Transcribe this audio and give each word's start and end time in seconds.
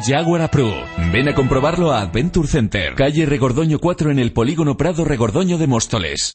Jaguar 0.00 0.50
Pro. 0.50 0.72
Ven 1.12 1.28
a 1.28 1.34
comprobarlo 1.34 1.92
a 1.92 2.00
Adventure 2.00 2.48
Center, 2.48 2.94
calle 2.94 3.26
Regordoño 3.26 3.78
4 3.78 4.10
en 4.10 4.18
el 4.18 4.32
Polígono 4.32 4.76
Prado 4.76 5.04
Regordoño 5.04 5.58
de 5.58 5.66
Móstoles. 5.66 6.34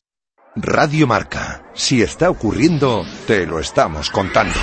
Radio 0.56 1.08
Marca. 1.08 1.64
Si 1.74 2.02
está 2.02 2.30
ocurriendo, 2.30 3.04
te 3.26 3.46
lo 3.46 3.60
estamos 3.60 4.10
contando. 4.10 4.56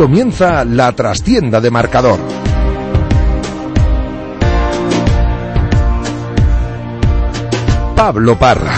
Comienza 0.00 0.64
la 0.64 0.90
trastienda 0.92 1.60
de 1.60 1.70
marcador. 1.70 2.18
Pablo 7.94 8.38
Parra. 8.38 8.72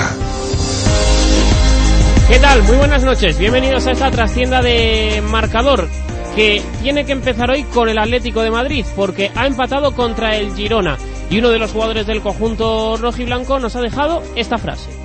¿Qué 2.29 2.41
tal? 2.41 2.65
Muy 2.65 2.77
buenas 2.77 3.05
noches. 3.05 3.39
Bienvenidos 3.39 3.87
a 3.87 3.93
esta 3.93 4.11
trastienda 4.11 4.63
de 4.63 5.23
marcador 5.31 5.89
que 6.35 6.61
tiene 6.83 7.05
que 7.05 7.13
empezar 7.13 7.53
hoy 7.53 7.63
con 7.73 7.89
el 7.89 7.99
Atlético 7.99 8.43
de 8.43 8.51
Madrid 8.51 8.85
porque 8.97 9.31
ha 9.37 9.47
empatado 9.47 9.95
contra 9.95 10.35
el 10.35 10.53
Girona 10.57 10.99
y 11.31 11.39
uno 11.39 11.51
de 11.51 11.61
los 11.61 11.71
jugadores 11.71 12.05
del 12.05 12.21
conjunto 12.21 12.97
rojiblanco 12.97 13.61
nos 13.61 13.77
ha 13.77 13.81
dejado 13.81 14.25
esta 14.35 14.59
frase. 14.59 15.02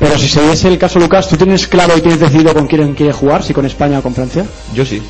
Pero 0.00 0.18
si 0.18 0.28
se 0.28 0.40
diese 0.48 0.68
el 0.68 0.78
caso, 0.78 0.98
Lucas, 0.98 1.28
¿tú 1.28 1.36
tienes 1.36 1.68
claro 1.68 1.96
y 1.96 2.00
tienes 2.00 2.18
decidido 2.18 2.54
con 2.54 2.66
quién 2.66 2.94
quiere 2.94 3.12
jugar? 3.12 3.42
¿Si 3.42 3.52
con 3.52 3.66
España 3.66 3.98
o 3.98 4.02
con 4.02 4.14
Francia? 4.14 4.46
Yo 4.74 4.84
sí. 4.84 5.02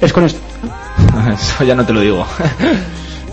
Es 0.00 0.12
con 0.12 0.24
esto. 0.24 0.40
Eso 1.32 1.64
ya 1.64 1.76
no 1.76 1.86
te 1.86 1.92
lo 1.92 2.00
digo. 2.00 2.26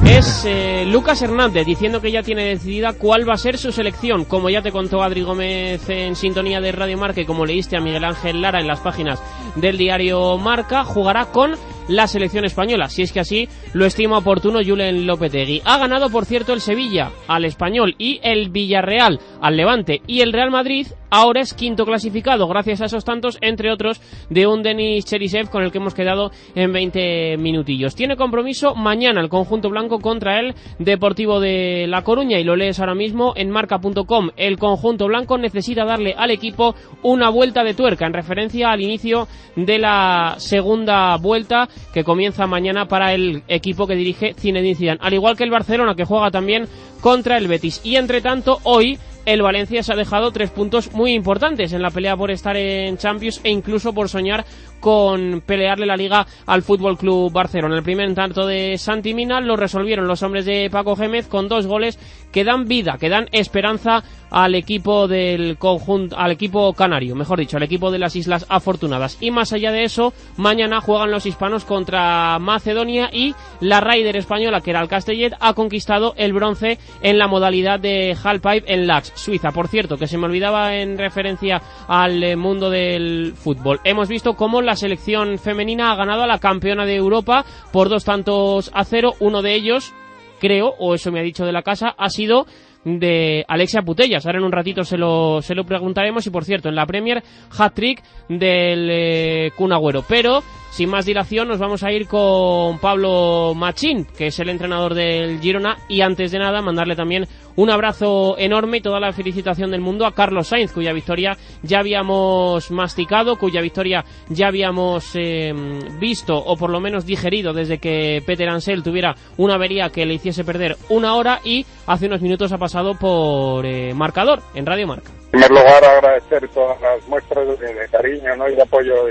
Es 0.06 0.44
eh, 0.46 0.84
Lucas 0.86 1.22
Hernández 1.22 1.66
diciendo 1.66 2.02
que 2.02 2.12
ya 2.12 2.24
tiene 2.24 2.44
decidida 2.44 2.92
cuál 2.92 3.28
va 3.28 3.36
a 3.36 3.38
ser 3.38 3.58
su 3.58 3.72
selección. 3.72 4.26
Como 4.26 4.50
ya 4.50 4.62
te 4.62 4.72
contó 4.72 5.02
Adri 5.02 5.22
Gómez 5.22 5.88
en 5.88 6.16
sintonía 6.16 6.60
de 6.60 6.74
Radio 6.74 6.98
Marca 6.98 7.22
y 7.22 7.26
como 7.26 7.46
leíste 7.46 7.78
a 7.78 7.80
Miguel 7.80 8.04
Ángel 8.04 8.42
Lara 8.42 8.60
en 8.60 8.68
las 8.68 8.82
páginas 8.82 9.22
del 9.56 9.78
diario 9.78 10.38
Marca, 10.38 10.84
jugará 10.84 11.28
con 11.28 11.54
la 11.88 12.08
selección 12.08 12.44
española. 12.44 12.90
Si 12.90 13.02
es 13.02 13.14
que 13.14 13.22
así 13.22 13.48
lo 13.74 13.86
estima 13.86 14.18
oportuno 14.18 14.60
Julen 14.64 15.08
Lopetegui. 15.08 15.62
Ha 15.64 15.78
ganado, 15.78 16.10
por 16.10 16.26
cierto, 16.26 16.54
el 16.54 16.62
Sevilla 16.62 17.12
al 17.28 17.46
Español 17.46 17.96
y 17.98 18.20
el 18.24 18.50
Villarreal 18.50 19.20
al 19.44 19.58
Levante 19.58 20.02
y 20.08 20.22
el 20.22 20.32
Real 20.32 20.52
Madrid 20.52 20.88
ahora 21.10 21.42
es 21.42 21.54
quinto 21.54 21.86
clasificado 21.86 22.48
gracias 22.48 22.82
a 22.82 22.86
esos 22.86 23.04
tantos, 23.04 23.38
entre 23.42 23.72
otros, 23.72 24.02
de 24.30 24.48
un 24.48 24.64
Denis 24.64 25.04
Cherisev 25.06 25.50
con 25.50 25.64
el 25.64 25.72
que 25.72 25.80
hemos 25.80 25.94
quedado 25.94 26.32
en 26.56 26.72
20 26.72 27.38
minutillos. 27.38 27.94
Tiene 27.94 28.16
compromiso 28.16 28.74
mañana 28.74 29.20
el 29.20 29.28
conjunto 29.28 29.70
blanco 29.70 30.00
contra 30.00 30.40
el 30.40 30.56
Deportivo 30.80 31.42
de 31.42 31.88
La 31.90 32.04
Coruña 32.04 32.40
y 32.40 32.46
lo 32.46 32.56
lees 32.56 32.80
ahora 32.80 32.96
mismo 32.96 33.34
en 33.36 33.52
marca.com. 33.52 34.30
El 34.38 34.58
conjunto 34.58 35.08
blanco 35.08 35.38
necesita 35.38 35.84
darle 35.84 36.16
al 36.18 36.32
equipo 36.32 36.74
una 37.04 37.30
vuelta 37.30 37.66
de 37.66 37.74
tuerca 37.74 38.08
en 38.08 38.14
referencia 38.14 38.72
al 38.72 38.82
inicio 38.82 39.28
de 39.58 39.78
la 39.78 40.36
segunda 40.38 41.18
vuelta 41.18 41.68
que 41.94 42.06
comienza 42.06 42.48
mañana 42.48 42.88
para 42.88 43.14
el 43.14 43.44
equipo 43.50 43.88
que 43.88 43.96
dirige 43.96 44.36
Zinedine 44.36 44.76
Zidane, 44.76 45.00
al 45.02 45.14
igual 45.14 45.36
que 45.36 45.44
el 45.44 45.52
Barcelona 45.52 45.96
que 45.96 46.06
juega 46.06 46.32
también 46.32 46.66
contra 47.02 47.38
el 47.38 47.50
Betis. 47.50 47.82
Y 47.84 47.98
entre 47.98 48.22
tanto, 48.22 48.60
hoy 48.64 48.98
el 49.26 49.42
Valencia 49.42 49.84
se 49.84 49.94
ha 49.94 49.96
dejado 49.96 50.32
tres 50.32 50.50
puntos 50.50 50.92
muy 50.94 51.14
importantes 51.14 51.74
en 51.74 51.82
la 51.82 51.92
pelea 51.92 52.18
por 52.18 52.32
estar 52.32 52.58
en 52.58 52.98
Champions 52.98 53.42
e 53.44 53.50
incluso 53.50 53.94
por 53.94 54.10
soñar 54.10 54.46
con 54.84 55.42
pelearle 55.46 55.86
la 55.86 55.96
liga 55.96 56.28
al 56.46 56.62
Fútbol 56.62 56.98
Club 56.98 57.32
Barcelona. 57.32 57.78
El 57.78 57.84
primer 57.84 58.14
tanto 58.14 58.46
de 58.46 58.78
Santi 58.78 59.14
Mina 59.14 59.40
lo 59.40 59.56
resolvieron 59.56 60.10
los 60.10 60.24
hombres 60.24 60.44
de 60.44 60.70
Paco 60.70 60.98
Gémez 60.98 61.30
con 61.30 61.48
dos 61.48 61.68
goles 61.68 61.98
que 62.34 62.44
dan 62.44 62.66
vida, 62.66 62.98
que 63.00 63.08
dan 63.08 63.30
esperanza 63.32 64.04
al 64.30 64.56
equipo 64.56 65.08
del 65.08 65.58
conjunto, 65.58 66.18
al 66.18 66.32
equipo 66.32 66.74
canario, 66.74 67.16
mejor 67.16 67.40
dicho, 67.40 67.56
al 67.56 67.64
equipo 67.64 67.92
de 67.92 68.00
las 68.00 68.16
Islas 68.16 68.46
Afortunadas. 68.50 69.18
Y 69.22 69.32
más 69.32 69.54
allá 69.54 69.72
de 69.72 69.84
eso, 69.84 70.12
mañana 70.36 70.82
juegan 70.82 71.12
los 71.12 71.28
hispanos 71.28 71.64
contra 71.64 72.40
Macedonia 72.40 73.10
y 73.14 73.36
la 73.62 73.80
Raider 73.80 74.18
española, 74.18 74.60
que 74.60 74.72
era 74.72 74.82
el 74.82 74.90
Castellet, 74.90 75.36
ha 75.40 75.54
conquistado 75.54 76.14
el 76.18 76.34
bronce 76.34 76.80
en 77.02 77.20
la 77.20 77.28
modalidad 77.28 77.80
de 77.80 78.18
halfpipe 78.22 78.74
en 78.74 78.88
Lax, 78.88 79.14
Suiza. 79.16 79.52
Por 79.52 79.68
cierto, 79.68 79.98
que 79.98 80.08
se 80.08 80.18
me 80.18 80.26
olvidaba 80.26 80.76
en 80.76 80.98
referencia 80.98 81.62
al 81.88 82.24
eh, 82.24 82.36
mundo 82.36 82.72
del 82.72 83.34
fútbol. 83.36 83.80
Hemos 83.84 84.10
visto 84.10 84.34
cómo 84.34 84.64
la 84.64 84.73
selección 84.76 85.38
femenina 85.38 85.92
ha 85.92 85.96
ganado 85.96 86.24
a 86.24 86.28
la 86.28 86.40
campeona 86.40 86.86
de 86.86 86.96
Europa 86.96 87.46
por 87.72 87.90
dos 87.90 88.04
tantos 88.04 88.72
a 88.74 88.84
cero. 88.84 89.14
Uno 89.20 89.42
de 89.42 89.56
ellos, 89.56 89.94
creo, 90.40 90.74
o 90.80 90.96
eso 90.96 91.12
me 91.12 91.20
ha 91.20 91.24
dicho 91.24 91.46
de 91.46 91.52
la 91.52 91.62
casa, 91.62 91.96
ha 91.98 92.10
sido 92.10 92.46
de 92.84 93.46
Alexia 93.48 93.82
Putellas. 93.82 94.26
Ahora 94.26 94.40
en 94.40 94.46
un 94.46 94.52
ratito 94.52 94.84
se 94.84 94.98
lo, 94.98 95.42
se 95.42 95.56
lo 95.56 95.64
preguntaremos 95.66 96.26
y 96.28 96.30
por 96.30 96.46
cierto, 96.46 96.70
en 96.70 96.76
la 96.76 96.86
Premier, 96.86 97.24
hat-trick 97.58 98.04
del 98.30 98.90
eh, 98.92 99.52
Kun. 99.56 99.72
Pero, 100.08 100.44
sin 100.74 100.90
más 100.90 101.06
dilación, 101.06 101.48
nos 101.48 101.60
vamos 101.60 101.84
a 101.84 101.92
ir 101.92 102.08
con 102.08 102.80
Pablo 102.80 103.54
Machín, 103.56 104.06
que 104.06 104.28
es 104.28 104.40
el 104.40 104.50
entrenador 104.50 104.96
del 104.96 105.40
Girona. 105.40 105.78
Y 105.88 106.02
antes 106.02 106.32
de 106.32 106.40
nada 106.40 106.64
mandarle 106.64 106.96
también 106.96 107.28
un 107.56 107.70
abrazo 107.70 108.36
enorme 108.40 108.78
y 108.78 108.82
toda 108.82 109.00
la 109.00 109.14
felicitación 109.14 109.70
del 109.70 109.82
mundo 109.82 110.08
a 110.08 110.16
Carlos 110.16 110.48
Sainz, 110.48 110.72
cuya 110.72 110.92
victoria 110.92 111.38
ya 111.62 111.78
habíamos 111.78 112.72
masticado, 112.72 113.36
cuya 113.36 113.62
victoria 113.62 114.04
ya 114.30 114.48
habíamos 114.48 115.16
eh, 115.16 115.54
visto 116.00 116.34
o 116.36 116.58
por 116.58 116.72
lo 116.72 116.80
menos 116.80 117.06
digerido 117.06 117.54
desde 117.54 117.78
que 117.78 118.24
Peter 118.26 118.50
Ansel 118.50 118.82
tuviera 118.82 119.14
una 119.38 119.54
avería 119.54 119.90
que 119.90 120.08
le 120.08 120.16
hiciese 120.16 120.44
perder 120.44 120.76
una 120.90 121.14
hora. 121.14 121.40
Y 121.44 121.68
hace 121.86 122.08
unos 122.08 122.24
minutos 122.24 122.52
ha 122.52 122.58
pasado 122.58 122.96
por 122.96 123.64
eh, 123.68 123.94
marcador 123.94 124.40
en 124.56 124.66
Radio 124.66 124.88
Marca. 124.88 125.12
En 125.26 125.40
primer 125.40 125.52
lugar, 125.52 125.86
agradecer 125.86 126.50
todas 126.50 126.82
las 126.82 127.08
muestras 127.08 127.60
de, 127.60 127.88
cariño 127.92 128.50
y 128.52 128.56
de 128.56 128.62
apoyo 128.64 129.06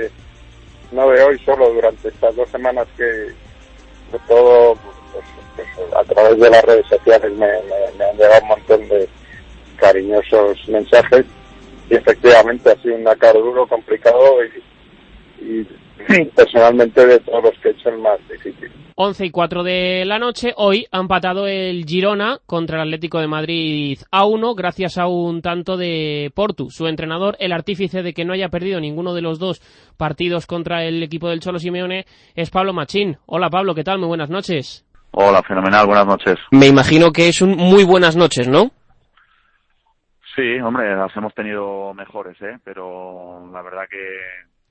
no 0.93 1.11
de 1.11 1.23
hoy 1.23 1.39
solo, 1.45 1.71
durante 1.73 2.09
estas 2.09 2.35
dos 2.37 2.49
semanas 2.51 2.87
que 2.97 3.03
de 3.05 4.19
todo 4.29 4.77
pues, 5.13 5.25
pues, 5.57 5.69
a 5.97 6.05
través 6.05 6.39
de 6.39 6.51
las 6.51 6.63
redes 6.65 6.87
sociales 6.87 7.33
me, 7.33 7.47
me- 7.47 7.93
me 7.99 8.05
han 8.05 8.17
llegado 8.17 8.43
un 8.43 8.49
montón 8.49 8.89
de 8.89 9.09
cariñosos 9.77 10.69
mensajes 10.69 11.25
y 11.91 11.95
efectivamente 11.97 12.71
ha 12.71 12.77
sido 12.83 12.95
un 12.97 13.05
Dakar 13.05 13.35
duro, 13.35 13.67
complicado 13.67 14.37
y, 15.41 15.65
y 16.19 16.25
personalmente 16.37 17.05
de 17.07 17.19
todos 17.21 17.45
los 17.45 17.59
que 17.59 17.69
he 17.69 17.73
hecho 17.73 17.89
el 17.89 17.99
más 17.99 18.19
difícil. 18.29 18.71
11 18.97 19.27
y 19.27 19.31
4 19.31 19.63
de 19.63 20.05
la 20.05 20.19
noche. 20.19 20.53
Hoy 20.57 20.87
ha 20.91 20.99
empatado 20.99 21.47
el 21.47 21.85
Girona 21.85 22.39
contra 22.47 22.77
el 22.77 22.89
Atlético 22.89 23.21
de 23.21 23.27
Madrid 23.27 23.99
a 24.11 24.27
1 24.27 24.55
gracias 24.55 24.99
a 24.99 25.07
un 25.07 25.43
tanto 25.43 25.77
de 25.77 26.31
Portu, 26.35 26.71
su 26.71 26.87
entrenador, 26.87 27.37
el 27.39 27.53
artífice 27.53 28.03
de 28.03 28.13
que 28.13 28.25
no 28.25 28.33
haya 28.33 28.49
perdido 28.49 28.81
ninguno 28.81 29.15
de 29.15 29.23
los 29.23 29.39
dos 29.39 29.61
partidos 29.97 30.47
contra 30.47 30.85
el 30.85 31.03
equipo 31.03 31.29
del 31.29 31.41
Cholo 31.41 31.59
Simeone 31.59 32.07
es 32.35 32.51
Pablo 32.51 32.73
Machín. 32.73 33.19
Hola 33.27 33.51
Pablo, 33.51 33.75
¿qué 33.75 33.85
tal? 33.85 33.99
Muy 33.99 34.09
buenas 34.09 34.31
noches. 34.31 34.87
Hola, 35.13 35.43
fenomenal, 35.43 35.87
buenas 35.87 36.07
noches. 36.07 36.37
Me 36.51 36.67
imagino 36.67 37.13
que 37.13 37.29
es 37.29 37.43
un 37.43 37.57
muy 37.57 37.85
buenas 37.85 38.17
noches, 38.17 38.49
¿no? 38.49 38.71
Sí, 40.35 40.59
hombre, 40.61 40.97
las 40.97 41.15
hemos 41.15 41.35
tenido 41.35 41.93
mejores, 41.93 42.41
¿eh? 42.41 42.59
Pero 42.65 43.47
la 43.53 43.61
verdad 43.61 43.83
que 43.91 43.99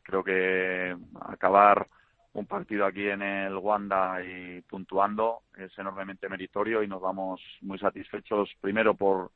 creo 0.02 0.24
que 0.24 0.96
acabar 1.22 1.86
un 2.34 2.46
partido 2.46 2.86
aquí 2.86 3.08
en 3.08 3.22
el 3.22 3.56
Wanda 3.58 4.24
y 4.24 4.62
puntuando 4.62 5.42
es 5.58 5.78
enormemente 5.78 6.30
meritorio 6.30 6.82
y 6.82 6.88
nos 6.88 7.02
vamos 7.02 7.42
muy 7.62 7.78
satisfechos 7.78 8.50
primero 8.62 8.94
por 8.96 9.32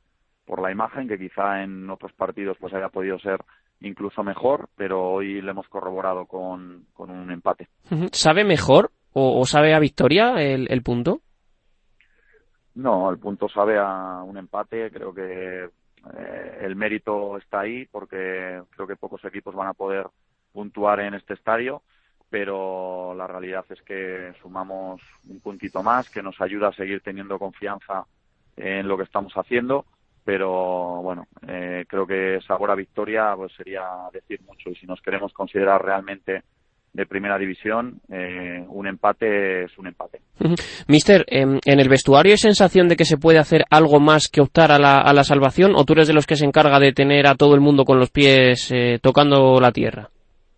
por 0.46 0.62
la 0.62 0.70
imagen 0.70 1.08
que 1.08 1.18
quizá 1.18 1.62
en 1.62 1.90
otros 1.90 2.12
partidos 2.12 2.56
pues 2.60 2.72
haya 2.72 2.88
podido 2.88 3.18
ser 3.18 3.40
incluso 3.80 4.22
mejor, 4.22 4.68
pero 4.76 5.02
hoy 5.02 5.42
le 5.42 5.50
hemos 5.50 5.68
corroborado 5.68 6.26
con, 6.26 6.86
con 6.94 7.10
un 7.10 7.30
empate. 7.30 7.68
¿Sabe 8.12 8.44
mejor 8.44 8.92
o, 9.12 9.40
o 9.40 9.44
sabe 9.44 9.74
a 9.74 9.80
victoria 9.80 10.34
el, 10.40 10.66
el 10.70 10.82
punto? 10.82 11.20
No, 12.76 13.10
el 13.10 13.18
punto 13.18 13.48
sabe 13.48 13.78
a 13.78 14.22
un 14.22 14.36
empate. 14.36 14.90
Creo 14.90 15.12
que 15.12 15.64
eh, 15.64 16.58
el 16.60 16.76
mérito 16.76 17.36
está 17.38 17.60
ahí 17.60 17.86
porque 17.86 18.62
creo 18.70 18.86
que 18.86 18.96
pocos 18.96 19.24
equipos 19.24 19.54
van 19.54 19.68
a 19.68 19.74
poder 19.74 20.06
puntuar 20.52 21.00
en 21.00 21.14
este 21.14 21.34
estadio, 21.34 21.82
pero 22.30 23.14
la 23.14 23.26
realidad 23.26 23.64
es 23.70 23.80
que 23.82 24.32
sumamos 24.42 25.00
un 25.28 25.40
puntito 25.40 25.82
más 25.82 26.10
que 26.10 26.22
nos 26.22 26.40
ayuda 26.40 26.68
a 26.68 26.72
seguir 26.72 27.00
teniendo 27.00 27.38
confianza 27.38 28.04
en 28.56 28.88
lo 28.88 28.96
que 28.96 29.04
estamos 29.04 29.32
haciendo, 29.34 29.84
pero 30.24 31.02
bueno, 31.02 31.26
eh, 31.46 31.84
creo 31.88 32.06
que 32.06 32.40
sabor 32.46 32.70
a 32.70 32.74
victoria 32.74 33.34
pues 33.36 33.52
sería 33.56 33.84
decir 34.12 34.40
mucho 34.42 34.70
y 34.70 34.74
si 34.74 34.86
nos 34.86 35.00
queremos 35.00 35.32
considerar 35.32 35.84
realmente 35.84 36.42
de 36.92 37.06
primera 37.06 37.38
división, 37.38 38.00
eh, 38.10 38.64
un 38.68 38.86
empate 38.86 39.64
es 39.64 39.78
un 39.78 39.86
empate. 39.86 40.22
Mister, 40.88 41.26
em, 41.28 41.60
¿en 41.64 41.78
el 41.78 41.90
vestuario 41.90 42.32
hay 42.32 42.38
sensación 42.38 42.88
de 42.88 42.96
que 42.96 43.04
se 43.04 43.18
puede 43.18 43.38
hacer 43.38 43.64
algo 43.70 44.00
más 44.00 44.28
que 44.28 44.40
optar 44.40 44.72
a 44.72 44.78
la, 44.78 45.00
a 45.00 45.12
la 45.12 45.22
salvación 45.22 45.74
o 45.76 45.84
tú 45.84 45.92
eres 45.92 46.08
de 46.08 46.14
los 46.14 46.26
que 46.26 46.36
se 46.36 46.46
encarga 46.46 46.80
de 46.80 46.92
tener 46.92 47.26
a 47.26 47.34
todo 47.34 47.54
el 47.54 47.60
mundo 47.60 47.84
con 47.84 47.98
los 47.98 48.10
pies 48.10 48.72
eh, 48.72 48.98
tocando 49.02 49.60
la 49.60 49.72
tierra? 49.72 50.08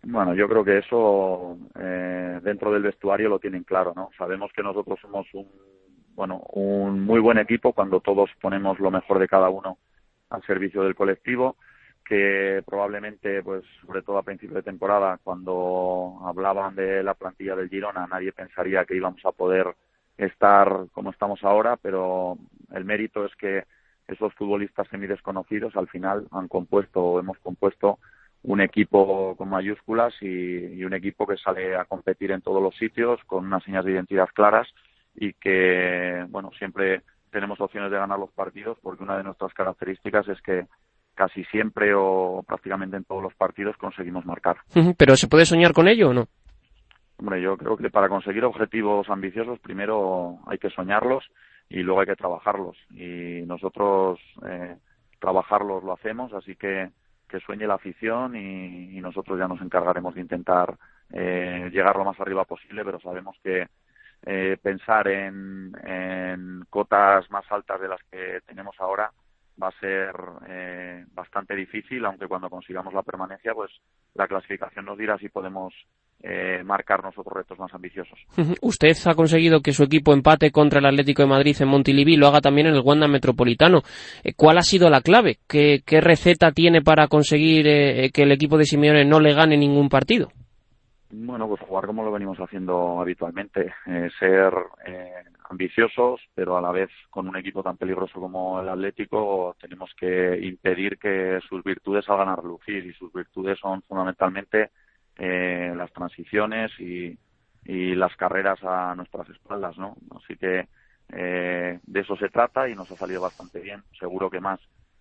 Bueno, 0.03 0.35
yo 0.35 0.49
creo 0.49 0.65
que 0.65 0.79
eso 0.79 1.59
eh, 1.79 2.41
dentro 2.43 2.73
del 2.73 2.83
vestuario 2.83 3.29
lo 3.29 3.39
tienen 3.39 3.65
claro, 3.65 3.93
¿no? 3.95 4.11
Sabemos 4.17 4.51
que 4.55 4.63
nosotros 4.63 4.99
somos 5.01 5.27
un 5.35 5.49
bueno 6.15 6.39
un 6.53 7.01
muy 7.05 7.21
buen 7.21 7.39
equipo 7.39 7.73
cuando 7.73 8.01
todos 8.01 8.31
ponemos 8.41 8.81
lo 8.81 8.91
mejor 8.91 9.19
de 9.19 9.29
cada 9.29 9.49
uno 9.51 9.79
al 10.31 10.43
servicio 10.43 10.83
del 10.83 10.95
colectivo 10.95 11.57
que 12.09 12.63
probablemente, 12.65 13.43
pues, 13.43 13.65
sobre 13.85 14.01
todo 14.01 14.17
a 14.17 14.23
principio 14.23 14.57
de 14.57 14.63
temporada, 14.63 15.21
cuando 15.23 16.19
hablaban 16.25 16.75
de 16.75 17.03
la 17.03 17.13
plantilla 17.13 17.55
del 17.55 17.69
Girona, 17.69 18.07
nadie 18.07 18.33
pensaría 18.33 18.87
que 18.87 18.97
íbamos 18.97 19.25
a 19.27 19.33
poder 19.33 19.75
estar 20.17 20.87
como 20.93 21.11
estamos 21.11 21.45
ahora, 21.45 21.77
pero 21.77 22.39
el 22.73 22.87
mérito 22.87 23.27
es 23.27 23.37
que 23.37 23.65
esos 24.09 24.33
futbolistas 24.35 24.89
semi 24.89 25.07
desconocidos 25.07 25.77
al 25.77 25.89
final 25.89 26.27
han 26.31 26.49
compuesto 26.49 27.03
o 27.03 27.21
hemos 27.21 27.39
compuesto 27.41 27.99
un 28.43 28.61
equipo 28.61 29.35
con 29.37 29.49
mayúsculas 29.49 30.15
y, 30.21 30.27
y, 30.27 30.85
un 30.85 30.95
equipo 30.95 31.27
que 31.27 31.37
sale 31.37 31.77
a 31.77 31.85
competir 31.85 32.31
en 32.31 32.41
todos 32.41 32.63
los 32.63 32.77
sitios 32.77 33.21
con 33.27 33.47
unas 33.47 33.63
señas 33.65 33.85
de 33.85 33.93
identidad 33.93 34.29
claras 34.33 34.69
y 35.15 35.33
que, 35.35 36.25
bueno, 36.29 36.51
siempre 36.59 37.03
tenemos 37.31 37.61
opciones 37.61 37.91
de 37.91 37.99
ganar 37.99 38.19
los 38.19 38.31
partidos 38.31 38.79
porque 38.83 39.03
una 39.03 39.17
de 39.17 39.25
nuestras 39.25 39.53
características 39.53 40.29
es 40.29 40.41
que 40.43 40.67
casi 41.15 41.45
siempre 41.47 41.93
o 41.95 42.45
prácticamente 42.47 42.97
en 42.97 43.05
todos 43.05 43.23
los 43.23 43.35
partidos 43.35 43.77
conseguimos 43.77 44.25
marcar. 44.25 44.59
¿Pero 44.97 45.17
se 45.17 45.27
puede 45.27 45.45
soñar 45.45 45.73
con 45.73 45.89
ello 45.89 46.11
o 46.11 46.15
no? 46.15 46.29
Hombre, 47.19 47.43
yo 47.43 47.57
creo 47.57 47.77
que 47.77 47.91
para 47.91 48.09
conseguir 48.09 48.45
objetivos 48.45 49.11
ambiciosos 49.11 49.59
primero 49.59 50.39
hay 50.47 50.59
que 50.59 50.71
soñarlos 50.71 51.25
y 51.69 51.83
luego 51.83 52.01
hay 52.01 52.07
que 52.07 52.15
trabajarlos. 52.15 52.77
Y 52.91 53.43
nosotros 53.47 54.21
eh, 54.49 54.77
trabajarlos 55.19 55.83
lo 55.83 55.93
hacemos, 55.93 56.33
así 56.33 56.55
que 56.55 56.91
que 57.29 57.41
sueñe 57.41 57.67
la 57.67 57.75
afición 57.75 58.35
y, 58.37 59.01
nosotros 59.01 59.39
ya 59.39 59.49
nos 59.49 59.61
encargaremos 59.63 60.15
de 60.15 60.21
intentar 60.21 60.77
eh, 61.13 61.71
llegar 61.73 61.97
lo 61.97 62.05
más 62.05 62.19
arriba 62.21 62.45
posible, 62.45 62.85
pero 62.85 63.01
sabemos 63.01 63.37
que 63.43 63.69
eh, 64.27 64.59
pensar 64.61 65.09
en, 65.09 65.73
en 65.85 66.65
cotas 66.69 67.31
más 67.31 67.51
altas 67.51 67.81
de 67.81 67.89
las 67.89 68.01
que 68.11 68.41
tenemos 68.45 68.75
ahora 68.81 69.11
va 69.61 69.69
a 69.69 69.81
ser 69.81 70.15
eh, 70.49 71.05
bastante 71.13 71.55
difícil, 71.55 72.05
aunque 72.05 72.29
cuando 72.29 72.51
consigamos 72.51 72.95
la 72.95 73.03
permanencia, 73.03 73.55
pues 73.55 73.71
la 74.15 74.29
clasificación 74.29 74.85
nos 74.85 74.99
dirá 74.99 75.19
si 75.19 75.29
podemos 75.29 75.75
eh, 76.23 76.63
marcarnos 76.65 77.17
otros 77.17 77.37
retos 77.37 77.59
más 77.59 77.73
ambiciosos. 77.73 78.19
Usted 78.61 78.97
ha 79.07 79.15
conseguido 79.15 79.61
que 79.61 79.73
su 79.73 79.85
equipo 79.85 80.13
empate 80.13 80.51
contra 80.51 80.81
el 80.81 80.87
Atlético 80.87 81.23
de 81.23 81.29
Madrid 81.29 81.57
en 81.61 81.69
Montilivi 81.69 82.15
y 82.15 82.17
lo 82.17 82.27
haga 82.27 82.41
también 82.41 82.67
en 82.67 82.75
el 82.75 82.83
Wanda 82.83 83.09
Metropolitano. 83.09 83.83
Eh, 84.25 84.35
¿Cuál 84.35 84.59
ha 84.59 84.63
sido 84.63 84.91
la 84.91 85.01
clave? 85.01 85.39
¿Qué, 85.49 85.83
qué 85.87 86.01
receta 86.01 86.53
tiene 86.53 86.83
para 86.83 87.09
conseguir 87.09 87.67
eh, 87.69 88.11
que 88.13 88.23
el 88.23 88.33
equipo 88.33 88.59
de 88.59 88.65
Simeone 88.65 89.05
no 89.05 89.21
le 89.21 89.35
gane 89.35 89.57
ningún 89.57 89.89
partido? 89.89 90.29
Bueno, 91.11 91.49
pues 91.49 91.63
jugar 91.63 91.87
como 91.87 92.05
lo 92.05 92.13
venimos 92.13 92.37
haciendo 92.39 93.01
habitualmente, 93.01 93.73
eh, 93.87 94.11
ser 94.19 94.53
eh, 94.85 95.25
ambiciosos, 95.49 96.21
pero 96.35 96.59
a 96.59 96.61
la 96.61 96.71
vez 96.71 96.91
con 97.09 97.27
un 97.27 97.37
equipo 97.37 97.63
tan 97.63 97.79
peligroso 97.79 98.21
como 98.21 98.61
el 98.61 98.69
Atlético 98.69 99.57
tenemos 99.59 99.91
que 99.99 100.39
impedir 100.43 100.99
que 100.99 101.41
sus 101.49 101.65
virtudes 101.65 102.05
salgan 102.05 102.29
a 102.29 102.37
relucir 102.37 102.85
y 102.85 102.93
sus 102.93 103.11
virtudes 103.11 103.59
son 103.59 103.81
fundamentalmente 103.89 104.71
eh, 105.19 105.73
las 105.77 105.93
transiciones 105.93 106.71
y, 106.79 107.19
y, 107.65 107.95
las 107.95 108.17
carreras 108.17 108.63
a 108.63 108.95
nuestras 108.95 109.29
espaldas, 109.31 109.77
¿no? 109.77 109.97
Así 110.17 110.37
que 110.37 110.69
eh, 111.11 111.81
de 111.83 112.01
eso 112.01 112.17
se 112.17 112.29
trata 112.29 112.69
y 112.69 112.75
nos 112.75 112.91
ha 112.91 112.97
salido 112.97 113.21
bastante 113.21 113.61
bien, 113.61 113.83
seguro 113.99 114.31
que 114.31 114.41
más 114.41 114.61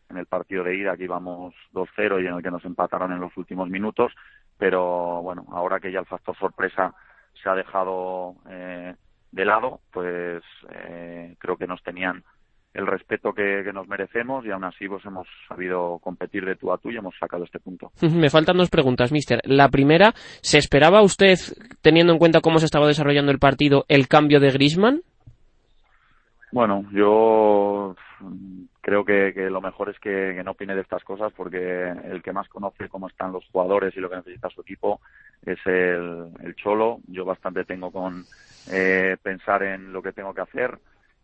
en 0.09 0.17
el 0.17 0.25
partido 0.25 0.63
de 0.63 0.75
ida, 0.75 0.95
que 0.95 1.03
íbamos 1.03 1.53
2-0 1.73 2.23
y 2.23 2.27
en 2.27 2.35
el 2.35 2.43
que 2.43 2.51
nos 2.51 2.63
empataron 2.65 3.11
en 3.11 3.19
los 3.19 3.35
últimos 3.37 3.69
minutos, 3.69 4.13
pero 4.57 5.21
bueno, 5.21 5.45
ahora 5.51 5.79
que 5.79 5.91
ya 5.91 5.99
el 5.99 6.05
factor 6.05 6.35
sorpresa 6.37 6.93
se 7.41 7.49
ha 7.49 7.55
dejado 7.55 8.35
eh, 8.49 8.95
de 9.31 9.45
lado, 9.45 9.81
pues 9.91 10.41
eh, 10.71 11.35
creo 11.37 11.57
que 11.57 11.67
nos 11.67 11.83
tenían 11.83 12.23
el 12.77 12.85
respeto 12.85 13.33
que, 13.33 13.63
que, 13.63 13.73
nos 13.73 13.87
merecemos 13.87 14.45
y 14.45 14.51
aún 14.51 14.63
así 14.63 14.87
pues 14.87 15.03
hemos 15.05 15.27
sabido 15.47 15.97
competir 15.97 16.45
de 16.45 16.55
tú 16.55 16.71
a 16.71 16.77
tú 16.77 16.91
y 16.91 16.97
hemos 16.97 17.15
sacado 17.19 17.43
este 17.43 17.59
punto. 17.59 17.91
Me 18.01 18.29
faltan 18.29 18.57
dos 18.57 18.69
preguntas, 18.69 19.11
mister. 19.11 19.41
La 19.45 19.69
primera, 19.69 20.13
¿se 20.41 20.59
esperaba 20.59 21.01
usted, 21.01 21.37
teniendo 21.81 22.13
en 22.13 22.19
cuenta 22.19 22.39
cómo 22.39 22.59
se 22.59 22.65
estaba 22.65 22.87
desarrollando 22.87 23.31
el 23.31 23.39
partido, 23.39 23.85
el 23.87 24.07
cambio 24.07 24.39
de 24.39 24.51
Grisman? 24.51 25.01
Bueno, 26.51 26.85
yo 26.93 27.95
creo 28.81 29.03
que, 29.03 29.33
que 29.33 29.49
lo 29.49 29.59
mejor 29.59 29.89
es 29.89 29.99
que, 29.99 30.33
que, 30.35 30.43
no 30.43 30.51
opine 30.51 30.75
de 30.75 30.81
estas 30.81 31.03
cosas 31.03 31.33
porque 31.35 31.91
el 32.05 32.21
que 32.21 32.31
más 32.31 32.47
conoce 32.47 32.89
cómo 32.89 33.07
están 33.07 33.31
los 33.31 33.45
jugadores 33.51 33.97
y 33.97 33.99
lo 33.99 34.09
que 34.09 34.17
necesita 34.17 34.49
su 34.49 34.61
equipo 34.61 35.01
es 35.45 35.57
el, 35.65 36.27
el 36.43 36.55
Cholo. 36.55 36.99
Yo 37.07 37.25
bastante 37.25 37.65
tengo 37.65 37.91
con 37.91 38.23
eh, 38.71 39.17
pensar 39.21 39.63
en 39.63 39.91
lo 39.91 40.03
que 40.03 40.13
tengo 40.13 40.33
que 40.33 40.41
hacer 40.41 40.77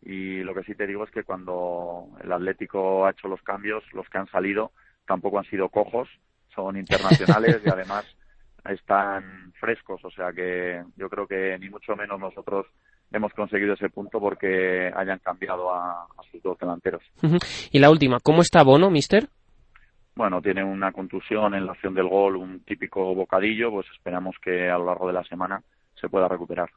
y 0.06 0.44
lo 0.44 0.54
que 0.54 0.64
sí 0.64 0.76
te 0.76 0.88
digo 0.88 1.04
es 1.04 1.12
que 1.12 1.24
cuando 1.24 2.08
el 2.24 2.32
Atlético 2.32 3.06
ha 3.06 3.12
hecho 3.12 3.28
los 3.28 3.42
cambios, 3.42 3.84
los 3.94 4.08
que 4.10 4.18
han 4.18 4.28
salido 4.28 4.72
tampoco 5.06 5.40
han 5.40 5.46
sido 5.46 5.70
cojos, 5.70 6.10
son 6.54 6.78
internacionales 6.78 7.62
y 7.66 7.70
además 7.74 8.06
están 8.66 9.54
frescos, 9.60 10.04
o 10.06 10.12
sea 10.12 10.32
que 10.32 10.82
yo 10.96 11.10
creo 11.10 11.28
que 11.28 11.58
ni 11.60 11.70
mucho 11.70 11.96
menos 11.96 12.20
nosotros 12.20 12.66
hemos 13.12 13.34
conseguido 13.34 13.74
ese 13.74 13.90
punto 13.90 14.20
porque 14.20 14.92
hayan 14.96 15.20
cambiado 15.20 15.74
a, 15.74 16.04
a 16.04 16.24
sus 16.32 16.42
dos 16.42 16.58
delanteros. 16.58 17.04
Uh 17.22 17.28
-huh. 17.28 17.70
Y 17.72 17.80
la 17.80 17.92
última, 17.92 18.20
¿cómo 18.22 18.42
está 18.42 18.64
Bono, 18.64 18.90
mister? 18.90 19.28
Bueno, 20.16 20.42
tiene 20.42 20.64
una 20.64 20.92
contusión 20.92 21.56
en 21.56 21.66
la 21.66 21.74
acción 21.74 21.94
del 21.94 22.08
gol, 22.08 22.36
un 22.38 22.60
típico 22.62 23.16
bocadillo, 23.16 23.72
pues 23.72 23.88
esperamos 23.96 24.36
que 24.42 24.70
a 24.70 24.78
lo 24.78 24.86
largo 24.86 25.08
de 25.08 25.14
la 25.14 25.24
semana 25.24 25.62
se 26.04 26.10
pueda 26.10 26.28
recuperar. 26.28 26.70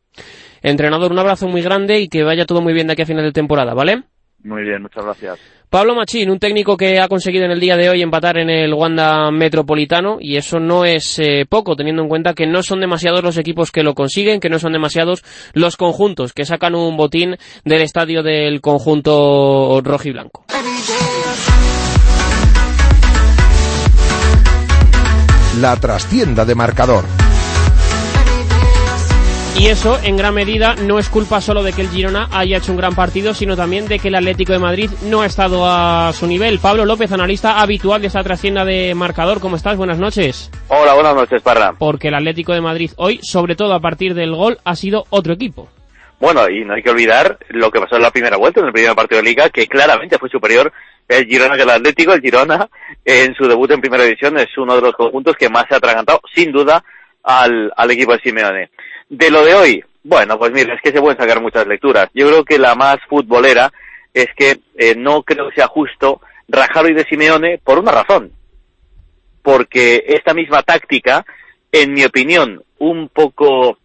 Entrenador, 0.63 1.11
un 1.11 1.19
abrazo 1.19 1.49
muy 1.49 1.61
grande 1.61 1.99
y 1.99 2.09
que 2.09 2.23
vaya 2.23 2.47
todo 2.47 2.63
muy 2.63 2.73
bien 2.73 2.87
de 2.87 2.93
aquí 2.93 3.03
a 3.03 3.07
final 3.07 3.25
de 3.25 3.33
temporada, 3.33 3.75
¿vale? 3.75 4.05
Muy 4.45 4.63
bien, 4.63 4.83
muchas 4.83 5.05
gracias. 5.05 5.41
Pablo 5.69 5.97
Machín, 5.97 6.31
un 6.31 6.39
técnico 6.39 6.77
que 6.77 7.01
ha 7.01 7.09
conseguido 7.09 7.45
en 7.45 7.51
el 7.51 7.59
día 7.59 7.77
de 7.77 7.89
hoy 7.89 8.03
empatar 8.03 8.39
en 8.39 8.49
el 8.49 8.73
Wanda 8.73 9.33
Metropolitano 9.33 10.19
y 10.21 10.37
eso 10.37 10.61
no 10.61 10.85
es 10.85 11.19
eh, 11.19 11.45
poco, 11.49 11.75
teniendo 11.75 12.03
en 12.03 12.09
cuenta 12.09 12.35
que 12.35 12.47
no 12.47 12.63
son 12.63 12.81
demasiados 12.81 13.25
los 13.25 13.37
equipos 13.37 13.73
que 13.73 13.83
lo 13.83 13.95
consiguen, 13.95 14.39
que 14.39 14.49
no 14.49 14.61
son 14.61 14.73
demasiados 14.73 15.25
los 15.55 15.77
conjuntos 15.77 16.33
que 16.33 16.45
sacan 16.45 16.77
un 16.77 16.97
botín 16.97 17.37
del 17.65 17.83
estadio 17.83 18.23
del 18.23 18.61
conjunto 18.61 19.81
rojiblanco. 19.83 20.45
La 25.61 25.75
trastienda 25.81 26.45
de 26.45 26.55
marcador. 26.55 27.26
Y 29.59 29.69
eso, 29.69 29.99
en 30.05 30.19
gran 30.19 30.35
medida, 30.35 30.75
no 30.75 30.99
es 30.99 31.09
culpa 31.09 31.41
solo 31.41 31.63
de 31.63 31.73
que 31.73 31.81
el 31.81 31.89
Girona 31.89 32.29
haya 32.31 32.59
hecho 32.59 32.73
un 32.73 32.79
gran 32.79 32.95
partido, 32.95 33.33
sino 33.33 33.57
también 33.57 33.89
de 33.89 33.99
que 33.99 34.09
el 34.09 34.15
Atlético 34.15 34.53
de 34.53 34.59
Madrid 34.59 34.91
no 35.05 35.23
ha 35.23 35.27
estado 35.27 35.65
a 35.67 36.13
su 36.13 36.27
nivel. 36.27 36.59
Pablo 36.59 36.85
López, 36.85 37.11
analista 37.11 37.59
habitual 37.61 38.03
de 38.03 38.09
esta 38.09 38.23
trascienda 38.23 38.67
de 38.67 38.95
marcador, 38.95 39.41
¿cómo 39.41 39.57
estás? 39.57 39.79
Buenas 39.79 39.99
noches. 39.99 40.51
Hola, 40.69 40.93
buenas 40.93 41.15
noches, 41.15 41.41
Parra. 41.41 41.73
Porque 41.79 42.09
el 42.09 42.15
Atlético 42.15 42.53
de 42.53 42.61
Madrid 42.61 42.91
hoy, 42.97 43.19
sobre 43.23 43.57
todo 43.57 43.73
a 43.73 43.81
partir 43.81 44.13
del 44.13 44.35
gol, 44.35 44.59
ha 44.63 44.77
sido 44.77 45.05
otro 45.09 45.33
equipo. 45.33 45.71
Bueno, 46.21 46.49
y 46.51 46.63
no 46.63 46.75
hay 46.75 46.83
que 46.83 46.91
olvidar 46.91 47.39
lo 47.49 47.71
que 47.71 47.81
pasó 47.81 47.97
en 47.97 48.03
la 48.03 48.11
primera 48.11 48.37
vuelta, 48.37 48.61
en 48.61 48.67
el 48.67 48.73
primer 48.75 48.95
partido 48.95 49.23
de 49.23 49.29
Liga, 49.29 49.49
que 49.49 49.67
claramente 49.67 50.19
fue 50.19 50.29
superior 50.29 50.71
el 51.09 51.25
Girona 51.25 51.57
que 51.57 51.63
el 51.63 51.71
Atlético. 51.71 52.13
El 52.13 52.21
Girona, 52.21 52.69
en 53.07 53.35
su 53.35 53.49
debut 53.49 53.71
en 53.71 53.81
primera 53.81 54.05
división, 54.05 54.37
es 54.39 54.49
uno 54.59 54.77
de 54.77 54.83
los 54.83 54.93
conjuntos 54.93 55.35
que 55.35 55.49
más 55.49 55.65
se 55.67 55.75
ha 55.75 55.79
atragantado, 55.79 56.21
sin 56.35 56.53
duda, 56.53 56.85
al, 57.23 57.73
al 57.75 57.91
equipo 57.91 58.13
de 58.13 58.21
Simeone. 58.21 58.71
De 59.09 59.31
lo 59.31 59.45
de 59.45 59.55
hoy, 59.55 59.85
bueno, 60.03 60.39
pues 60.39 60.53
mira, 60.53 60.75
es 60.75 60.81
que 60.83 60.93
se 60.93 61.01
pueden 61.01 61.19
sacar 61.19 61.41
muchas 61.41 61.67
lecturas. 61.67 62.09
Yo 62.15 62.29
creo 62.29 62.45
que 62.45 62.59
la 62.59 62.75
más 62.75 62.99
futbolera 63.09 63.73
es 64.13 64.29
que 64.37 64.61
eh, 64.77 64.95
no 64.97 65.23
creo 65.23 65.49
que 65.49 65.57
sea 65.57 65.69
justo 65.69 66.21
rajar 66.49 66.85
hoy 66.85 66.95
de 66.95 67.05
Simeone 67.05 67.59
por 67.63 67.79
una 67.79 67.93
razón. 67.93 68.33
Porque 69.43 70.05
esta 70.09 70.35
misma 70.35 70.63
táctica, 70.63 71.25
en 71.71 71.93
mi 71.93 72.05
opinión, 72.05 72.63
un 72.79 73.09
poco, 73.09 73.79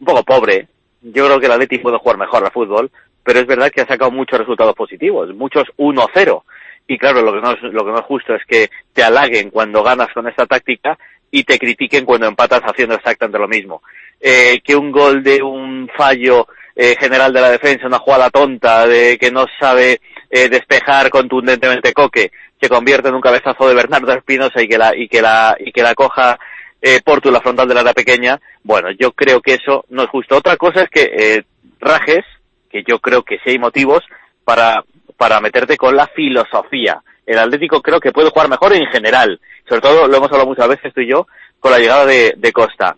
un 0.00 0.06
poco 0.06 0.22
pobre. 0.22 0.68
Yo 1.02 1.26
creo 1.26 1.40
que 1.40 1.46
el 1.46 1.52
Atleti 1.52 1.78
puede 1.78 1.98
jugar 1.98 2.18
mejor 2.18 2.44
al 2.44 2.52
fútbol, 2.52 2.90
pero 3.22 3.40
es 3.40 3.46
verdad 3.46 3.70
que 3.70 3.82
ha 3.82 3.86
sacado 3.86 4.10
muchos 4.10 4.38
resultados 4.38 4.74
positivos, 4.74 5.34
muchos 5.34 5.64
1-0. 5.76 6.42
Y 6.86 6.98
claro, 6.98 7.22
lo 7.22 7.32
que, 7.32 7.40
no 7.40 7.52
es, 7.52 7.62
lo 7.62 7.84
que 7.84 7.90
no 7.90 7.98
es 7.98 8.04
justo 8.04 8.34
es 8.34 8.44
que 8.46 8.70
te 8.92 9.02
halaguen 9.02 9.50
cuando 9.50 9.82
ganas 9.82 10.08
con 10.12 10.28
esta 10.28 10.46
táctica 10.46 10.98
y 11.30 11.44
te 11.44 11.58
critiquen 11.58 12.04
cuando 12.04 12.26
empatas 12.26 12.60
haciendo 12.62 12.94
exactamente 12.94 13.38
lo 13.38 13.48
mismo. 13.48 13.82
Eh, 14.26 14.62
que 14.64 14.74
un 14.74 14.90
gol 14.90 15.22
de 15.22 15.42
un 15.42 15.86
fallo 15.94 16.48
eh, 16.74 16.96
general 16.98 17.30
de 17.30 17.42
la 17.42 17.50
defensa, 17.50 17.86
una 17.86 17.98
jugada 17.98 18.30
tonta 18.30 18.86
de 18.86 19.18
que 19.18 19.30
no 19.30 19.44
sabe 19.60 20.00
eh, 20.30 20.48
despejar 20.48 21.10
contundentemente 21.10 21.92
Coque, 21.92 22.32
se 22.58 22.68
convierte 22.70 23.10
en 23.10 23.16
un 23.16 23.20
cabezazo 23.20 23.68
de 23.68 23.74
Bernardo 23.74 24.10
Espinosa 24.14 24.62
y 24.62 24.66
que 24.66 24.78
la 24.78 24.96
y 24.96 25.08
que 25.08 25.20
la 25.20 25.54
y 25.60 25.72
que 25.72 25.82
la 25.82 25.94
coja 25.94 26.38
eh, 26.80 27.00
Portu 27.04 27.30
la 27.30 27.42
frontal 27.42 27.68
de 27.68 27.74
la 27.74 27.80
área 27.80 27.92
pequeña. 27.92 28.40
Bueno, 28.62 28.90
yo 28.98 29.12
creo 29.12 29.42
que 29.42 29.54
eso 29.54 29.84
no 29.90 30.04
es 30.04 30.08
justo. 30.08 30.38
Otra 30.38 30.56
cosa 30.56 30.82
es 30.84 30.88
que 30.88 31.02
eh, 31.02 31.44
rajes, 31.78 32.24
que 32.70 32.82
yo 32.82 33.00
creo 33.00 33.22
que 33.22 33.36
sí 33.44 33.50
hay 33.50 33.58
motivos 33.58 34.02
para 34.42 34.84
para 35.18 35.40
meterte 35.40 35.76
con 35.76 35.94
la 35.94 36.06
filosofía. 36.08 37.02
El 37.26 37.38
Atlético 37.38 37.82
creo 37.82 38.00
que 38.00 38.12
puede 38.12 38.30
jugar 38.30 38.48
mejor 38.48 38.72
en 38.72 38.86
general. 38.86 39.38
Sobre 39.68 39.80
todo, 39.82 40.08
lo 40.08 40.16
hemos 40.16 40.30
hablado 40.30 40.46
muchas 40.46 40.68
veces 40.68 40.92
tú 40.94 41.02
y 41.02 41.10
yo, 41.10 41.26
con 41.60 41.72
la 41.72 41.78
llegada 41.78 42.04
de, 42.04 42.34
de 42.36 42.52
Costa. 42.52 42.96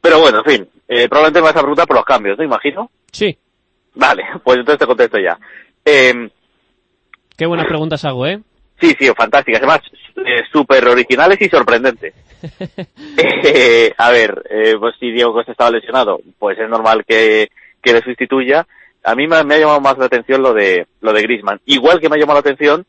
Pero 0.00 0.20
bueno, 0.20 0.38
en 0.38 0.44
fin, 0.44 0.68
eh, 0.88 1.08
probablemente 1.08 1.40
me 1.40 1.46
vas 1.46 1.56
a 1.56 1.60
preguntar 1.60 1.86
por 1.86 1.96
los 1.96 2.04
cambios, 2.04 2.38
¿no? 2.38 2.44
Imagino. 2.44 2.90
Sí. 3.12 3.36
Vale, 3.94 4.24
pues 4.44 4.58
entonces 4.58 4.78
te 4.78 4.86
contesto 4.86 5.18
ya. 5.18 5.38
Eh, 5.84 6.30
Qué 7.36 7.46
buenas 7.46 7.66
preguntas 7.66 8.04
hago, 8.04 8.26
¿eh? 8.26 8.40
sí, 8.80 8.94
sí, 8.98 9.08
fantásticas. 9.16 9.60
Además, 9.60 9.80
eh, 10.16 10.42
súper 10.52 10.86
originales 10.88 11.40
y 11.40 11.48
sorprendentes. 11.48 12.14
Eh, 13.42 13.92
a 13.96 14.10
ver, 14.10 14.42
eh, 14.50 14.74
pues 14.78 14.94
si 14.98 15.10
Diego 15.10 15.32
Costa 15.32 15.52
estaba 15.52 15.70
lesionado, 15.70 16.20
pues 16.38 16.58
es 16.58 16.68
normal 16.68 17.04
que, 17.06 17.50
que 17.82 17.92
le 17.92 18.00
sustituya. 18.00 18.66
A 19.02 19.14
mí 19.14 19.26
me, 19.26 19.42
me 19.44 19.54
ha 19.54 19.58
llamado 19.58 19.80
más 19.80 19.98
la 19.98 20.06
atención 20.06 20.42
lo 20.42 20.54
de 20.54 20.86
lo 21.00 21.12
de 21.12 21.22
Griezmann. 21.22 21.60
Igual 21.66 22.00
que 22.00 22.08
me 22.08 22.16
ha 22.16 22.18
llamado 22.18 22.36
la 22.36 22.50
atención 22.50 22.86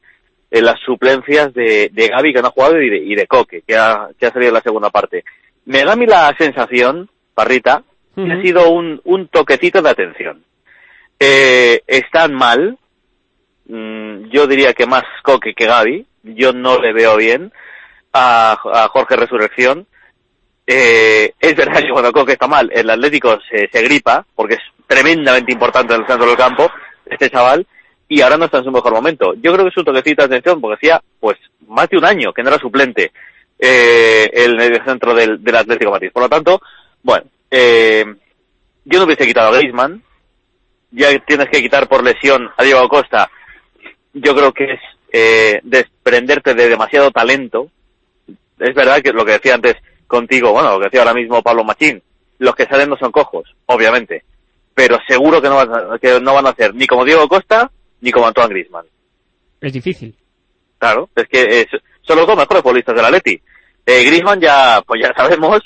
eh, 0.51 0.61
las 0.61 0.79
suplencias 0.81 1.53
de, 1.53 1.89
de 1.91 2.07
Gaby 2.09 2.33
que 2.33 2.41
no 2.41 2.49
ha 2.49 2.51
jugado 2.51 2.81
y 2.81 2.89
de, 2.89 2.97
y 2.97 3.15
de 3.15 3.27
Coque, 3.27 3.63
que 3.65 3.75
ha, 3.75 4.09
que 4.19 4.25
ha 4.25 4.31
salido 4.31 4.49
en 4.49 4.55
la 4.55 4.61
segunda 4.61 4.89
parte. 4.89 5.23
Me 5.65 5.83
da 5.83 5.93
a 5.93 5.95
mí 5.95 6.05
la 6.05 6.33
sensación, 6.37 7.09
Parrita, 7.33 7.83
que 8.15 8.31
ha 8.31 8.41
sido 8.41 8.69
un, 8.69 8.99
un 9.05 9.27
toquecito 9.27 9.81
de 9.81 9.89
atención. 9.89 10.43
Eh, 11.19 11.81
están 11.87 12.33
mal, 12.33 12.77
mm, 13.67 14.29
yo 14.29 14.47
diría 14.47 14.73
que 14.73 14.85
más 14.85 15.03
Coque 15.23 15.53
que 15.53 15.65
Gaby, 15.65 16.05
yo 16.23 16.51
no 16.51 16.79
le 16.79 16.93
veo 16.93 17.15
bien 17.17 17.51
a, 18.11 18.53
a 18.53 18.87
Jorge 18.89 19.15
Resurrección. 19.15 19.85
Eh, 20.65 21.33
es 21.39 21.55
verdad 21.55 21.81
que 21.81 21.91
cuando 21.91 22.11
Coque 22.11 22.33
está 22.33 22.47
mal, 22.47 22.69
el 22.73 22.89
Atlético 22.89 23.39
se, 23.49 23.69
se 23.71 23.81
gripa, 23.83 24.25
porque 24.35 24.55
es 24.55 24.61
tremendamente 24.87 25.53
importante 25.53 25.93
en 25.93 26.01
el 26.01 26.07
centro 26.07 26.27
del 26.27 26.37
campo, 26.37 26.69
este 27.05 27.29
chaval, 27.29 27.65
y 28.07 28.21
ahora 28.21 28.37
no 28.37 28.45
está 28.45 28.57
en 28.57 28.65
su 28.65 28.71
mejor 28.71 28.93
momento. 28.93 29.33
Yo 29.35 29.53
creo 29.53 29.63
que 29.63 29.69
es 29.69 29.77
un 29.77 29.85
toquecito 29.85 30.23
de 30.23 30.35
atención, 30.35 30.59
porque 30.59 30.75
hacía, 30.75 31.01
pues, 31.19 31.37
más 31.67 31.87
de 31.87 31.97
un 31.97 32.05
año 32.05 32.33
que 32.33 32.43
no 32.43 32.49
era 32.49 32.59
suplente 32.59 33.11
eh, 33.61 34.29
el 34.33 34.57
medio 34.57 34.83
centro 34.83 35.13
del, 35.13 35.41
del 35.43 35.55
Atlético 35.55 35.85
de 35.91 35.91
Madrid. 35.91 36.11
Por 36.11 36.23
lo 36.23 36.29
tanto, 36.29 36.59
bueno, 37.03 37.25
eh, 37.49 38.03
yo 38.85 38.99
no 38.99 39.05
hubiese 39.05 39.25
quitado 39.27 39.49
a 39.53 39.57
Griezmann, 39.57 40.03
ya 40.91 41.07
tienes 41.25 41.47
que 41.49 41.61
quitar 41.61 41.87
por 41.87 42.03
lesión 42.03 42.49
a 42.57 42.63
Diego 42.63 42.89
Costa, 42.89 43.29
yo 44.13 44.35
creo 44.35 44.51
que 44.51 44.73
es 44.73 44.79
eh, 45.13 45.59
desprenderte 45.63 46.53
de 46.55 46.67
demasiado 46.69 47.11
talento. 47.11 47.69
Es 48.59 48.73
verdad 48.75 49.01
que 49.01 49.13
lo 49.13 49.23
que 49.23 49.33
decía 49.33 49.53
antes 49.55 49.75
contigo, 50.07 50.51
bueno, 50.51 50.71
lo 50.73 50.79
que 50.79 50.85
decía 50.85 51.01
ahora 51.01 51.13
mismo 51.13 51.41
Pablo 51.41 51.63
Machín, 51.63 52.01
los 52.39 52.55
que 52.55 52.65
salen 52.65 52.89
no 52.89 52.97
son 52.97 53.11
cojos, 53.11 53.55
obviamente, 53.67 54.23
pero 54.73 54.97
seguro 55.07 55.41
que 55.41 55.47
no 55.49 55.55
van 55.57 55.93
a, 55.93 55.99
que 55.99 56.19
no 56.19 56.33
van 56.33 56.47
a 56.47 56.55
ser 56.55 56.73
ni 56.73 56.87
como 56.87 57.05
Diego 57.05 57.27
Costa 57.27 57.71
ni 58.01 58.11
como 58.11 58.27
Antoine 58.27 58.49
Griezmann. 58.49 58.85
Es 59.61 59.71
difícil. 59.73 60.15
Claro, 60.79 61.07
es 61.15 61.27
que 61.27 61.61
es- 61.61 61.81
son 62.11 62.17
los 62.17 62.27
dos 62.27 62.35
mejores 62.35 62.61
futbolistas 62.61 62.93
del 62.93 63.05
Atleti. 63.05 63.41
Eh, 63.85 64.03
Griezmann 64.03 64.41
ya, 64.41 64.81
pues 64.85 65.01
ya 65.01 65.13
sabemos 65.15 65.61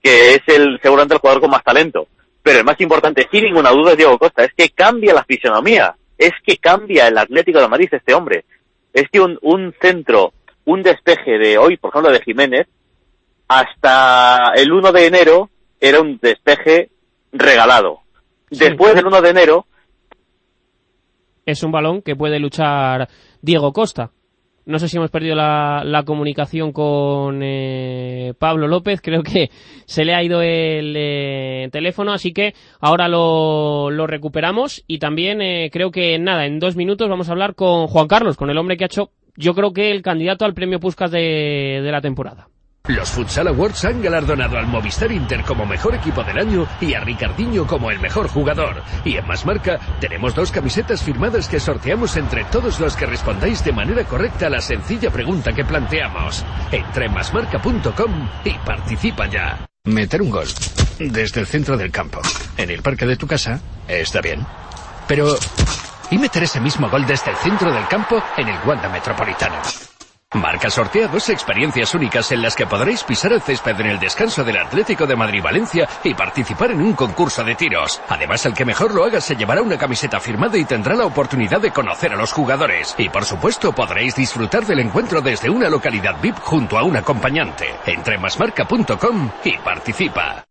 que 0.00 0.34
es 0.34 0.42
el 0.46 0.78
seguramente 0.80 1.14
el 1.14 1.20
jugador 1.20 1.40
con 1.40 1.50
más 1.50 1.64
talento. 1.64 2.06
Pero 2.40 2.60
el 2.60 2.64
más 2.64 2.80
importante, 2.80 3.26
sin 3.32 3.44
ninguna 3.44 3.70
duda, 3.70 3.90
es 3.90 3.96
Diego 3.96 4.16
Costa. 4.16 4.44
Es 4.44 4.52
que 4.56 4.70
cambia 4.70 5.12
la 5.12 5.24
fisonomía. 5.24 5.96
Es 6.16 6.30
que 6.46 6.56
cambia 6.58 7.08
el 7.08 7.18
Atlético 7.18 7.60
de 7.60 7.68
Madrid 7.68 7.88
este 7.90 8.14
hombre. 8.14 8.44
Es 8.92 9.08
que 9.10 9.20
un, 9.20 9.38
un 9.42 9.74
centro, 9.80 10.32
un 10.66 10.84
despeje 10.84 11.36
de 11.36 11.58
hoy, 11.58 11.76
por 11.76 11.90
ejemplo, 11.90 12.12
de 12.12 12.22
Jiménez, 12.22 12.68
hasta 13.48 14.52
el 14.54 14.72
1 14.72 14.92
de 14.92 15.06
enero 15.06 15.50
era 15.80 16.00
un 16.00 16.18
despeje 16.22 16.90
regalado. 17.32 18.02
Después 18.50 18.94
del 18.94 19.06
1 19.06 19.20
de 19.20 19.30
enero, 19.30 19.66
Es 21.44 21.64
un 21.64 21.72
balón 21.72 22.02
que 22.02 22.14
puede 22.14 22.38
luchar 22.38 23.08
Diego 23.42 23.72
Costa. 23.72 24.12
No 24.68 24.78
sé 24.78 24.86
si 24.86 24.98
hemos 24.98 25.10
perdido 25.10 25.34
la, 25.34 26.02
comunicación 26.04 26.72
con 26.72 27.40
eh, 27.42 28.34
Pablo 28.38 28.68
López. 28.68 29.00
Creo 29.00 29.22
que 29.22 29.48
se 29.86 30.04
le 30.04 30.14
ha 30.14 30.22
ido 30.22 30.42
el 30.42 30.94
eh, 30.94 31.70
teléfono, 31.72 32.12
así 32.12 32.34
que 32.34 32.52
ahora 32.78 33.08
lo, 33.08 34.06
recuperamos. 34.06 34.84
Y 34.86 34.98
también 34.98 35.40
eh, 35.40 35.70
creo 35.72 35.90
que 35.90 36.18
nada, 36.18 36.44
en 36.44 36.58
dos 36.58 36.76
minutos 36.76 37.08
vamos 37.08 37.30
a 37.30 37.32
hablar 37.32 37.54
con 37.54 37.86
Juan 37.86 38.08
Carlos, 38.08 38.36
con 38.36 38.50
el 38.50 38.58
hombre 38.58 38.76
que 38.76 38.84
ha 38.84 38.92
hecho, 38.92 39.08
yo 39.36 39.54
creo 39.54 39.72
que 39.72 39.90
el 39.90 40.02
candidato 40.02 40.44
al 40.44 40.52
premio 40.52 40.80
Puskas 40.80 41.10
de, 41.12 41.80
de 41.82 41.90
la 41.90 42.02
temporada. 42.02 42.48
Los 42.88 43.10
Futsal 43.10 43.48
Awards 43.48 43.84
han 43.84 44.00
galardonado 44.00 44.56
al 44.56 44.66
Movistar 44.66 45.12
Inter 45.12 45.42
como 45.42 45.66
mejor 45.66 45.94
equipo 45.94 46.24
del 46.24 46.38
año 46.38 46.66
y 46.80 46.94
a 46.94 47.00
Ricardiño 47.00 47.66
como 47.66 47.90
el 47.90 48.00
mejor 48.00 48.28
jugador. 48.28 48.82
Y 49.04 49.16
en 49.16 49.26
Más 49.26 49.44
Marca 49.44 49.78
tenemos 50.00 50.34
dos 50.34 50.50
camisetas 50.50 51.02
firmadas 51.02 51.48
que 51.48 51.60
sorteamos 51.60 52.16
entre 52.16 52.44
todos 52.44 52.80
los 52.80 52.96
que 52.96 53.04
respondáis 53.04 53.62
de 53.62 53.72
manera 53.72 54.04
correcta 54.04 54.46
a 54.46 54.50
la 54.50 54.62
sencilla 54.62 55.10
pregunta 55.10 55.52
que 55.52 55.66
planteamos. 55.66 56.42
Entra 56.72 57.04
en 57.04 57.12
masmarca.com 57.12 58.28
y 58.44 58.54
participa 58.64 59.26
ya. 59.26 59.66
Meter 59.84 60.22
un 60.22 60.30
gol 60.30 60.48
desde 60.98 61.40
el 61.40 61.46
centro 61.46 61.76
del 61.76 61.90
campo, 61.90 62.22
en 62.56 62.70
el 62.70 62.80
parque 62.80 63.04
de 63.04 63.16
tu 63.16 63.26
casa, 63.26 63.60
está 63.86 64.22
bien. 64.22 64.46
Pero, 65.06 65.36
¿y 66.10 66.16
meter 66.16 66.42
ese 66.42 66.58
mismo 66.58 66.88
gol 66.88 67.06
desde 67.06 67.32
el 67.32 67.36
centro 67.36 67.70
del 67.70 67.86
campo 67.86 68.22
en 68.38 68.48
el 68.48 68.56
Wanda 68.66 68.88
Metropolitano? 68.88 69.56
Marca 70.34 70.68
sortea 70.68 71.08
dos 71.08 71.30
experiencias 71.30 71.94
únicas 71.94 72.30
en 72.32 72.42
las 72.42 72.54
que 72.54 72.66
podréis 72.66 73.02
pisar 73.02 73.32
el 73.32 73.40
césped 73.40 73.80
en 73.80 73.86
el 73.86 73.98
descanso 73.98 74.44
del 74.44 74.58
Atlético 74.58 75.06
de 75.06 75.16
Madrid-Valencia 75.16 75.88
y 76.04 76.12
participar 76.12 76.70
en 76.70 76.82
un 76.82 76.92
concurso 76.92 77.42
de 77.42 77.54
tiros. 77.54 77.98
Además, 78.10 78.44
el 78.44 78.52
que 78.52 78.66
mejor 78.66 78.94
lo 78.94 79.04
haga 79.04 79.22
se 79.22 79.36
llevará 79.36 79.62
una 79.62 79.78
camiseta 79.78 80.20
firmada 80.20 80.58
y 80.58 80.66
tendrá 80.66 80.94
la 80.94 81.06
oportunidad 81.06 81.62
de 81.62 81.70
conocer 81.70 82.12
a 82.12 82.16
los 82.16 82.34
jugadores. 82.34 82.94
Y 82.98 83.08
por 83.08 83.24
supuesto, 83.24 83.72
podréis 83.72 84.16
disfrutar 84.16 84.66
del 84.66 84.80
encuentro 84.80 85.22
desde 85.22 85.48
una 85.48 85.70
localidad 85.70 86.20
VIP 86.20 86.38
junto 86.40 86.76
a 86.76 86.82
un 86.82 86.98
acompañante. 86.98 87.64
Entra 87.86 88.14
en 88.14 88.20
masmarca.com 88.20 89.30
y 89.44 89.56
participa. 89.56 90.44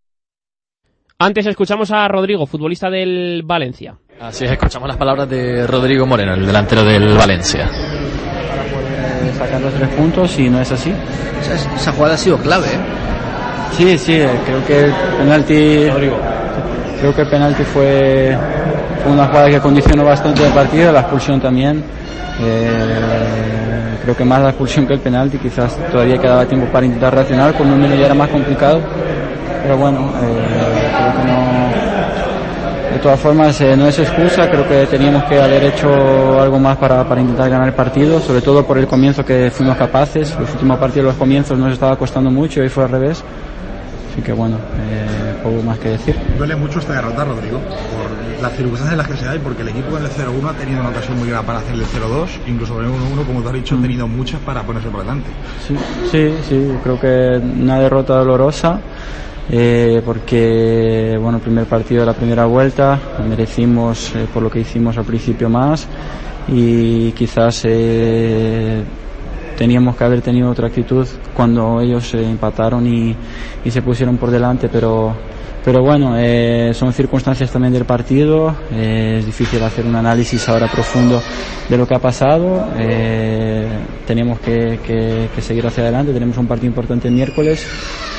Antes 1.19 1.45
escuchamos 1.45 1.91
a 1.91 2.07
Rodrigo, 2.07 2.47
futbolista 2.47 2.89
del 2.89 3.43
Valencia. 3.45 3.95
Así 4.19 4.45
es, 4.45 4.51
escuchamos 4.51 4.87
las 4.87 4.97
palabras 4.97 5.29
de 5.29 5.67
Rodrigo 5.67 6.07
Moreno, 6.07 6.33
el 6.33 6.47
delantero 6.47 6.83
del 6.83 7.15
Valencia. 7.15 7.69
Eh, 9.27 9.33
sacar 9.37 9.61
los 9.61 9.73
tres 9.73 9.89
puntos 9.89 10.37
y 10.39 10.49
no 10.49 10.59
es 10.61 10.71
así. 10.71 10.93
Esa, 11.41 11.75
esa 11.75 11.91
jugada 11.91 12.15
ha 12.15 12.17
sido 12.17 12.37
clave, 12.37 12.67
¿eh? 12.67 12.79
Sí, 13.75 13.97
sí, 13.97 14.13
eh, 14.13 14.29
creo 14.45 14.65
que 14.65 14.85
el 14.85 14.93
penalti, 15.19 15.87
creo 16.99 17.15
que 17.15 17.21
el 17.21 17.29
penalti 17.29 17.63
fue, 17.63 18.37
fue 19.03 19.11
una 19.11 19.27
jugada 19.27 19.49
que 19.49 19.59
condicionó 19.59 20.03
bastante 20.03 20.45
el 20.45 20.53
partido, 20.53 20.91
la 20.91 21.01
expulsión 21.01 21.39
también. 21.39 21.83
Eh, 22.41 23.97
creo 24.03 24.15
que 24.15 24.23
más 24.23 24.41
la 24.41 24.49
expulsión 24.49 24.87
que 24.87 24.93
el 24.93 24.99
penalti, 24.99 25.37
quizás 25.37 25.75
todavía 25.91 26.17
quedaba 26.17 26.45
tiempo 26.45 26.67
para 26.71 26.85
intentar 26.85 27.13
reaccionar, 27.13 27.53
con 27.53 27.69
un 27.69 27.81
ya 27.87 28.05
era 28.05 28.13
más 28.13 28.29
complicado, 28.29 28.79
pero 29.63 29.77
bueno, 29.77 30.11
eh, 30.23 30.89
creo 30.97 31.11
que 31.17 31.31
no. 31.31 31.46
De 32.97 33.03
todas 33.03 33.19
formas, 33.19 33.61
eh, 33.61 33.77
no 33.77 33.85
es 33.85 33.99
excusa, 33.99 34.49
creo 34.49 34.67
que 34.67 34.87
teníamos 34.87 35.23
que 35.25 35.39
haber 35.39 35.65
hecho 35.65 36.41
algo 36.41 36.57
más 36.57 36.77
para, 36.77 37.07
para 37.07 37.21
intentar 37.21 37.47
ganar 37.47 37.67
el 37.67 37.75
partido, 37.75 38.19
sobre 38.19 38.41
todo 38.41 38.65
por 38.65 38.79
el 38.79 38.87
comienzo 38.87 39.23
que 39.23 39.51
fuimos 39.51 39.77
capaces. 39.77 40.35
Los 40.39 40.49
últimos 40.53 40.79
partidos, 40.79 41.09
los 41.09 41.15
comienzos 41.15 41.59
nos 41.59 41.73
estaba 41.73 41.95
costando 41.95 42.31
mucho 42.31 42.63
y 42.63 42.69
fue 42.69 42.85
al 42.85 42.89
revés. 42.89 43.23
Así 44.11 44.23
que 44.23 44.33
bueno, 44.33 44.57
eh, 44.79 45.35
poco 45.43 45.61
más 45.61 45.77
que 45.77 45.89
decir. 45.89 46.15
Duele 46.39 46.55
mucho 46.55 46.79
esta 46.79 46.93
derrota, 46.93 47.23
Rodrigo, 47.23 47.59
por 47.59 48.41
las 48.41 48.51
circunstancias 48.53 48.93
en 48.93 48.97
las 48.97 49.07
que 49.07 49.17
se 49.17 49.25
da 49.25 49.35
y 49.35 49.39
porque 49.39 49.61
el 49.61 49.69
equipo 49.69 49.91
con 49.91 50.03
el 50.03 50.09
0-1 50.09 50.49
ha 50.49 50.53
tenido 50.53 50.79
una 50.79 50.89
ocasión 50.89 51.19
muy 51.19 51.29
grande 51.29 51.45
para 51.45 51.59
hacer 51.59 51.75
el 51.75 51.85
0-2, 51.85 52.27
incluso 52.47 52.73
con 52.73 52.83
el 52.83 52.89
1-1, 52.89 53.25
como 53.27 53.41
tú 53.43 53.49
has 53.49 53.53
dicho, 53.53 53.75
ha 53.75 53.81
tenido 53.83 54.07
muchas 54.07 54.41
para 54.41 54.63
ponerse 54.63 54.89
por 54.89 55.01
delante. 55.01 55.29
Sí, 55.67 55.75
sí, 56.11 56.33
sí, 56.49 56.73
creo 56.81 56.99
que 56.99 57.39
una 57.61 57.79
derrota 57.79 58.15
dolorosa. 58.15 58.81
Eh, 59.49 60.01
porque 60.05 61.17
bueno, 61.21 61.37
el 61.37 61.43
primer 61.43 61.65
partido 61.65 62.01
de 62.01 62.05
la 62.07 62.13
primera 62.13 62.45
vuelta 62.45 62.99
merecimos 63.27 64.13
eh, 64.15 64.27
por 64.33 64.43
lo 64.43 64.49
que 64.49 64.59
hicimos 64.59 64.97
al 64.97 65.05
principio 65.05 65.49
más 65.49 65.87
y 66.49 67.11
quizás 67.13 67.63
eh, 67.65 68.83
teníamos 69.57 69.95
que 69.95 70.03
haber 70.03 70.21
tenido 70.21 70.49
otra 70.49 70.67
actitud 70.67 71.07
cuando 71.33 71.81
ellos 71.81 72.13
eh, 72.13 72.23
empataron 72.23 72.85
y, 72.87 73.15
y 73.65 73.71
se 73.71 73.81
pusieron 73.81 74.17
por 74.17 74.31
delante, 74.31 74.69
pero 74.69 75.15
pero 75.67 75.81
bueno, 75.81 76.13
eh, 76.17 76.71
son 76.73 76.93
circunstancias 76.93 77.51
también 77.51 77.73
del 77.73 77.83
partido, 77.83 78.55
eh, 78.71 79.17
es 79.19 79.25
difícil 79.25 79.61
hacer 79.61 79.85
un 79.85 79.97
análisis 79.97 80.47
ahora 80.47 80.71
profundo 80.71 81.21
de 81.67 81.77
lo 81.77 81.85
que 81.85 81.93
ha 81.93 81.99
pasado, 81.99 82.69
eh, 82.77 83.67
tenemos 84.05 84.39
que, 84.39 84.79
que, 84.81 85.41
seguir 85.41 85.67
hacia 85.67 85.83
adelante, 85.83 86.13
tenemos 86.13 86.37
un 86.37 86.47
partido 86.47 86.69
importante 86.69 87.09
el 87.09 87.15
miércoles, 87.15 87.67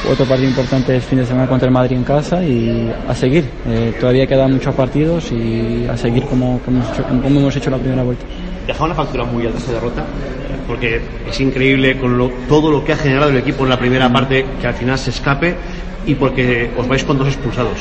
otro 0.06 0.26
partido 0.26 0.50
importante 0.50 0.94
el 0.94 1.00
fin 1.00 1.20
de 1.20 1.24
semana 1.24 1.48
contra 1.48 1.68
el 1.68 1.72
Madrid 1.72 1.96
en 1.96 2.04
casa 2.04 2.44
y 2.44 2.92
a 3.08 3.14
seguir, 3.14 3.48
eh, 3.66 3.94
todavía 3.98 4.26
quedan 4.26 4.52
muchos 4.52 4.74
partidos 4.74 5.32
y 5.32 5.86
a 5.86 5.96
seguir 5.96 6.24
como, 6.24 6.60
como, 6.66 6.82
como 7.22 7.40
hemos 7.40 7.56
hecho 7.56 7.70
la 7.70 7.78
primera 7.78 8.02
vuelta. 8.02 8.26
Deja 8.68 8.84
una 8.84 8.94
factura 8.94 9.24
muy 9.24 9.46
alta 9.46 9.56
esa 9.56 9.72
derrota, 9.72 10.04
porque 10.66 11.00
es 11.26 11.40
increíble 11.40 11.98
con 11.98 12.18
lo, 12.18 12.28
todo 12.46 12.70
lo 12.70 12.84
que 12.84 12.92
ha 12.92 12.96
generado 12.98 13.30
el 13.30 13.38
equipo 13.38 13.64
en 13.64 13.70
la 13.70 13.78
primera 13.78 14.12
parte 14.12 14.44
que 14.60 14.66
al 14.66 14.74
final 14.74 14.98
se 14.98 15.08
escape 15.08 15.56
y 16.04 16.14
porque 16.14 16.70
os 16.76 16.86
vais 16.86 17.02
con 17.02 17.16
dos 17.16 17.28
expulsados. 17.28 17.78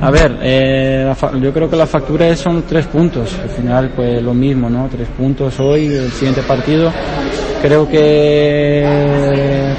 A 0.00 0.10
ver, 0.10 0.38
eh, 0.40 1.12
yo 1.42 1.52
creo 1.52 1.68
que 1.68 1.76
la 1.76 1.86
factura 1.86 2.34
son 2.36 2.62
tres 2.62 2.86
puntos. 2.86 3.38
Al 3.38 3.50
final, 3.50 3.92
pues 3.94 4.22
lo 4.22 4.32
mismo, 4.32 4.70
¿no? 4.70 4.88
Tres 4.90 5.08
puntos 5.08 5.60
hoy, 5.60 5.88
el 5.88 6.10
siguiente 6.10 6.42
partido. 6.42 6.90
Creo 7.64 7.88
que, 7.88 8.84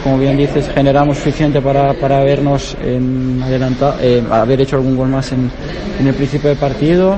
como 0.03 0.17
bien 0.17 0.35
dices, 0.35 0.67
generamos 0.73 1.17
suficiente 1.17 1.61
para, 1.61 1.93
para 1.93 2.17
habernos 2.17 2.75
en 2.83 3.39
adelantado, 3.43 3.97
eh, 4.01 4.23
haber 4.31 4.61
hecho 4.61 4.77
algún 4.77 4.97
gol 4.97 5.09
más 5.09 5.31
en, 5.31 5.51
en 5.99 6.07
el 6.07 6.15
principio 6.15 6.49
del 6.49 6.57
partido. 6.57 7.15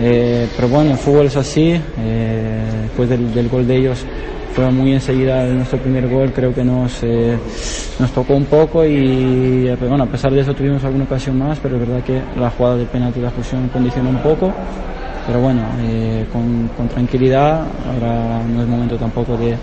Eh, 0.00 0.48
pero 0.56 0.68
bueno, 0.68 0.92
el 0.92 0.96
fútbol 0.96 1.26
es 1.26 1.36
así. 1.36 1.78
Eh, 1.98 2.62
después 2.84 3.10
del, 3.10 3.34
del 3.34 3.50
gol 3.50 3.66
de 3.68 3.76
ellos 3.76 4.06
fue 4.54 4.70
muy 4.70 4.94
enseguida 4.94 5.44
nuestro 5.44 5.78
primer 5.78 6.08
gol, 6.08 6.32
creo 6.32 6.54
que 6.54 6.64
nos, 6.64 7.02
eh, 7.02 7.36
nos 7.98 8.10
tocó 8.10 8.34
un 8.34 8.46
poco 8.46 8.86
y 8.86 9.68
bueno, 9.78 10.04
a 10.04 10.06
pesar 10.06 10.32
de 10.32 10.40
eso 10.40 10.54
tuvimos 10.54 10.82
alguna 10.84 11.04
ocasión 11.04 11.38
más, 11.38 11.58
pero 11.62 11.76
es 11.76 11.86
verdad 11.86 12.02
que 12.02 12.22
la 12.40 12.48
jugada 12.48 12.78
del 12.78 12.86
penalti 12.86 13.20
y 13.20 13.22
la 13.24 13.30
fusión 13.30 13.68
condicionó 13.68 14.08
un 14.08 14.22
poco. 14.22 14.54
Pero 15.28 15.40
bueno, 15.42 15.60
eh, 15.82 16.24
con, 16.32 16.68
con, 16.68 16.88
tranquilidad, 16.88 17.60
ahora 17.86 18.42
no 18.48 18.62
es 18.62 18.66
momento 18.66 18.96
tampoco 18.96 19.36
de, 19.36 19.58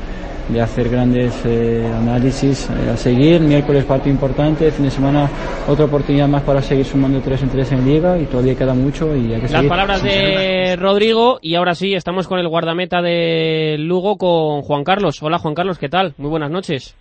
de 0.48 0.62
hacer 0.62 0.90
grandes 0.90 1.34
eh, 1.44 1.92
análisis 1.92 2.70
eh, 2.70 2.92
a 2.92 2.96
seguir. 2.96 3.42
Miércoles 3.42 3.84
partido 3.84 4.12
importante, 4.14 4.70
fin 4.72 4.86
de 4.86 4.92
semana 4.92 5.28
otra 5.68 5.86
oportunidad 5.86 6.28
más 6.28 6.44
para 6.44 6.62
seguir 6.62 6.86
sumando 6.86 7.20
tres 7.20 7.42
en 7.42 7.50
tres 7.50 7.72
en 7.72 7.84
liga 7.84 8.16
y 8.20 8.26
todavía 8.26 8.56
queda 8.56 8.76
mucho 8.76 9.16
y 9.16 9.34
hay 9.34 9.38
que 9.38 9.48
Las 9.48 9.52
seguir. 9.54 9.70
palabras 9.70 10.04
de 10.04 10.76
Rodrigo 10.80 11.40
y 11.42 11.56
ahora 11.56 11.74
sí, 11.74 11.96
estamos 11.96 12.28
con 12.28 12.38
el 12.38 12.48
guardameta 12.48 13.02
de 13.02 13.78
Lugo 13.80 14.18
con 14.18 14.62
Juan 14.62 14.84
Carlos. 14.84 15.18
Hola 15.24 15.40
Juan 15.40 15.56
Carlos, 15.56 15.80
¿qué 15.80 15.90
tal? 15.90 16.14
Muy 16.20 16.30
buenas 16.30 16.52
noches. 16.52 16.96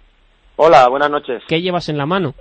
Hola, 0.57 0.89
buenas 0.89 1.11
noches. 1.11 1.43
¿Qué 1.49 1.61
llevas 1.61 1.89
en 1.89 1.99
la 1.99 2.07
mano? 2.07 2.33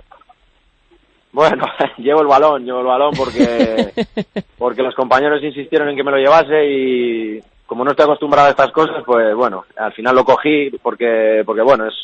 Bueno, 1.34 1.66
llevo 1.98 2.20
el 2.22 2.28
balón, 2.28 2.64
llevo 2.64 2.78
el 2.80 2.86
balón 2.86 3.12
porque 3.16 3.90
porque 4.58 4.82
los 4.82 4.94
compañeros 4.94 5.42
insistieron 5.42 5.88
en 5.88 5.96
que 5.96 6.04
me 6.04 6.12
lo 6.12 6.18
llevase 6.18 6.64
y 6.64 7.40
como 7.66 7.84
no 7.84 7.90
estoy 7.90 8.04
acostumbrado 8.04 8.46
a 8.46 8.50
estas 8.50 8.70
cosas, 8.70 9.02
pues 9.04 9.34
bueno, 9.34 9.64
al 9.76 9.92
final 9.92 10.14
lo 10.14 10.24
cogí 10.24 10.70
porque 10.80 11.42
porque 11.44 11.62
bueno, 11.62 11.86
es 11.88 11.94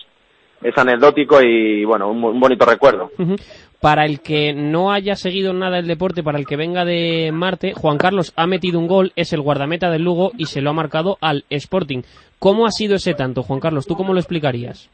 es 0.62 0.76
anecdótico 0.76 1.40
y 1.40 1.84
bueno, 1.84 2.10
un, 2.10 2.22
un 2.22 2.40
bonito 2.40 2.66
recuerdo. 2.66 3.10
Uh 3.18 3.22
-huh. 3.22 3.40
Para 3.80 4.04
el 4.04 4.20
que 4.20 4.52
no 4.52 4.92
haya 4.92 5.14
seguido 5.14 5.54
nada 5.54 5.78
el 5.78 5.86
deporte, 5.86 6.22
para 6.22 6.38
el 6.38 6.44
que 6.46 6.56
venga 6.56 6.84
de 6.84 7.30
Marte, 7.32 7.72
Juan 7.72 7.96
Carlos 7.96 8.34
ha 8.36 8.46
metido 8.46 8.78
un 8.78 8.86
gol, 8.86 9.12
es 9.16 9.32
el 9.32 9.40
guardameta 9.40 9.90
del 9.90 10.02
Lugo 10.02 10.32
y 10.36 10.46
se 10.46 10.60
lo 10.60 10.68
ha 10.70 10.74
marcado 10.74 11.16
al 11.22 11.44
Sporting. 11.48 12.02
¿Cómo 12.38 12.66
ha 12.66 12.70
sido 12.72 12.96
ese 12.96 13.14
tanto, 13.14 13.42
Juan 13.42 13.60
Carlos? 13.60 13.86
¿Tú 13.86 13.94
cómo 13.94 14.12
lo 14.12 14.18
explicarías? 14.18 14.90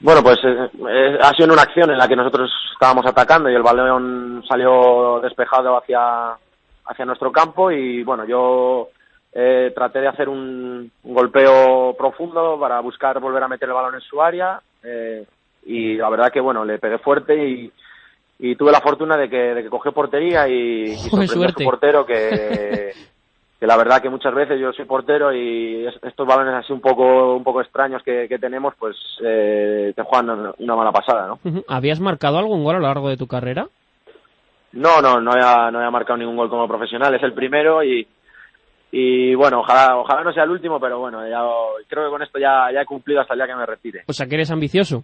Bueno, 0.00 0.22
pues 0.22 0.38
eh, 0.44 0.70
eh, 0.88 1.18
ha 1.20 1.34
sido 1.34 1.52
una 1.52 1.62
acción 1.62 1.90
en 1.90 1.98
la 1.98 2.06
que 2.06 2.14
nosotros 2.14 2.50
estábamos 2.72 3.04
atacando 3.06 3.50
y 3.50 3.54
el 3.54 3.62
balón 3.62 4.44
salió 4.48 5.20
despejado 5.20 5.76
hacia, 5.76 6.36
hacia 6.84 7.04
nuestro 7.04 7.32
campo 7.32 7.72
y 7.72 8.04
bueno, 8.04 8.24
yo 8.24 8.90
eh, 9.32 9.72
traté 9.74 10.00
de 10.00 10.08
hacer 10.08 10.28
un, 10.28 10.90
un, 11.02 11.14
golpeo 11.14 11.94
profundo 11.98 12.58
para 12.60 12.78
buscar 12.80 13.18
volver 13.18 13.42
a 13.42 13.48
meter 13.48 13.68
el 13.68 13.74
balón 13.74 13.96
en 13.96 14.00
su 14.00 14.22
área 14.22 14.60
eh, 14.84 15.26
y 15.66 15.96
la 15.96 16.08
verdad 16.08 16.30
que 16.32 16.40
bueno, 16.40 16.64
le 16.64 16.78
pegué 16.78 16.98
fuerte 16.98 17.36
y, 17.36 17.72
y 18.38 18.54
tuve 18.54 18.70
la 18.70 18.80
fortuna 18.80 19.16
de 19.16 19.28
que, 19.28 19.36
de 19.36 19.62
que 19.64 19.68
cogió 19.68 19.90
portería 19.90 20.46
y, 20.46 20.92
y 20.92 20.96
sorprendió 21.10 21.48
a 21.48 21.52
su 21.52 21.64
portero 21.64 22.06
que, 22.06 22.92
que 23.58 23.66
la 23.66 23.76
verdad 23.76 24.00
que 24.00 24.08
muchas 24.10 24.32
veces 24.34 24.60
yo 24.60 24.72
soy 24.72 24.84
portero 24.84 25.32
y 25.34 25.84
estos 26.02 26.26
balones 26.26 26.54
así 26.54 26.72
un 26.72 26.80
poco 26.80 27.34
un 27.34 27.42
poco 27.42 27.60
extraños 27.60 28.02
que, 28.04 28.28
que 28.28 28.38
tenemos 28.38 28.74
pues 28.78 28.96
eh, 29.24 29.92
te 29.96 30.02
juegan 30.02 30.52
una 30.58 30.76
mala 30.76 30.92
pasada 30.92 31.26
¿no? 31.26 31.40
Uh 31.44 31.48
-huh. 31.56 31.64
¿habías 31.68 31.98
marcado 31.98 32.38
algún 32.38 32.62
gol 32.62 32.76
a 32.76 32.78
lo 32.78 32.86
largo 32.86 33.08
de 33.08 33.16
tu 33.16 33.26
carrera? 33.26 33.66
no 34.72 35.00
no 35.00 35.20
no 35.20 35.32
había, 35.32 35.70
no 35.70 35.78
había 35.78 35.90
marcado 35.90 36.18
ningún 36.18 36.36
gol 36.36 36.50
como 36.50 36.68
profesional 36.68 37.14
es 37.14 37.22
el 37.22 37.32
primero 37.32 37.82
y 37.82 38.06
y 38.92 39.34
bueno 39.34 39.60
ojalá 39.60 39.96
ojalá 39.96 40.22
no 40.22 40.32
sea 40.32 40.44
el 40.44 40.50
último 40.50 40.78
pero 40.78 40.98
bueno 40.98 41.26
ya 41.28 41.40
creo 41.88 42.04
que 42.04 42.10
con 42.10 42.22
esto 42.22 42.38
ya 42.38 42.70
ya 42.72 42.82
he 42.82 42.86
cumplido 42.86 43.20
hasta 43.20 43.34
el 43.34 43.40
día 43.40 43.46
que 43.48 43.56
me 43.56 43.66
retire 43.66 44.04
o 44.06 44.12
sea 44.12 44.26
que 44.26 44.34
eres 44.36 44.50
ambicioso 44.50 45.02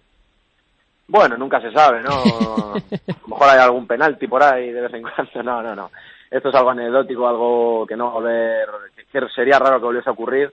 bueno 1.07 1.35
nunca 1.37 1.59
se 1.59 1.71
sabe 1.71 2.01
no 2.01 2.11
a 2.75 3.21
lo 3.21 3.27
mejor 3.27 3.49
hay 3.49 3.59
algún 3.59 3.85
penalti 3.85 4.27
por 4.27 4.41
ahí 4.43 4.71
de 4.71 4.81
vez 4.81 4.93
en 4.93 5.01
cuando 5.01 5.43
no 5.43 5.61
no 5.61 5.75
no 5.75 5.91
esto 6.35 6.49
es 6.49 6.55
algo 6.55 6.71
anecdótico, 6.71 7.27
algo 7.27 7.85
que 7.87 7.95
no 7.95 8.11
volver, 8.11 8.67
que 9.09 9.21
sería 9.33 9.57
raro 9.57 9.79
que 9.79 9.85
volviese 9.85 10.09
a 10.09 10.13
ocurrir. 10.13 10.51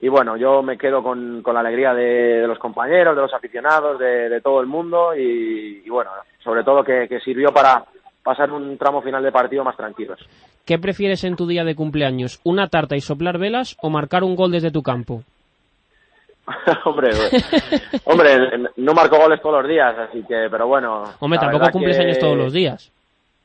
Y 0.00 0.08
bueno, 0.08 0.36
yo 0.36 0.62
me 0.62 0.78
quedo 0.78 1.02
con, 1.02 1.42
con 1.42 1.54
la 1.54 1.60
alegría 1.60 1.92
de, 1.92 2.40
de, 2.40 2.46
los 2.46 2.58
compañeros, 2.60 3.16
de 3.16 3.22
los 3.22 3.34
aficionados, 3.34 3.98
de, 3.98 4.28
de 4.28 4.40
todo 4.40 4.60
el 4.60 4.68
mundo 4.68 5.16
y, 5.16 5.82
y, 5.84 5.90
bueno, 5.90 6.10
sobre 6.38 6.62
todo 6.62 6.84
que, 6.84 7.08
que 7.08 7.18
sirvió 7.18 7.52
para 7.52 7.84
pasar 8.22 8.52
un 8.52 8.78
tramo 8.78 9.02
final 9.02 9.24
de 9.24 9.32
partido 9.32 9.64
más 9.64 9.76
tranquilos. 9.76 10.20
¿Qué 10.64 10.78
prefieres 10.78 11.24
en 11.24 11.34
tu 11.34 11.48
día 11.48 11.64
de 11.64 11.74
cumpleaños? 11.74 12.40
¿Una 12.44 12.68
tarta 12.68 12.94
y 12.94 13.00
soplar 13.00 13.38
velas 13.38 13.76
o 13.82 13.90
marcar 13.90 14.22
un 14.22 14.36
gol 14.36 14.52
desde 14.52 14.70
tu 14.70 14.84
campo? 14.84 15.24
hombre, 16.84 17.10
hombre, 18.04 18.70
no 18.76 18.94
marco 18.94 19.18
goles 19.18 19.42
todos 19.42 19.62
los 19.62 19.68
días, 19.68 19.98
así 19.98 20.22
que, 20.22 20.46
pero 20.48 20.68
bueno. 20.68 21.02
Hombre, 21.18 21.40
tampoco 21.40 21.72
cumples 21.72 21.96
que... 21.96 22.04
años 22.04 22.18
todos 22.20 22.36
los 22.36 22.52
días. 22.52 22.92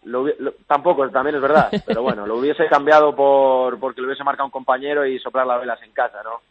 Lo, 0.06 0.26
lo, 0.26 0.52
tampoco, 0.68 1.10
también 1.10 1.36
es 1.36 1.42
verdad, 1.42 1.70
pero 1.86 2.02
bueno, 2.02 2.26
lo 2.26 2.38
hubiese 2.38 2.68
cambiado 2.68 3.16
por 3.16 3.80
porque 3.80 4.02
lo 4.02 4.08
hubiese 4.08 4.24
marcado 4.24 4.46
un 4.46 4.52
compañero 4.52 5.06
y 5.06 5.20
soplar 5.20 5.48
las 5.48 5.62
velas 5.62 5.82
en 5.84 5.92
casa, 5.92 6.18
¿no? 6.24 6.42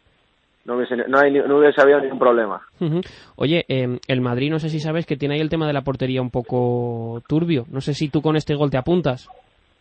No 0.65 0.77
hubiese, 0.77 0.95
no, 0.95 1.19
hay, 1.19 1.31
no 1.31 1.57
hubiese 1.57 1.81
habido 1.81 1.99
ningún 1.99 2.19
problema. 2.19 2.61
Uh 2.79 2.85
-huh. 2.85 3.07
Oye, 3.35 3.65
eh, 3.67 3.99
el 4.07 4.21
Madrid, 4.21 4.49
no 4.49 4.59
sé 4.59 4.69
si 4.69 4.79
sabes 4.79 5.05
que 5.05 5.17
tiene 5.17 5.35
ahí 5.35 5.41
el 5.41 5.49
tema 5.49 5.67
de 5.67 5.73
la 5.73 5.81
portería 5.81 6.21
un 6.21 6.29
poco 6.29 7.21
turbio. 7.27 7.65
No 7.69 7.81
sé 7.81 7.93
si 7.93 8.07
tú 8.07 8.21
con 8.21 8.37
este 8.37 8.55
gol 8.55 8.71
te 8.71 8.77
apuntas. 8.77 9.27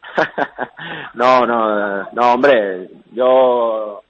no, 1.14 1.46
no, 1.46 2.02
no, 2.12 2.32
hombre, 2.32 2.88
yo 3.12 4.02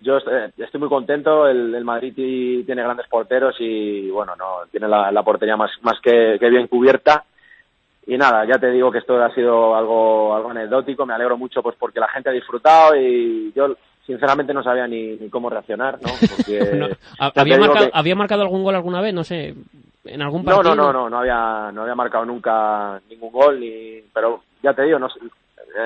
yo 0.00 0.18
estoy 0.18 0.80
muy 0.80 0.88
contento. 0.88 1.48
El, 1.48 1.74
el, 1.74 1.84
Madrid 1.84 2.14
tiene 2.14 2.82
grandes 2.82 3.08
porteros 3.08 3.56
y 3.58 4.08
bueno, 4.10 4.36
no 4.36 4.66
tiene 4.70 4.86
la, 4.86 5.10
la 5.10 5.22
portería 5.24 5.56
más 5.56 5.72
más 5.82 5.98
que, 6.00 6.36
que 6.38 6.48
bien 6.48 6.68
cubierta 6.68 7.24
y 8.06 8.18
nada, 8.18 8.44
ya 8.44 8.58
te 8.58 8.70
digo 8.70 8.90
que 8.90 8.98
esto 8.98 9.22
ha 9.22 9.34
sido 9.34 9.74
algo, 9.74 10.34
algo 10.34 10.50
anecdótico, 10.50 11.06
me 11.06 11.14
alegro 11.14 11.38
mucho 11.38 11.62
pues 11.62 11.76
porque 11.78 12.00
la 12.00 12.08
gente 12.08 12.30
ha 12.30 12.32
disfrutado 12.32 12.96
y 12.96 13.52
yo 13.54 13.76
sinceramente 14.06 14.52
no 14.52 14.62
sabía 14.62 14.86
ni, 14.86 15.16
ni 15.16 15.30
cómo 15.30 15.48
reaccionar, 15.48 15.98
¿no? 16.02 16.10
Porque 16.36 16.60
no, 16.76 16.88
¿había, 17.18 17.58
marcado, 17.58 17.86
que... 17.86 17.90
¿Había 17.94 18.14
marcado 18.14 18.42
algún 18.42 18.62
gol 18.62 18.74
alguna 18.74 19.00
vez? 19.00 19.14
No 19.14 19.24
sé, 19.24 19.54
en 20.04 20.22
algún 20.22 20.44
partido. 20.44 20.62
No, 20.62 20.74
no, 20.74 20.92
no, 20.92 20.92
no, 20.92 21.10
no 21.10 21.18
había, 21.18 21.70
no 21.72 21.82
había 21.82 21.94
marcado 21.94 22.24
nunca 22.26 23.00
ningún 23.08 23.32
gol, 23.32 23.58
ni, 23.58 24.02
pero 24.12 24.42
ya 24.62 24.74
te 24.74 24.82
digo, 24.82 24.98
no, 24.98 25.08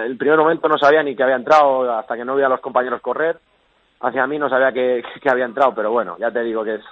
el 0.05 0.17
primer 0.17 0.39
momento 0.39 0.69
no 0.69 0.79
sabía 0.79 1.03
ni 1.03 1.15
que 1.15 1.23
había 1.23 1.37
entrado 1.37 1.91
hasta 1.93 2.17
que 2.17 2.25
no 2.25 2.37
vi 2.37 2.43
a 2.43 2.49
los 2.49 2.61
compañeros 2.61 3.01
correr. 3.01 3.39
Hacia 4.01 4.27
mí 4.27 4.39
no 4.39 4.49
sabía 4.49 4.73
que, 4.73 5.03
que 5.23 5.31
había 5.31 5.45
entrado, 5.45 5.75
pero 5.75 5.91
bueno, 5.91 6.17
ya 6.19 6.31
te 6.31 6.43
digo 6.43 6.65
que 6.65 6.77
es, 6.77 6.83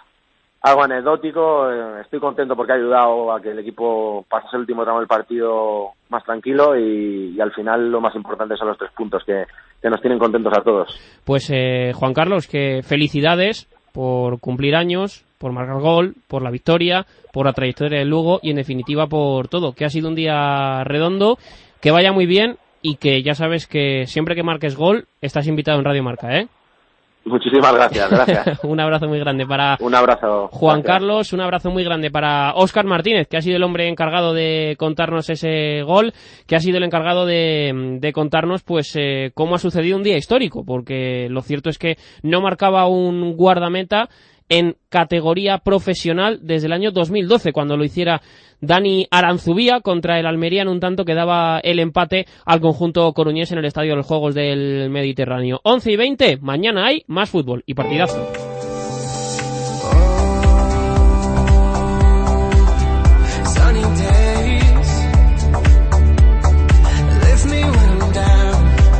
algo 0.62 0.82
anecdótico. 0.82 1.70
Eh, 1.70 2.00
estoy 2.02 2.20
contento 2.20 2.56
porque 2.56 2.72
ha 2.72 2.76
ayudado 2.76 3.32
a 3.32 3.40
que 3.40 3.50
el 3.50 3.58
equipo 3.58 4.24
pasase 4.28 4.56
el 4.56 4.60
último 4.62 4.84
tramo 4.84 4.98
del 4.98 5.08
partido 5.08 5.90
más 6.08 6.24
tranquilo 6.24 6.76
y, 6.76 7.40
al 7.40 7.52
final 7.52 7.90
lo 7.90 8.00
más 8.00 8.14
importante 8.14 8.56
son 8.56 8.68
los 8.68 8.78
tres 8.78 8.90
puntos 8.96 9.22
que, 9.24 9.44
que 9.80 9.90
nos 9.90 10.00
tienen 10.00 10.18
contentos 10.18 10.52
a 10.56 10.62
todos. 10.62 11.20
Pues 11.24 11.50
eh, 11.52 11.92
Juan 11.94 12.14
Carlos, 12.14 12.48
que 12.48 12.82
felicidades 12.82 13.68
por 13.92 14.40
cumplir 14.40 14.76
años, 14.76 15.24
por 15.38 15.52
marcar 15.52 15.80
gol, 15.80 16.14
por 16.28 16.42
la 16.42 16.50
victoria, 16.50 17.06
por 17.32 17.46
la 17.46 17.52
trayectoria 17.52 17.98
del 17.98 18.08
Lugo 18.08 18.40
y 18.42 18.50
en 18.50 18.56
definitiva 18.56 19.06
por 19.06 19.48
todo. 19.48 19.72
Que 19.72 19.84
ha 19.84 19.90
sido 19.90 20.08
un 20.08 20.14
día 20.14 20.84
redondo, 20.84 21.38
que 21.80 21.90
vaya 21.90 22.12
muy 22.12 22.26
bien 22.26 22.56
y 22.82 22.96
que 22.96 23.22
ya 23.22 23.34
sabes 23.34 23.66
que 23.66 24.06
siempre 24.06 24.34
que 24.34 24.42
marques 24.42 24.76
gol 24.76 25.06
estás 25.20 25.46
invitado 25.46 25.78
en 25.78 25.84
Radio 25.84 26.02
Marca, 26.02 26.36
¿eh? 26.38 26.48
Muchísimas 27.26 27.74
gracias, 27.74 28.08
gracias. 28.08 28.60
un 28.64 28.78
abrazo 28.78 29.08
muy 29.08 29.18
grande 29.18 29.44
para 29.46 29.76
un 29.80 29.94
abrazo, 29.94 30.48
Juan 30.52 30.80
gracias. 30.80 30.94
Carlos, 30.94 31.32
un 31.32 31.40
abrazo 31.40 31.70
muy 31.70 31.82
grande 31.82 32.10
para 32.10 32.54
Óscar 32.54 32.86
Martínez, 32.86 33.26
que 33.28 33.36
ha 33.36 33.42
sido 33.42 33.56
el 33.56 33.64
hombre 33.64 33.88
encargado 33.88 34.32
de 34.32 34.76
contarnos 34.78 35.28
ese 35.28 35.82
gol, 35.82 36.12
que 36.46 36.54
ha 36.54 36.60
sido 36.60 36.78
el 36.78 36.84
encargado 36.84 37.26
de, 37.26 37.98
de 38.00 38.12
contarnos 38.12 38.62
pues 38.62 38.94
eh, 38.94 39.32
cómo 39.34 39.56
ha 39.56 39.58
sucedido 39.58 39.96
un 39.96 40.04
día 40.04 40.16
histórico, 40.16 40.64
porque 40.64 41.26
lo 41.28 41.42
cierto 41.42 41.68
es 41.68 41.78
que 41.78 41.96
no 42.22 42.40
marcaba 42.40 42.86
un 42.86 43.36
guardameta 43.36 44.08
en 44.48 44.76
categoría 44.88 45.58
profesional 45.58 46.40
desde 46.42 46.66
el 46.66 46.72
año 46.72 46.90
2012, 46.90 47.52
cuando 47.52 47.76
lo 47.76 47.84
hiciera 47.84 48.22
Dani 48.60 49.06
Aranzubía 49.10 49.80
contra 49.80 50.18
el 50.18 50.26
Almería 50.26 50.62
en 50.62 50.68
un 50.68 50.80
tanto 50.80 51.04
que 51.04 51.14
daba 51.14 51.58
el 51.60 51.78
empate 51.78 52.26
al 52.44 52.60
conjunto 52.60 53.12
coruñés 53.12 53.52
en 53.52 53.58
el 53.58 53.64
Estadio 53.64 53.90
de 53.90 53.96
los 53.96 54.06
Juegos 54.06 54.34
del 54.34 54.90
Mediterráneo. 54.90 55.60
11 55.64 55.92
y 55.92 55.96
20, 55.96 56.36
mañana 56.38 56.86
hay 56.86 57.04
más 57.06 57.30
fútbol 57.30 57.62
y 57.66 57.74
partidazo. 57.74 58.45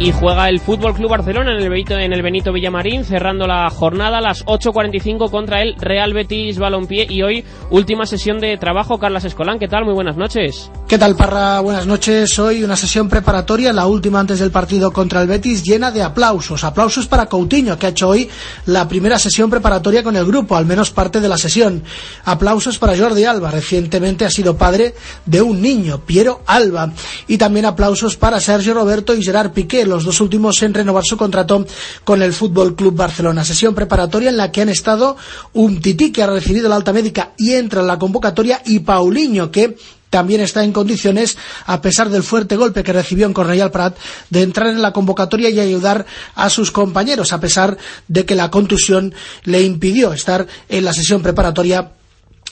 Y 0.06 0.12
juega 0.12 0.48
el 0.48 0.60
Fútbol 0.60 0.94
Club 0.94 1.10
Barcelona 1.10 1.50
en 1.50 1.58
el 1.58 1.68
Benito, 1.68 1.98
en 1.98 2.12
el 2.12 2.22
Benito 2.22 2.52
Villamarín, 2.52 3.04
cerrando 3.04 3.48
la 3.48 3.68
jornada 3.70 4.18
a 4.18 4.20
las 4.20 4.44
8.45 4.46 5.28
contra 5.32 5.62
el 5.62 5.74
Real 5.80 6.14
Betis 6.14 6.60
Balompié 6.60 7.08
y 7.10 7.22
hoy 7.22 7.44
última 7.70 8.06
sesión 8.06 8.38
de 8.38 8.56
trabajo. 8.56 9.00
Carlas 9.00 9.24
Escolán, 9.24 9.58
¿qué 9.58 9.66
tal? 9.66 9.84
Muy 9.84 9.94
buenas 9.94 10.16
noches. 10.16 10.70
¿Qué 10.86 10.96
tal, 10.96 11.16
Parra? 11.16 11.58
Buenas 11.58 11.88
noches. 11.88 12.38
Hoy 12.38 12.62
una 12.62 12.76
sesión 12.76 13.08
preparatoria, 13.08 13.72
la 13.72 13.88
última 13.88 14.20
antes 14.20 14.38
del 14.38 14.52
partido 14.52 14.92
contra 14.92 15.22
el 15.22 15.26
Betis, 15.26 15.64
llena 15.64 15.90
de 15.90 16.04
aplausos. 16.04 16.62
Aplausos 16.62 17.08
para 17.08 17.26
Coutinho, 17.26 17.76
que 17.76 17.86
ha 17.86 17.88
hecho 17.88 18.10
hoy 18.10 18.30
la 18.66 18.86
primera 18.86 19.18
sesión 19.18 19.50
preparatoria 19.50 20.04
con 20.04 20.14
el 20.14 20.24
grupo, 20.24 20.54
al 20.54 20.66
menos 20.66 20.92
parte 20.92 21.20
de 21.20 21.28
la 21.28 21.36
sesión. 21.36 21.82
Aplausos 22.24 22.78
para 22.78 22.96
Jordi 22.96 23.24
Alba, 23.24 23.50
recientemente 23.50 24.24
ha 24.24 24.30
sido 24.30 24.56
padre 24.56 24.94
de 25.24 25.42
un 25.42 25.60
niño, 25.60 26.02
Piero 26.06 26.42
Alba. 26.46 26.92
Y 27.26 27.38
también 27.38 27.66
aplausos 27.66 28.16
para 28.16 28.38
Sergio 28.38 28.72
Roberto 28.72 29.12
y 29.12 29.24
Gerard 29.24 29.50
Piqué, 29.50 29.84
los 29.96 30.04
dos 30.04 30.20
últimos 30.20 30.62
en 30.62 30.74
renovar 30.74 31.04
su 31.04 31.16
contrato 31.16 31.66
con 32.04 32.20
el 32.20 32.34
Fútbol 32.34 32.76
Club 32.76 32.94
Barcelona. 32.94 33.44
Sesión 33.44 33.74
preparatoria 33.74 34.28
en 34.28 34.36
la 34.36 34.52
que 34.52 34.60
han 34.60 34.68
estado 34.68 35.16
un 35.54 35.80
Tití 35.80 36.12
que 36.12 36.22
ha 36.22 36.26
recibido 36.26 36.68
la 36.68 36.76
alta 36.76 36.92
médica 36.92 37.32
y 37.38 37.54
entra 37.54 37.80
en 37.80 37.86
la 37.86 37.98
convocatoria 37.98 38.60
y 38.66 38.80
Paulinho 38.80 39.50
que 39.50 39.76
también 40.10 40.40
está 40.40 40.64
en 40.64 40.72
condiciones, 40.72 41.36
a 41.64 41.80
pesar 41.80 42.10
del 42.10 42.22
fuerte 42.22 42.56
golpe 42.56 42.82
que 42.82 42.92
recibió 42.92 43.26
en 43.26 43.32
Cornellal 43.32 43.70
Prat, 43.70 43.96
de 44.30 44.42
entrar 44.42 44.68
en 44.68 44.80
la 44.80 44.92
convocatoria 44.92 45.50
y 45.50 45.58
ayudar 45.58 46.06
a 46.34 46.48
sus 46.48 46.70
compañeros, 46.70 47.32
a 47.32 47.40
pesar 47.40 47.76
de 48.06 48.24
que 48.24 48.34
la 48.34 48.50
contusión 48.50 49.14
le 49.44 49.62
impidió 49.62 50.12
estar 50.12 50.46
en 50.68 50.84
la 50.84 50.92
sesión 50.92 51.22
preparatoria 51.22 51.90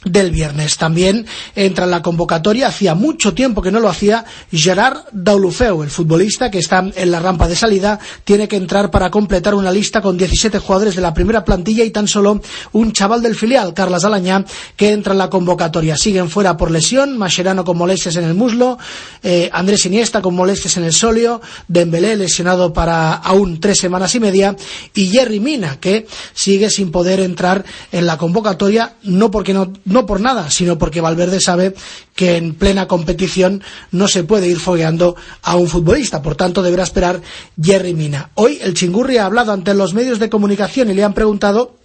del 0.04 0.30
viernes. 0.30 0.76
También 0.76 1.26
entra 1.54 1.84
en 1.84 1.90
la 1.90 2.02
convocatoria, 2.02 2.68
hacía 2.68 2.94
mucho 2.94 3.34
tiempo 3.34 3.62
que 3.62 3.70
no 3.70 3.80
lo 3.80 3.88
hacía, 3.88 4.24
Gerard 4.52 4.98
Daulufeu, 5.12 5.82
el 5.82 5.90
futbolista 5.90 6.50
que 6.50 6.58
está 6.58 6.84
en 6.94 7.10
la 7.10 7.20
rampa 7.20 7.48
de 7.48 7.56
salida, 7.56 7.98
tiene 8.24 8.48
que 8.48 8.56
entrar 8.56 8.90
para 8.90 9.10
completar 9.10 9.54
una 9.54 9.70
lista 9.70 10.00
con 10.00 10.16
17 10.16 10.58
jugadores 10.58 10.96
de 10.96 11.02
la 11.02 11.14
primera 11.14 11.44
plantilla 11.44 11.84
y 11.84 11.90
tan 11.90 12.08
solo 12.08 12.40
un 12.72 12.92
chaval 12.92 13.22
del 13.22 13.34
filial, 13.34 13.74
Carlas 13.74 14.04
Alañá, 14.04 14.44
que 14.76 14.90
entra 14.90 15.12
en 15.12 15.18
la 15.18 15.30
convocatoria. 15.30 15.96
Siguen 15.96 16.30
fuera 16.30 16.56
por 16.56 16.70
lesión, 16.70 17.16
Mascherano 17.18 17.64
con 17.64 17.78
molestias 17.78 18.16
en 18.16 18.24
el 18.24 18.34
muslo, 18.34 18.78
eh, 19.22 19.50
Andrés 19.52 19.86
Iniesta 19.86 20.20
con 20.20 20.34
molestias 20.34 20.76
en 20.76 20.84
el 20.84 20.92
solio, 20.92 21.40
Dembélé 21.68 22.16
lesionado 22.16 22.72
para 22.72 23.14
aún 23.14 23.60
tres 23.60 23.78
semanas 23.78 24.14
y 24.14 24.20
media 24.20 24.56
y 24.94 25.08
Jerry 25.08 25.40
Mina, 25.40 25.78
que 25.80 26.06
sigue 26.34 26.70
sin 26.70 26.90
poder 26.90 27.20
entrar 27.20 27.64
en 27.92 28.06
la 28.06 28.18
convocatoria, 28.18 28.94
no 29.02 29.30
porque 29.30 29.54
no 29.54 29.72
no 29.94 30.04
por 30.04 30.20
nada, 30.20 30.50
sino 30.50 30.76
porque 30.76 31.00
Valverde 31.00 31.40
sabe 31.40 31.74
que 32.14 32.36
en 32.36 32.54
plena 32.54 32.86
competición 32.86 33.62
no 33.92 34.08
se 34.08 34.24
puede 34.24 34.48
ir 34.48 34.58
fogueando 34.58 35.16
a 35.42 35.56
un 35.56 35.68
futbolista, 35.68 36.20
por 36.20 36.34
tanto 36.34 36.62
deberá 36.62 36.82
esperar 36.82 37.22
Jerry 37.60 37.94
Mina. 37.94 38.30
Hoy 38.34 38.58
el 38.60 38.74
Chingurri 38.74 39.16
ha 39.16 39.24
hablado 39.24 39.52
ante 39.52 39.72
los 39.72 39.94
medios 39.94 40.18
de 40.18 40.28
comunicación 40.28 40.90
y 40.90 40.94
le 40.94 41.04
han 41.04 41.14
preguntado 41.14 41.76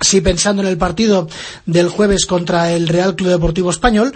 si 0.00 0.20
pensando 0.20 0.62
en 0.62 0.68
el 0.68 0.78
partido 0.78 1.28
del 1.66 1.88
jueves 1.88 2.24
contra 2.24 2.72
el 2.72 2.88
Real 2.88 3.16
Club 3.16 3.30
Deportivo 3.30 3.70
Español 3.70 4.14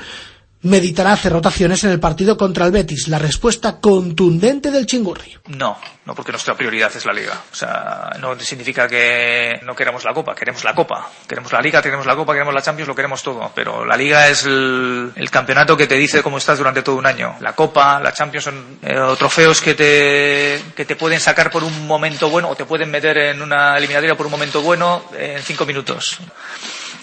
meditará 0.63 1.13
hacer 1.13 1.33
rotaciones 1.33 1.83
en 1.85 1.91
el 1.91 2.01
partido 2.01 2.37
contra 2.37 2.67
el 2.67 2.73
Betis. 2.73 3.09
La 3.09 3.19
respuesta 3.19 3.81
contundente 3.81 4.71
del 4.71 4.87
Chingurri. 4.87 5.39
No, 5.49 5.77
no 6.07 6.15
porque 6.15 6.31
nuestra 6.31 6.55
prioridad 6.55 6.91
es 6.95 7.05
la 7.05 7.13
Liga. 7.13 7.43
O 7.51 7.55
sea, 7.55 8.17
no 8.21 8.39
significa 8.39 8.87
que 8.87 9.61
no 9.65 9.75
queremos 9.75 10.05
la 10.05 10.15
Copa, 10.15 10.35
queremos 10.35 10.63
la 10.63 10.75
Copa. 10.75 11.11
Queremos 11.27 11.53
la 11.53 11.61
Liga, 11.61 11.83
queremos 11.83 12.07
la 12.07 12.15
Copa, 12.15 12.33
queremos 12.33 12.55
la 12.55 12.63
Champions, 12.63 12.89
lo 12.89 12.95
queremos 12.95 13.23
todo. 13.23 13.51
Pero 13.55 13.85
la 13.85 13.97
Liga 13.97 14.29
es 14.29 14.45
el, 14.45 15.13
campeonato 15.31 15.77
que 15.77 15.87
te 15.87 15.97
dice 15.97 16.23
cómo 16.23 16.39
estás 16.39 16.59
durante 16.59 16.83
todo 16.83 16.97
un 16.97 17.07
año. 17.07 17.37
La 17.41 17.55
Copa, 17.55 17.99
la 17.99 18.13
Champions 18.13 18.45
son 18.45 18.79
eh, 18.83 18.95
trofeos 19.19 19.61
que 19.61 19.75
te, 19.75 20.63
que 20.77 20.85
te 20.85 20.95
pueden 20.95 21.19
sacar 21.19 21.51
por 21.51 21.65
un 21.65 21.87
momento 21.87 22.29
bueno 22.29 22.51
o 22.51 22.55
te 22.55 22.67
pueden 22.67 22.91
meter 22.91 23.17
en 23.19 23.43
una 23.43 23.77
eliminatoria 23.77 24.15
por 24.15 24.27
un 24.27 24.33
momento 24.33 24.63
bueno 24.63 25.05
en 25.19 25.43
cinco 25.43 25.67
minutos. 25.67 26.19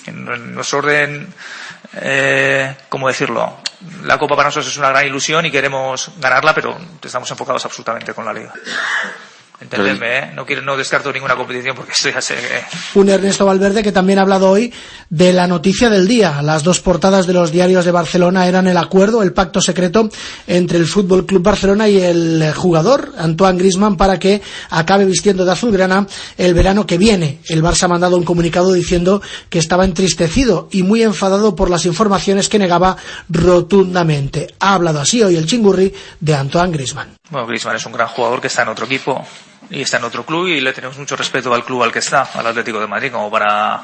en 0.06 0.54
nuestro 0.54 0.80
orden 0.80 1.34
eh, 1.94 2.76
¿cómo 2.90 3.08
decirlo? 3.08 3.58
La 4.04 4.18
Copa 4.18 4.36
para 4.36 4.50
nosotros 4.50 4.72
es 4.72 4.78
una 4.78 4.90
gran 4.90 5.06
ilusión 5.06 5.46
y 5.46 5.52
queremos 5.52 6.12
ganarla, 6.18 6.54
pero 6.54 6.78
estamos 7.02 7.30
enfocados 7.32 7.64
absolutamente 7.66 8.14
con 8.14 8.26
la 8.26 8.34
Liga. 8.34 8.54
Entendedme, 9.62 10.20
¿eh? 10.20 10.32
no, 10.36 10.46
quiero, 10.46 10.62
no 10.62 10.78
descarto 10.78 11.12
ninguna 11.12 11.36
competición 11.36 11.76
porque 11.76 11.92
esto 11.92 12.10
ya 12.10 12.22
sé 12.22 12.36
Un 12.96 13.10
Ernesto 13.10 13.46
Valverde 13.46 13.84
que 13.84 13.92
también 13.92 14.18
ha 14.20 14.22
hablado 14.22 14.50
hoy 14.50 14.74
de 15.10 15.34
la 15.34 15.48
noticia 15.48 15.90
del 15.90 16.08
día. 16.08 16.42
Las 16.42 16.64
dos 16.64 16.80
portadas 16.80 17.28
de 17.28 17.34
los 17.34 17.52
diarios 17.52 17.84
de 17.84 17.92
Barcelona 17.92 18.48
eran 18.48 18.68
el 18.68 18.78
acuerdo, 18.78 19.22
el 19.22 19.34
pacto 19.34 19.60
secreto 19.60 20.10
entre 20.48 20.78
el 20.78 20.86
Fútbol 20.86 21.26
Club 21.26 21.44
Barcelona 21.44 21.90
y 21.90 22.00
el 22.02 22.54
jugador 22.56 23.14
Antoine 23.18 23.60
Griezmann 23.60 23.98
para 23.98 24.18
que 24.18 24.42
acabe 24.70 25.04
vistiendo 25.04 25.44
de 25.44 25.52
azulgrana 25.52 26.08
el 26.38 26.54
verano 26.54 26.86
que 26.86 26.98
viene. 26.98 27.40
El 27.50 27.62
Barça 27.62 27.84
ha 27.84 27.90
mandado 27.90 28.16
un 28.16 28.24
comunicado 28.24 28.72
diciendo 28.72 29.22
que 29.50 29.60
estaba 29.60 29.84
entristecido 29.84 30.70
y 30.72 30.84
muy 30.84 31.04
enfadado 31.04 31.56
por 31.56 31.70
las 31.70 31.86
informaciones 31.86 32.48
que 32.48 32.60
negaba 32.60 32.96
rotundamente. 33.28 34.48
Ha 34.60 34.76
hablado 34.76 35.02
así 35.02 35.22
hoy 35.22 35.36
el 35.36 35.46
chingurri 35.46 35.94
de 36.22 36.36
Antoine 36.36 36.72
Griezmann. 36.72 37.19
Bueno, 37.30 37.46
Griezmann 37.46 37.76
es 37.76 37.86
un 37.86 37.92
gran 37.92 38.08
jugador 38.08 38.42
que 38.42 38.48
está 38.48 38.64
en 38.64 38.70
otro 38.70 38.86
equipo 38.86 39.26
y 39.70 39.82
está 39.82 39.98
en 39.98 40.04
otro 40.04 40.26
club 40.26 40.48
y 40.48 40.60
le 40.62 40.74
tenemos 40.74 40.98
mucho 40.98 41.16
respeto 41.16 41.54
al 41.54 41.64
club 41.64 41.84
al 41.84 41.92
que 41.92 42.00
está, 42.00 42.24
al 42.34 42.48
Atlético 42.48 42.80
de 42.80 42.88
Madrid, 42.88 43.12
como 43.12 43.30
para 43.30 43.84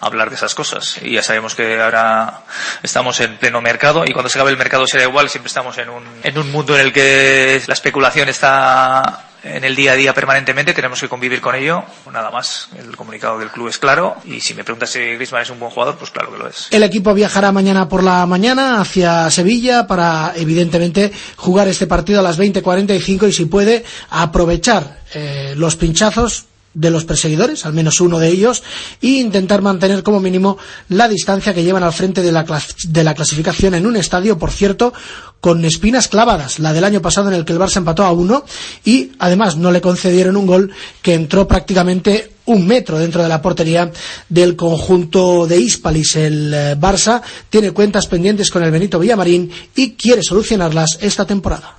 hablar 0.00 0.30
de 0.30 0.36
esas 0.36 0.54
cosas. 0.54 0.98
Y 1.02 1.12
ya 1.12 1.22
sabemos 1.22 1.56
que 1.56 1.80
ahora 1.80 2.42
estamos 2.82 3.18
en 3.20 3.38
pleno 3.38 3.60
mercado 3.60 4.04
y 4.06 4.12
cuando 4.12 4.28
se 4.28 4.38
acabe 4.38 4.52
el 4.52 4.56
mercado 4.56 4.86
será 4.86 5.02
igual, 5.02 5.28
siempre 5.28 5.48
estamos 5.48 5.76
en 5.78 5.88
un, 5.88 6.04
en 6.22 6.38
un 6.38 6.52
mundo 6.52 6.74
en 6.76 6.86
el 6.86 6.92
que 6.92 7.60
la 7.66 7.74
especulación 7.74 8.28
está 8.28 9.25
en 9.54 9.64
el 9.64 9.76
día 9.76 9.92
a 9.92 9.94
día 9.94 10.12
permanentemente, 10.14 10.74
tenemos 10.74 11.00
que 11.00 11.08
convivir 11.08 11.40
con 11.40 11.54
ello. 11.54 11.84
Nada 12.12 12.30
más, 12.30 12.68
el 12.78 12.96
comunicado 12.96 13.38
del 13.38 13.50
club 13.50 13.68
es 13.68 13.78
claro 13.78 14.16
y 14.24 14.40
si 14.40 14.54
me 14.54 14.64
preguntas 14.64 14.90
si 14.90 14.98
Griezmann 15.00 15.42
es 15.42 15.50
un 15.50 15.60
buen 15.60 15.70
jugador, 15.70 15.96
pues 15.96 16.10
claro 16.10 16.32
que 16.32 16.38
lo 16.38 16.48
es. 16.48 16.68
El 16.70 16.82
equipo 16.82 17.14
viajará 17.14 17.52
mañana 17.52 17.88
por 17.88 18.02
la 18.02 18.26
mañana 18.26 18.80
hacia 18.80 19.30
Sevilla 19.30 19.86
para, 19.86 20.32
evidentemente, 20.36 21.12
jugar 21.36 21.68
este 21.68 21.86
partido 21.86 22.20
a 22.20 22.22
las 22.22 22.38
20.45 22.38 23.28
y 23.28 23.32
si 23.32 23.46
puede, 23.46 23.84
aprovechar 24.10 25.00
eh, 25.14 25.54
los 25.56 25.76
pinchazos 25.76 26.46
de 26.76 26.90
los 26.90 27.04
perseguidores, 27.04 27.64
al 27.64 27.72
menos 27.72 28.00
uno 28.00 28.18
de 28.18 28.28
ellos, 28.28 28.62
e 29.00 29.08
intentar 29.18 29.62
mantener 29.62 30.02
como 30.02 30.20
mínimo 30.20 30.58
la 30.90 31.08
distancia 31.08 31.54
que 31.54 31.64
llevan 31.64 31.82
al 31.82 31.92
frente 31.92 32.22
de 32.22 32.30
la, 32.30 32.44
de 32.88 33.04
la 33.04 33.14
clasificación 33.14 33.74
en 33.74 33.86
un 33.86 33.96
estadio, 33.96 34.38
por 34.38 34.50
cierto, 34.50 34.92
con 35.40 35.64
espinas 35.64 36.08
clavadas, 36.08 36.58
la 36.58 36.74
del 36.74 36.84
año 36.84 37.00
pasado 37.00 37.28
en 37.28 37.34
el 37.34 37.44
que 37.44 37.54
el 37.54 37.58
Barça 37.58 37.78
empató 37.78 38.04
a 38.04 38.12
uno 38.12 38.44
y 38.84 39.12
además 39.18 39.56
no 39.56 39.72
le 39.72 39.80
concedieron 39.80 40.36
un 40.36 40.46
gol 40.46 40.70
que 41.00 41.14
entró 41.14 41.48
prácticamente 41.48 42.32
un 42.44 42.66
metro 42.66 42.98
dentro 42.98 43.22
de 43.22 43.28
la 43.28 43.40
portería 43.40 43.90
del 44.28 44.54
conjunto 44.54 45.46
de 45.46 45.58
Hispalis. 45.58 46.16
El 46.16 46.52
eh, 46.54 46.76
Barça 46.78 47.22
tiene 47.48 47.72
cuentas 47.72 48.06
pendientes 48.06 48.50
con 48.50 48.62
el 48.62 48.70
Benito 48.70 48.98
Villamarín 48.98 49.50
y 49.74 49.92
quiere 49.92 50.22
solucionarlas 50.22 50.98
esta 51.00 51.24
temporada. 51.24 51.76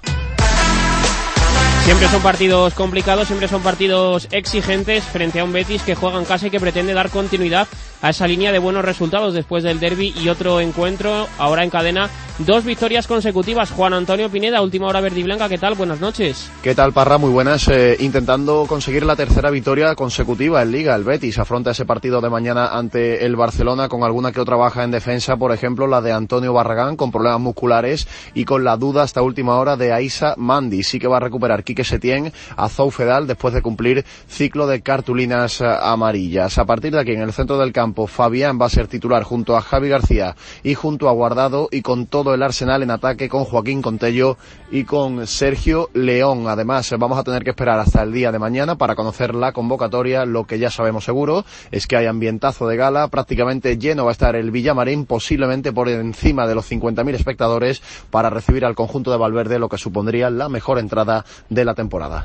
Siempre 1.88 2.10
son 2.10 2.22
partidos 2.22 2.74
complicados, 2.74 3.28
siempre 3.28 3.48
son 3.48 3.64
partidos 3.64 4.28
exigentes 4.32 5.06
frente 5.06 5.40
a 5.40 5.46
un 5.46 5.54
Betis 5.54 5.84
que 5.84 5.96
juega 5.96 6.20
en 6.20 6.26
casa 6.26 6.48
y 6.48 6.50
que 6.50 6.60
pretende 6.60 6.94
dar 6.94 7.10
continuidad 7.10 7.66
a 8.02 8.10
esa 8.10 8.28
línea 8.28 8.52
de 8.52 8.60
buenos 8.60 8.84
resultados 8.84 9.34
después 9.34 9.64
del 9.64 9.80
derby 9.80 10.14
y 10.22 10.28
otro 10.28 10.60
encuentro. 10.60 11.30
Ahora 11.38 11.64
en 11.64 11.70
cadena 11.70 12.10
dos 12.40 12.64
victorias 12.64 13.08
consecutivas. 13.08 13.72
Juan 13.72 13.94
Antonio 13.94 14.30
Pineda, 14.30 14.62
última 14.62 14.88
hora 14.88 15.02
verde 15.02 15.22
y 15.22 15.24
blanca. 15.24 15.50
¿Qué 15.50 15.58
tal? 15.58 15.76
Buenas 15.76 16.00
noches. 16.00 16.52
¿Qué 16.62 16.76
tal, 16.76 16.94
Parra? 16.94 17.18
Muy 17.18 17.32
buenas. 17.32 17.68
Eh, 17.70 17.96
intentando 18.00 18.66
conseguir 18.68 19.06
la 19.06 19.16
tercera 19.16 19.50
victoria 19.50 19.96
consecutiva 19.96 20.62
en 20.62 20.72
Liga. 20.72 20.96
El 20.96 21.04
Betis 21.04 21.40
afronta 21.40 21.72
ese 21.72 21.86
partido 21.86 22.22
de 22.22 22.30
mañana 22.30 22.68
ante 22.78 23.26
el 23.26 23.36
Barcelona 23.36 23.88
con 23.88 24.04
alguna 24.04 24.32
que 24.32 24.42
otra 24.42 24.56
baja 24.56 24.84
en 24.84 24.92
defensa. 24.92 25.38
Por 25.38 25.52
ejemplo, 25.52 25.88
la 25.88 26.02
de 26.02 26.12
Antonio 26.12 26.54
Barragán 26.54 26.96
con 26.96 27.12
problemas 27.12 27.40
musculares 27.40 28.08
y 28.34 28.46
con 28.46 28.64
la 28.64 28.78
duda 28.78 29.04
hasta 29.04 29.22
última 29.22 29.58
hora 29.58 29.78
de 29.78 29.94
Aisa 29.94 30.36
Mandi. 30.38 30.84
Sí 30.84 31.00
que 31.00 31.08
va 31.08 31.18
a 31.18 31.22
recuperar 31.22 31.64
Quique 31.78 31.84
Setién 31.84 32.34
a 32.56 32.70
Zoufedal 32.70 33.28
después 33.28 33.54
de 33.54 33.62
cumplir 33.62 34.04
ciclo 34.28 34.66
de 34.66 34.82
cartulinas 34.82 35.62
eh, 35.62 35.66
amarillas. 35.66 36.58
A 36.58 36.66
partir 36.66 36.92
de 36.92 37.00
aquí, 37.00 37.12
en 37.12 37.22
el 37.22 37.34
centro 37.34 37.60
del 37.60 37.72
campo. 37.72 38.08
Fabián 38.08 38.60
va 38.60 38.66
a 38.66 38.70
ser 38.70 38.88
titular 38.88 39.22
junto 39.22 39.56
a 39.56 39.62
Javi 39.62 39.90
García 39.90 40.36
y 40.64 40.74
junto 40.74 41.08
a 41.08 41.12
Guardado 41.12 41.70
y 41.72 41.84
con 41.84 42.08
todo 42.08 42.34
el 42.34 42.42
arsenal 42.42 42.82
en 42.82 42.90
ataque 42.90 43.30
con 43.30 43.44
Joaquín 43.44 43.84
Contello 43.84 44.38
y 44.72 44.86
con 44.86 45.28
Sergio 45.28 45.92
León. 45.94 46.48
Además, 46.48 46.92
vamos 46.98 47.20
a 47.20 47.24
tener 47.24 47.44
que 47.44 47.52
esperar 47.52 47.80
hasta 47.80 48.02
el 48.02 48.12
día 48.12 48.32
de 48.32 48.40
mañana 48.40 48.76
para 48.76 48.96
conocer 48.96 49.36
la 49.36 49.52
convocatoria. 49.52 50.26
Lo 50.26 50.46
que 50.46 50.58
ya 50.58 50.72
sabemos 50.72 51.06
seguro 51.06 51.46
es 51.70 51.86
que 51.86 51.96
hay 51.96 52.08
ambientazo 52.08 52.68
de 52.68 52.76
gala, 52.76 53.08
prácticamente 53.10 53.78
lleno 53.78 54.06
va 54.06 54.12
a 54.12 54.14
estar 54.14 54.36
el 54.36 54.50
Villamarín, 54.50 55.06
posiblemente 55.06 55.72
por 55.72 55.90
encima 55.90 56.48
de 56.48 56.56
los 56.56 56.72
50.000 56.72 57.14
espectadores 57.14 57.84
para 58.10 58.32
recibir 58.32 58.66
al 58.66 58.74
conjunto 58.74 59.12
de 59.12 59.18
Valverde, 59.18 59.60
lo 59.60 59.70
que 59.70 59.78
supondría 59.78 60.32
la 60.32 60.50
mejor 60.50 60.80
entrada 60.80 61.24
de 61.50 61.67
temporada. 61.74 62.24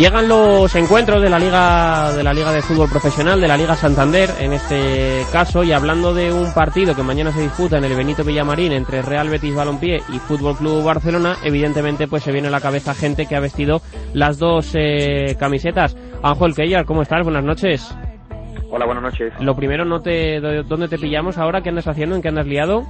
Llegan 0.00 0.28
los 0.28 0.74
encuentros 0.76 1.20
de 1.20 1.28
la 1.28 1.38
Liga 1.38 2.12
de 2.14 2.22
la 2.22 2.32
Liga 2.32 2.52
de 2.52 2.62
Fútbol 2.62 2.88
Profesional, 2.88 3.38
de 3.38 3.46
la 3.46 3.58
Liga 3.58 3.76
Santander 3.76 4.30
en 4.40 4.54
este 4.54 5.26
caso 5.30 5.62
y 5.62 5.72
hablando 5.72 6.14
de 6.14 6.32
un 6.32 6.54
partido 6.54 6.96
que 6.96 7.02
mañana 7.02 7.32
se 7.32 7.42
disputa 7.42 7.76
en 7.76 7.84
el 7.84 7.94
Benito 7.94 8.24
Villamarín 8.24 8.72
entre 8.72 9.02
Real 9.02 9.28
Betis 9.28 9.54
Balompié 9.54 10.02
y 10.08 10.18
Fútbol 10.18 10.56
Club 10.56 10.82
Barcelona, 10.82 11.36
evidentemente 11.44 12.08
pues 12.08 12.22
se 12.22 12.32
viene 12.32 12.48
a 12.48 12.50
la 12.50 12.62
cabeza 12.62 12.94
gente 12.94 13.26
que 13.26 13.36
ha 13.36 13.40
vestido 13.40 13.82
las 14.14 14.38
dos 14.38 14.70
eh, 14.72 15.36
camisetas. 15.38 15.94
Ángel 16.22 16.54
Keyar, 16.54 16.86
¿cómo 16.86 17.02
estás? 17.02 17.22
Buenas 17.22 17.44
noches. 17.44 17.94
Hola, 18.72 18.86
buenas 18.86 19.02
noches. 19.02 19.32
Lo 19.40 19.56
primero, 19.56 19.84
no 19.84 20.00
te, 20.00 20.40
¿dónde 20.40 20.86
te 20.86 20.96
pillamos 20.96 21.38
ahora? 21.38 21.60
¿Qué 21.60 21.70
andas 21.70 21.88
haciendo? 21.88 22.14
¿En 22.14 22.22
qué 22.22 22.28
andas 22.28 22.46
liado? 22.46 22.84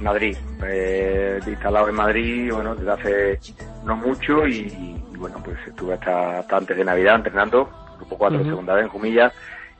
Madrid. 0.00 0.36
Eh, 0.64 1.40
instalado 1.44 1.88
en 1.88 1.96
Madrid, 1.96 2.52
bueno, 2.52 2.76
desde 2.76 2.92
hace 2.92 3.38
no 3.84 3.96
mucho 3.96 4.46
y, 4.46 5.02
bueno, 5.18 5.36
pues 5.44 5.56
estuve 5.66 5.94
hasta, 5.94 6.46
antes 6.56 6.76
de 6.76 6.84
Navidad 6.84 7.16
entrenando, 7.16 7.68
grupo 7.96 8.16
4 8.16 8.38
de 8.38 8.44
segunda 8.44 8.74
vez 8.74 8.84
en 8.84 8.90
Jumilla 8.90 9.32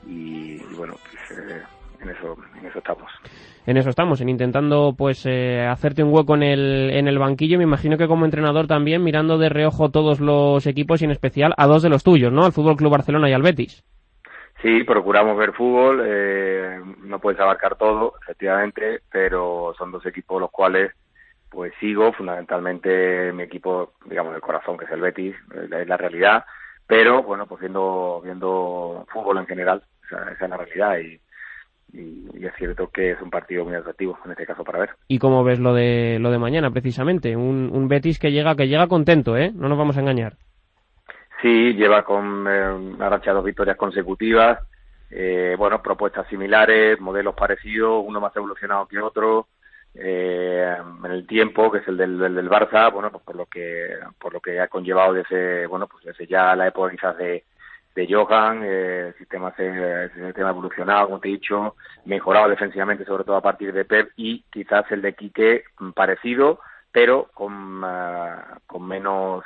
y, 0.04 0.58
bueno, 0.76 0.94
pues 1.08 1.38
eh, 1.38 1.62
en, 2.00 2.10
eso, 2.10 2.36
en 2.58 2.66
eso 2.66 2.78
estamos. 2.78 3.10
En 3.66 3.76
eso 3.76 3.90
estamos, 3.90 4.20
en 4.20 4.28
intentando 4.28 4.94
pues 4.98 5.26
eh, 5.26 5.64
hacerte 5.64 6.02
un 6.02 6.12
hueco 6.12 6.34
en 6.34 6.42
el, 6.42 6.90
en 6.90 7.06
el 7.06 7.18
banquillo. 7.18 7.58
Me 7.58 7.64
imagino 7.64 7.96
que 7.96 8.08
como 8.08 8.24
entrenador 8.24 8.66
también 8.66 9.04
mirando 9.04 9.38
de 9.38 9.48
reojo 9.48 9.90
todos 9.90 10.18
los 10.18 10.66
equipos 10.66 11.02
y 11.02 11.04
en 11.04 11.12
especial 11.12 11.54
a 11.56 11.66
dos 11.66 11.82
de 11.82 11.88
los 11.88 12.02
tuyos, 12.02 12.32
¿no? 12.32 12.44
Al 12.44 12.52
Fútbol 12.52 12.76
Club 12.76 12.90
Barcelona 12.90 13.30
y 13.30 13.32
al 13.32 13.42
Betis. 13.42 13.84
Sí, 14.62 14.84
procuramos 14.84 15.36
ver 15.36 15.52
fútbol, 15.52 16.02
eh, 16.04 16.80
no 17.02 17.18
puedes 17.18 17.38
abarcar 17.38 17.76
todo, 17.76 18.14
efectivamente, 18.22 19.00
pero 19.10 19.74
son 19.76 19.92
dos 19.92 20.04
equipos 20.06 20.40
los 20.40 20.50
cuales 20.50 20.92
pues 21.50 21.72
sigo, 21.80 22.12
fundamentalmente 22.12 23.32
mi 23.32 23.44
equipo, 23.44 23.92
digamos, 24.04 24.32
del 24.32 24.42
corazón, 24.42 24.76
que 24.76 24.84
es 24.84 24.90
el 24.90 25.00
Betis, 25.00 25.34
es 25.54 25.88
la 25.88 25.96
realidad, 25.96 26.44
pero 26.86 27.22
bueno, 27.22 27.46
pues 27.46 27.60
viendo, 27.60 28.20
viendo 28.22 29.06
fútbol 29.12 29.38
en 29.38 29.46
general, 29.46 29.82
esa, 30.04 30.32
es 30.32 30.50
la 30.50 30.56
realidad 30.56 30.98
y, 30.98 31.20
y, 31.98 32.44
es 32.44 32.52
cierto 32.56 32.88
que 32.88 33.12
es 33.12 33.20
un 33.20 33.30
partido 33.30 33.64
muy 33.64 33.74
atractivo 33.74 34.18
en 34.24 34.32
este 34.32 34.46
caso 34.46 34.64
para 34.64 34.80
ver. 34.80 34.90
¿Y 35.08 35.18
cómo 35.18 35.44
ves 35.44 35.58
lo 35.58 35.74
de 35.74 36.18
lo 36.20 36.30
de 36.30 36.38
mañana 36.38 36.70
precisamente? 36.70 37.36
Un, 37.36 37.70
un 37.72 37.88
Betis 37.88 38.18
que 38.18 38.32
llega 38.32 38.54
que 38.54 38.68
llega 38.68 38.86
contento, 38.86 39.36
¿eh? 39.36 39.52
No 39.54 39.68
nos 39.68 39.78
vamos 39.78 39.96
a 39.96 40.00
engañar. 40.00 40.36
Sí, 41.46 41.74
lleva 41.74 42.02
con 42.02 42.44
eh, 42.48 42.72
una 42.72 43.08
racha 43.08 43.30
de 43.30 43.36
dos 43.36 43.44
victorias 43.44 43.76
consecutivas, 43.76 44.58
eh, 45.12 45.54
bueno, 45.56 45.80
propuestas 45.80 46.26
similares, 46.26 46.98
modelos 46.98 47.36
parecidos, 47.36 48.02
uno 48.04 48.20
más 48.20 48.34
evolucionado 48.34 48.88
que 48.88 48.98
otro, 48.98 49.46
eh, 49.94 50.76
en 51.04 51.12
el 51.12 51.24
tiempo, 51.24 51.70
que 51.70 51.78
es 51.78 51.86
el 51.86 51.98
del, 51.98 52.18
del, 52.18 52.50
Barça, 52.50 52.92
bueno, 52.92 53.12
pues 53.12 53.22
por 53.22 53.36
lo 53.36 53.46
que, 53.46 53.96
por 54.18 54.32
lo 54.34 54.40
que 54.40 54.58
ha 54.58 54.66
conllevado 54.66 55.12
desde, 55.12 55.68
bueno, 55.68 55.86
pues 55.86 56.02
desde 56.02 56.26
ya 56.26 56.56
la 56.56 56.66
época 56.66 56.90
quizás 56.90 57.16
de, 57.16 57.44
de 57.94 58.12
Johan, 58.12 58.64
eh, 58.64 59.06
el 59.10 59.14
sistema, 59.14 59.54
el 59.56 60.12
sistema 60.12 60.50
evolucionado, 60.50 61.06
como 61.06 61.20
te 61.20 61.28
he 61.28 61.30
dicho, 61.30 61.76
mejorado 62.06 62.48
defensivamente, 62.48 63.04
sobre 63.04 63.22
todo 63.22 63.36
a 63.36 63.40
partir 63.40 63.72
de 63.72 63.84
Pep, 63.84 64.10
y 64.16 64.42
quizás 64.50 64.90
el 64.90 65.00
de 65.00 65.14
Quique 65.14 65.62
mm, 65.78 65.90
parecido, 65.90 66.58
pero 66.90 67.28
con, 67.32 67.84
uh, 67.84 68.58
con 68.66 68.88
menos 68.88 69.44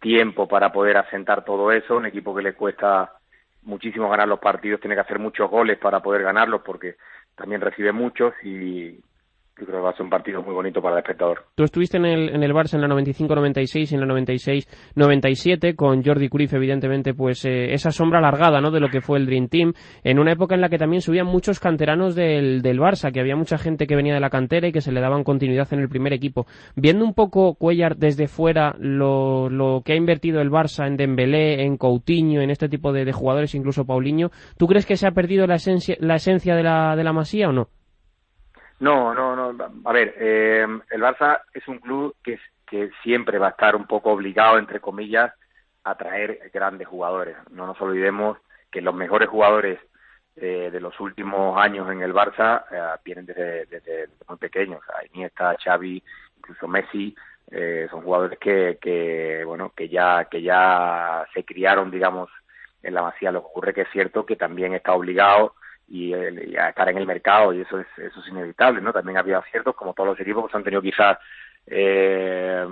tiempo 0.00 0.46
para 0.46 0.72
poder 0.72 0.96
asentar 0.96 1.44
todo 1.44 1.72
eso, 1.72 1.96
un 1.96 2.06
equipo 2.06 2.34
que 2.34 2.42
le 2.42 2.54
cuesta 2.54 3.12
muchísimo 3.62 4.08
ganar 4.08 4.28
los 4.28 4.38
partidos, 4.38 4.80
tiene 4.80 4.94
que 4.94 5.02
hacer 5.02 5.18
muchos 5.18 5.50
goles 5.50 5.78
para 5.78 6.00
poder 6.00 6.22
ganarlos 6.22 6.62
porque 6.62 6.96
también 7.34 7.60
recibe 7.60 7.92
muchos 7.92 8.32
y, 8.42 8.98
yo 9.58 9.66
creo 9.66 9.78
que 9.78 9.84
va 9.84 9.90
a 9.90 9.92
ser 9.94 10.04
un 10.04 10.10
partido 10.10 10.42
muy 10.42 10.54
bonito 10.54 10.80
para 10.80 10.96
el 10.96 11.00
espectador. 11.00 11.44
Tú 11.54 11.64
estuviste 11.64 11.96
en 11.96 12.04
el, 12.04 12.28
en 12.28 12.42
el 12.42 12.52
Barça 12.52 12.74
en 12.74 12.80
la 12.80 12.88
95-96 12.88 13.90
y 13.90 13.94
en 13.94 14.00
la 14.00 14.14
96-97 14.14 15.74
con 15.74 16.04
Jordi 16.04 16.28
Cruyff, 16.28 16.54
evidentemente, 16.54 17.14
pues 17.14 17.44
eh, 17.44 17.72
esa 17.72 17.90
sombra 17.90 18.18
alargada 18.18 18.60
¿no? 18.60 18.70
de 18.70 18.80
lo 18.80 18.88
que 18.88 19.00
fue 19.00 19.18
el 19.18 19.26
Dream 19.26 19.48
Team, 19.48 19.72
en 20.04 20.18
una 20.18 20.32
época 20.32 20.54
en 20.54 20.60
la 20.60 20.68
que 20.68 20.78
también 20.78 21.02
subían 21.02 21.26
muchos 21.26 21.58
canteranos 21.58 22.14
del, 22.14 22.62
del 22.62 22.78
Barça, 22.78 23.12
que 23.12 23.20
había 23.20 23.34
mucha 23.34 23.58
gente 23.58 23.86
que 23.86 23.96
venía 23.96 24.14
de 24.14 24.20
la 24.20 24.30
cantera 24.30 24.68
y 24.68 24.72
que 24.72 24.80
se 24.80 24.92
le 24.92 25.00
daban 25.00 25.24
continuidad 25.24 25.66
en 25.72 25.80
el 25.80 25.88
primer 25.88 26.12
equipo. 26.12 26.46
Viendo 26.76 27.04
un 27.04 27.14
poco, 27.14 27.54
Cuellar, 27.54 27.96
desde 27.96 28.28
fuera, 28.28 28.76
lo, 28.78 29.50
lo 29.50 29.82
que 29.84 29.94
ha 29.94 29.96
invertido 29.96 30.40
el 30.40 30.50
Barça 30.50 30.86
en 30.86 30.96
Dembélé, 30.96 31.64
en 31.64 31.76
Coutinho, 31.76 32.40
en 32.40 32.50
este 32.50 32.68
tipo 32.68 32.92
de, 32.92 33.04
de 33.04 33.12
jugadores, 33.12 33.54
incluso 33.54 33.84
Paulinho, 33.84 34.30
¿tú 34.56 34.66
crees 34.66 34.86
que 34.86 34.96
se 34.96 35.06
ha 35.06 35.12
perdido 35.12 35.46
la 35.46 35.56
esencia, 35.56 35.96
la 36.00 36.16
esencia 36.16 36.54
de 36.54 36.62
la, 36.62 36.94
de 36.94 37.04
la 37.04 37.12
Masía 37.12 37.48
o 37.48 37.52
no? 37.52 37.68
No, 38.80 39.12
no, 39.12 39.27
A 39.84 39.92
ver, 39.92 40.14
eh, 40.18 40.66
el 40.90 41.02
Barça 41.02 41.42
es 41.52 41.66
un 41.68 41.78
club 41.78 42.14
que, 42.22 42.38
siempre 43.02 43.38
va 43.38 43.46
a 43.46 43.50
estar 43.50 43.74
un 43.74 43.86
poco 43.86 44.10
obligado, 44.10 44.58
entre 44.58 44.78
comillas, 44.78 45.32
a 45.84 45.94
traer 45.96 46.50
grandes 46.52 46.86
jugadores. 46.86 47.34
No 47.50 47.66
nos 47.66 47.80
olvidemos 47.80 48.36
que 48.70 48.82
los 48.82 48.94
mejores 48.94 49.30
jugadores 49.30 49.78
eh, 50.36 50.68
de 50.70 50.78
los 50.78 51.00
últimos 51.00 51.56
años 51.58 51.90
en 51.90 52.02
el 52.02 52.12
Barça 52.12 52.64
eh, 52.70 53.00
vienen 53.02 53.24
desde, 53.24 54.08
muy 54.28 54.36
pequeños. 54.36 54.82
Iniesta, 55.14 55.56
Xavi, 55.64 56.02
incluso 56.36 56.68
Messi, 56.68 57.16
eh, 57.50 57.88
son 57.90 58.02
jugadores 58.02 58.38
que, 58.38 58.78
que, 58.80 59.44
bueno, 59.46 59.72
que 59.74 59.88
ya, 59.88 60.26
que 60.30 60.42
ya 60.42 61.26
se 61.32 61.44
criaron, 61.44 61.90
digamos, 61.90 62.28
en 62.82 62.92
la 62.92 63.02
Masía. 63.02 63.32
Lo 63.32 63.40
que 63.40 63.46
ocurre 63.46 63.72
que 63.72 63.82
es 63.82 63.90
cierto 63.90 64.26
que 64.26 64.36
también 64.36 64.74
está 64.74 64.92
obligado 64.92 65.54
y, 65.88 66.14
y, 66.14 66.56
a 66.56 66.68
estar 66.68 66.88
en 66.88 66.98
el 66.98 67.06
mercado 67.06 67.52
y 67.52 67.62
eso 67.62 67.80
es 67.80 67.86
eso 67.96 68.20
es 68.20 68.28
inevitable 68.28 68.80
no 68.80 68.92
también 68.92 69.18
había 69.18 69.40
ciertos 69.50 69.74
como 69.74 69.94
todos 69.94 70.10
los 70.10 70.20
equipos 70.20 70.42
pues 70.42 70.54
han 70.54 70.64
tenido 70.64 70.82
quizás 70.82 71.18
eh, 71.66 72.66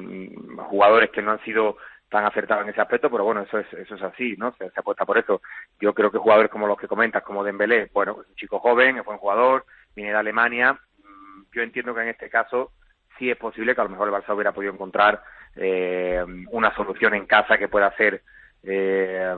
jugadores 0.68 1.10
que 1.10 1.22
no 1.22 1.32
han 1.32 1.42
sido 1.44 1.76
tan 2.10 2.24
acertados 2.24 2.64
en 2.64 2.70
ese 2.70 2.80
aspecto 2.80 3.10
pero 3.10 3.24
bueno 3.24 3.42
eso 3.42 3.58
es 3.58 3.72
eso 3.72 3.94
es 3.94 4.02
así 4.02 4.36
no 4.36 4.52
se, 4.52 4.70
se 4.70 4.80
apuesta 4.80 5.04
por 5.04 5.18
eso. 5.18 5.40
Yo 5.80 5.92
creo 5.94 6.10
que 6.10 6.18
jugadores 6.18 6.50
como 6.50 6.66
los 6.66 6.78
que 6.78 6.88
comentas 6.88 7.22
como 7.22 7.42
Dembélé 7.42 7.90
bueno 7.92 8.12
es 8.20 8.28
un 8.28 8.34
chico 8.36 8.58
joven 8.58 8.98
es 8.98 9.04
buen 9.04 9.18
jugador 9.18 9.64
viene 9.94 10.10
de 10.12 10.18
Alemania 10.18 10.74
mm, 10.74 11.42
yo 11.52 11.62
entiendo 11.62 11.94
que 11.94 12.02
en 12.02 12.08
este 12.08 12.28
caso 12.28 12.72
sí 13.18 13.30
es 13.30 13.36
posible 13.36 13.74
que 13.74 13.80
a 13.80 13.84
lo 13.84 13.90
mejor 13.90 14.08
el 14.08 14.14
Barça 14.14 14.34
hubiera 14.34 14.52
podido 14.52 14.72
encontrar 14.72 15.22
eh, 15.56 16.22
una 16.50 16.74
solución 16.74 17.14
en 17.14 17.26
casa 17.26 17.56
que 17.56 17.68
pueda 17.68 17.90
ser 17.96 18.22
eh, 18.62 19.34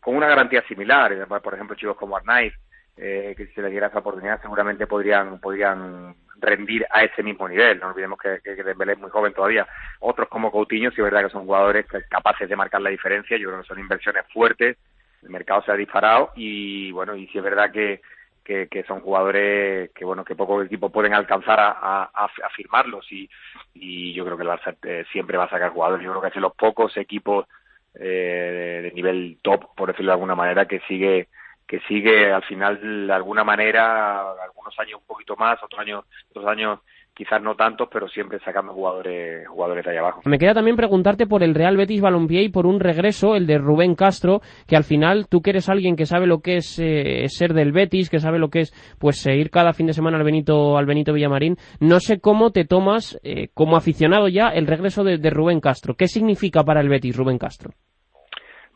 con 0.00 0.16
una 0.16 0.26
garantía 0.26 0.62
similar 0.66 1.26
por 1.42 1.54
ejemplo 1.54 1.76
chicos 1.76 1.96
como 1.96 2.16
Arnaiz 2.16 2.54
eh, 2.96 3.34
que 3.36 3.46
si 3.46 3.52
se 3.54 3.62
les 3.62 3.70
diera 3.70 3.88
esa 3.88 3.98
oportunidad 3.98 4.40
seguramente 4.40 4.86
podrían 4.86 5.40
podrían 5.40 6.14
rendir 6.36 6.86
a 6.90 7.04
ese 7.04 7.22
mismo 7.22 7.48
nivel. 7.48 7.80
No 7.80 7.88
olvidemos 7.88 8.18
que, 8.18 8.40
que 8.42 8.62
Dembélé 8.62 8.92
es 8.92 8.98
muy 8.98 9.10
joven 9.10 9.32
todavía. 9.32 9.66
Otros 10.00 10.28
como 10.28 10.50
Coutinho, 10.50 10.90
sí 10.90 10.96
es 10.98 11.04
verdad 11.04 11.24
que 11.24 11.30
son 11.30 11.46
jugadores 11.46 11.86
capaces 12.08 12.48
de 12.48 12.56
marcar 12.56 12.80
la 12.82 12.90
diferencia. 12.90 13.36
Yo 13.36 13.48
creo 13.48 13.62
que 13.62 13.68
son 13.68 13.78
inversiones 13.78 14.24
fuertes. 14.32 14.76
El 15.22 15.30
mercado 15.30 15.62
se 15.62 15.72
ha 15.72 15.76
disparado 15.76 16.32
y 16.36 16.92
bueno, 16.92 17.16
y 17.16 17.26
sí 17.28 17.38
es 17.38 17.44
verdad 17.44 17.70
que, 17.72 18.02
que, 18.44 18.84
son 18.86 19.00
jugadores 19.00 19.90
que 19.92 20.04
bueno 20.04 20.22
que 20.22 20.34
pocos 20.34 20.66
equipos 20.66 20.92
pueden 20.92 21.14
alcanzar 21.14 21.58
a, 21.58 22.28
firmarlos 22.54 23.10
y, 23.10 23.28
y 23.72 24.12
yo 24.12 24.24
creo 24.24 24.36
que 24.36 24.42
el 24.42 24.50
Barça 24.50 24.76
eh, 24.82 25.04
siempre 25.10 25.38
va 25.38 25.44
a 25.44 25.50
sacar 25.50 25.70
jugadores. 25.70 26.04
Yo 26.04 26.10
creo 26.10 26.20
que 26.20 26.28
es 26.28 26.34
de 26.34 26.40
los 26.40 26.54
pocos 26.54 26.94
equipos 26.98 27.46
eh, 27.94 28.80
de 28.82 28.92
nivel 28.92 29.38
top, 29.40 29.74
por 29.74 29.88
decirlo 29.88 30.10
de 30.10 30.14
alguna 30.14 30.34
manera, 30.34 30.66
que 30.66 30.80
sigue 30.80 31.28
que 31.66 31.80
sigue 31.80 32.32
al 32.32 32.42
final 32.44 33.06
de 33.06 33.12
alguna 33.12 33.44
manera, 33.44 34.32
algunos 34.42 34.78
años 34.78 35.00
un 35.00 35.06
poquito 35.06 35.36
más, 35.36 35.62
otros 35.62 35.80
años, 35.80 36.04
otros 36.30 36.46
años 36.46 36.80
quizás 37.14 37.40
no 37.40 37.54
tantos, 37.54 37.88
pero 37.92 38.08
siempre 38.08 38.40
sacando 38.40 38.72
jugadores, 38.72 39.46
jugadores 39.46 39.84
de 39.84 39.92
ahí 39.92 39.96
abajo. 39.96 40.22
Me 40.24 40.38
queda 40.38 40.52
también 40.52 40.76
preguntarte 40.76 41.26
por 41.26 41.44
el 41.44 41.54
Real 41.54 41.76
Betis 41.76 42.00
Balompié 42.00 42.42
y 42.42 42.48
por 42.48 42.66
un 42.66 42.80
regreso, 42.80 43.36
el 43.36 43.46
de 43.46 43.58
Rubén 43.58 43.94
Castro, 43.94 44.40
que 44.66 44.76
al 44.76 44.84
final 44.84 45.28
tú 45.28 45.40
que 45.40 45.50
eres 45.50 45.68
alguien 45.68 45.94
que 45.94 46.06
sabe 46.06 46.26
lo 46.26 46.40
que 46.40 46.56
es 46.56 46.78
eh, 46.80 47.24
ser 47.28 47.54
del 47.54 47.72
Betis, 47.72 48.10
que 48.10 48.18
sabe 48.18 48.38
lo 48.38 48.48
que 48.48 48.60
es 48.60 48.96
pues 48.98 49.24
eh, 49.26 49.36
ir 49.36 49.50
cada 49.50 49.72
fin 49.72 49.86
de 49.86 49.92
semana 49.92 50.18
al 50.18 50.24
Benito, 50.24 50.76
al 50.76 50.86
Benito 50.86 51.12
Villamarín, 51.12 51.56
no 51.78 52.00
sé 52.00 52.18
cómo 52.20 52.50
te 52.50 52.64
tomas 52.64 53.18
eh, 53.22 53.48
como 53.54 53.76
aficionado 53.76 54.28
ya 54.28 54.48
el 54.48 54.66
regreso 54.66 55.04
de 55.04 55.30
Rubén 55.30 55.60
Castro. 55.60 55.94
¿Qué 55.94 56.08
significa 56.08 56.64
para 56.64 56.80
el 56.80 56.88
Betis 56.88 57.16
Rubén 57.16 57.38
Castro? 57.38 57.70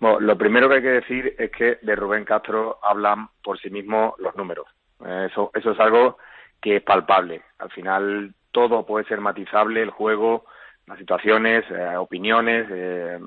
Bueno, 0.00 0.20
lo 0.20 0.38
primero 0.38 0.68
que 0.68 0.76
hay 0.76 0.82
que 0.82 0.88
decir 0.88 1.34
es 1.38 1.50
que 1.50 1.78
de 1.82 1.96
Rubén 1.96 2.24
Castro 2.24 2.78
hablan 2.82 3.28
por 3.42 3.58
sí 3.58 3.70
mismos 3.70 4.14
los 4.18 4.34
números. 4.36 4.66
Eh, 5.04 5.28
eso, 5.30 5.50
eso 5.54 5.72
es 5.72 5.80
algo 5.80 6.18
que 6.60 6.76
es 6.76 6.82
palpable. 6.82 7.42
Al 7.58 7.70
final 7.70 8.34
todo 8.52 8.86
puede 8.86 9.04
ser 9.06 9.20
matizable, 9.20 9.82
el 9.82 9.90
juego, 9.90 10.44
las 10.86 10.98
situaciones, 10.98 11.64
eh, 11.70 11.96
opiniones, 11.96 12.66
eh, 12.70 13.18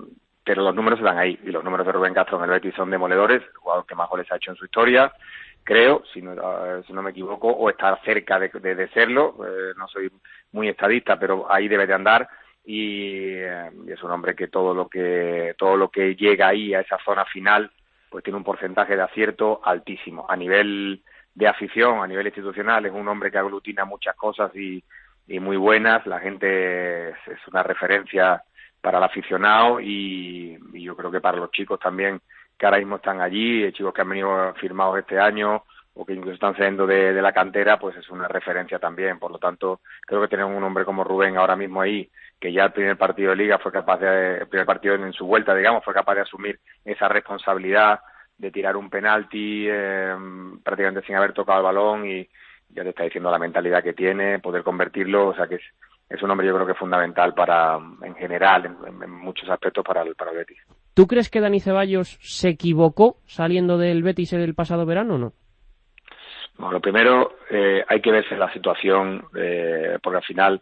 pero 0.43 0.63
los 0.63 0.75
números 0.75 0.99
se 0.99 1.05
dan 1.05 1.17
ahí, 1.17 1.39
y 1.43 1.51
los 1.51 1.63
números 1.63 1.85
de 1.85 1.93
Rubén 1.93 2.13
Castro 2.13 2.37
en 2.37 2.45
el 2.45 2.49
Betis 2.49 2.73
son 2.75 2.89
demoledores, 2.89 3.41
el 3.41 3.57
jugador 3.57 3.85
que 3.85 3.95
más 3.95 4.09
goles 4.09 4.31
ha 4.31 4.37
hecho 4.37 4.51
en 4.51 4.57
su 4.57 4.65
historia, 4.65 5.11
creo, 5.63 6.03
si 6.11 6.21
no, 6.21 6.33
eh, 6.33 6.83
si 6.85 6.93
no 6.93 7.01
me 7.01 7.11
equivoco, 7.11 7.49
o 7.49 7.69
está 7.69 7.95
cerca 8.03 8.39
de, 8.39 8.49
de, 8.49 8.87
serlo, 8.89 9.35
eh, 9.45 9.73
no 9.77 9.87
soy 9.87 10.11
muy 10.51 10.67
estadista, 10.69 11.19
pero 11.19 11.51
ahí 11.51 11.67
debe 11.67 11.85
de 11.85 11.93
andar, 11.93 12.27
y, 12.63 13.33
eh, 13.33 13.71
y, 13.85 13.91
es 13.91 14.03
un 14.03 14.11
hombre 14.11 14.35
que 14.35 14.47
todo 14.47 14.73
lo 14.73 14.87
que 14.87 15.55
todo 15.57 15.75
lo 15.77 15.89
que 15.89 16.15
llega 16.15 16.49
ahí 16.49 16.73
a 16.73 16.81
esa 16.81 16.97
zona 17.03 17.25
final 17.25 17.71
pues 18.09 18.23
tiene 18.23 18.37
un 18.37 18.43
porcentaje 18.43 18.95
de 18.95 19.01
acierto 19.01 19.61
altísimo. 19.63 20.25
A 20.29 20.35
nivel 20.35 21.01
de 21.33 21.47
afición 21.47 22.03
a 22.03 22.07
nivel 22.07 22.27
institucional 22.27 22.85
es 22.85 22.91
un 22.91 23.07
hombre 23.07 23.31
que 23.31 23.37
aglutina 23.37 23.85
muchas 23.85 24.15
cosas 24.17 24.53
y, 24.55 24.83
y 25.27 25.39
muy 25.39 25.57
buenas. 25.57 26.05
La 26.05 26.19
gente 26.19 27.09
es, 27.09 27.15
una 27.47 27.63
referencia 27.63 28.43
para 28.81 28.97
el 28.97 29.03
aficionado 29.05 29.79
y, 29.79 30.57
yo 30.73 30.95
creo 30.95 31.11
que 31.11 31.21
para 31.21 31.37
los 31.37 31.51
chicos 31.51 31.79
también 31.79 32.19
que 32.57 32.65
ahora 32.65 32.79
mismo 32.79 32.97
están 32.97 33.21
allí 33.21 33.71
chicos 33.71 33.93
que 33.93 34.01
han 34.01 34.09
venido 34.09 34.53
firmados 34.55 34.99
este 34.99 35.19
año 35.19 35.63
o 35.93 36.05
que 36.05 36.13
incluso 36.13 36.35
están 36.35 36.55
saliendo 36.55 36.85
de, 36.85 37.13
de 37.13 37.21
la 37.21 37.33
cantera 37.33 37.79
pues 37.79 37.95
es 37.95 38.09
una 38.09 38.27
referencia 38.27 38.77
también. 38.77 39.19
Por 39.19 39.31
lo 39.31 39.39
tanto 39.39 39.79
creo 40.05 40.21
que 40.21 40.27
tenemos 40.27 40.55
un 40.55 40.63
hombre 40.63 40.83
como 40.83 41.03
Rubén 41.03 41.37
ahora 41.37 41.55
mismo 41.55 41.81
ahí 41.81 42.09
que 42.41 42.51
ya 42.51 42.65
el 42.65 42.71
primer 42.71 42.97
partido 42.97 43.29
de 43.29 43.35
liga 43.35 43.59
fue 43.59 43.71
capaz 43.71 43.99
de, 43.99 44.39
el 44.39 44.47
primer 44.47 44.65
partido 44.65 44.95
en 44.95 45.13
su 45.13 45.27
vuelta, 45.27 45.53
digamos, 45.53 45.85
fue 45.85 45.93
capaz 45.93 46.15
de 46.15 46.21
asumir 46.21 46.59
esa 46.83 47.07
responsabilidad 47.07 47.99
de 48.35 48.49
tirar 48.49 48.75
un 48.75 48.89
penalti 48.89 49.67
eh, 49.69 50.15
prácticamente 50.63 51.05
sin 51.05 51.15
haber 51.15 51.33
tocado 51.33 51.59
el 51.59 51.65
balón 51.65 52.09
y 52.09 52.27
ya 52.69 52.81
te 52.81 52.89
está 52.89 53.03
diciendo 53.03 53.29
la 53.29 53.37
mentalidad 53.37 53.83
que 53.83 53.93
tiene, 53.93 54.39
poder 54.39 54.63
convertirlo, 54.63 55.27
o 55.27 55.35
sea 55.35 55.45
que 55.45 55.55
es, 55.55 55.61
es 56.09 56.23
un 56.23 56.31
hombre 56.31 56.47
yo 56.47 56.55
creo 56.55 56.65
que 56.65 56.73
fundamental 56.73 57.35
para, 57.35 57.77
en 58.01 58.15
general, 58.15 58.65
en, 58.65 59.03
en 59.03 59.11
muchos 59.11 59.47
aspectos 59.47 59.85
para 59.85 60.01
el, 60.01 60.15
para 60.15 60.31
el 60.31 60.37
Betis. 60.37 60.57
¿Tú 60.95 61.05
crees 61.05 61.29
que 61.29 61.41
Dani 61.41 61.59
Ceballos 61.59 62.17
se 62.21 62.49
equivocó 62.49 63.17
saliendo 63.27 63.77
del 63.77 64.01
Betis 64.01 64.33
el 64.33 64.55
pasado 64.55 64.87
verano 64.87 65.15
o 65.15 65.17
no? 65.19 65.33
Bueno, 66.57 66.73
lo 66.73 66.81
primero, 66.81 67.37
eh, 67.49 67.83
hay 67.87 68.01
que 68.01 68.11
verse 68.11 68.35
la 68.35 68.51
situación, 68.53 69.25
eh, 69.35 69.97
porque 70.01 70.17
al 70.17 70.23
final 70.23 70.61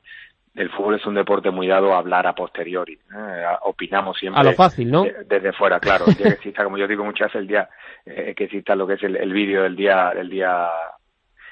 el 0.55 0.69
fútbol 0.71 0.95
es 0.95 1.05
un 1.05 1.15
deporte 1.15 1.51
muy 1.51 1.67
dado 1.67 1.93
a 1.93 1.99
hablar 1.99 2.27
a 2.27 2.33
posteriori. 2.33 2.93
¿eh? 2.93 3.45
Opinamos 3.61 4.17
siempre. 4.17 4.41
A 4.41 4.43
lo 4.43 4.53
fácil, 4.53 4.89
¿no? 4.89 5.03
De, 5.03 5.23
desde 5.25 5.53
fuera, 5.53 5.79
claro. 5.79 6.05
El 6.07 6.15
día 6.15 6.27
que 6.27 6.33
exista, 6.33 6.63
como 6.63 6.77
yo 6.77 6.87
digo 6.87 7.03
muchas 7.03 7.27
veces, 7.27 7.41
el 7.41 7.47
día 7.47 7.69
eh, 8.05 8.33
que 8.35 8.45
exista 8.45 8.75
lo 8.75 8.87
que 8.87 8.95
es 8.95 9.03
el, 9.03 9.15
el 9.15 9.31
vídeo 9.31 9.63
del 9.63 9.75
día, 9.75 10.11
del 10.13 10.29
día 10.29 10.69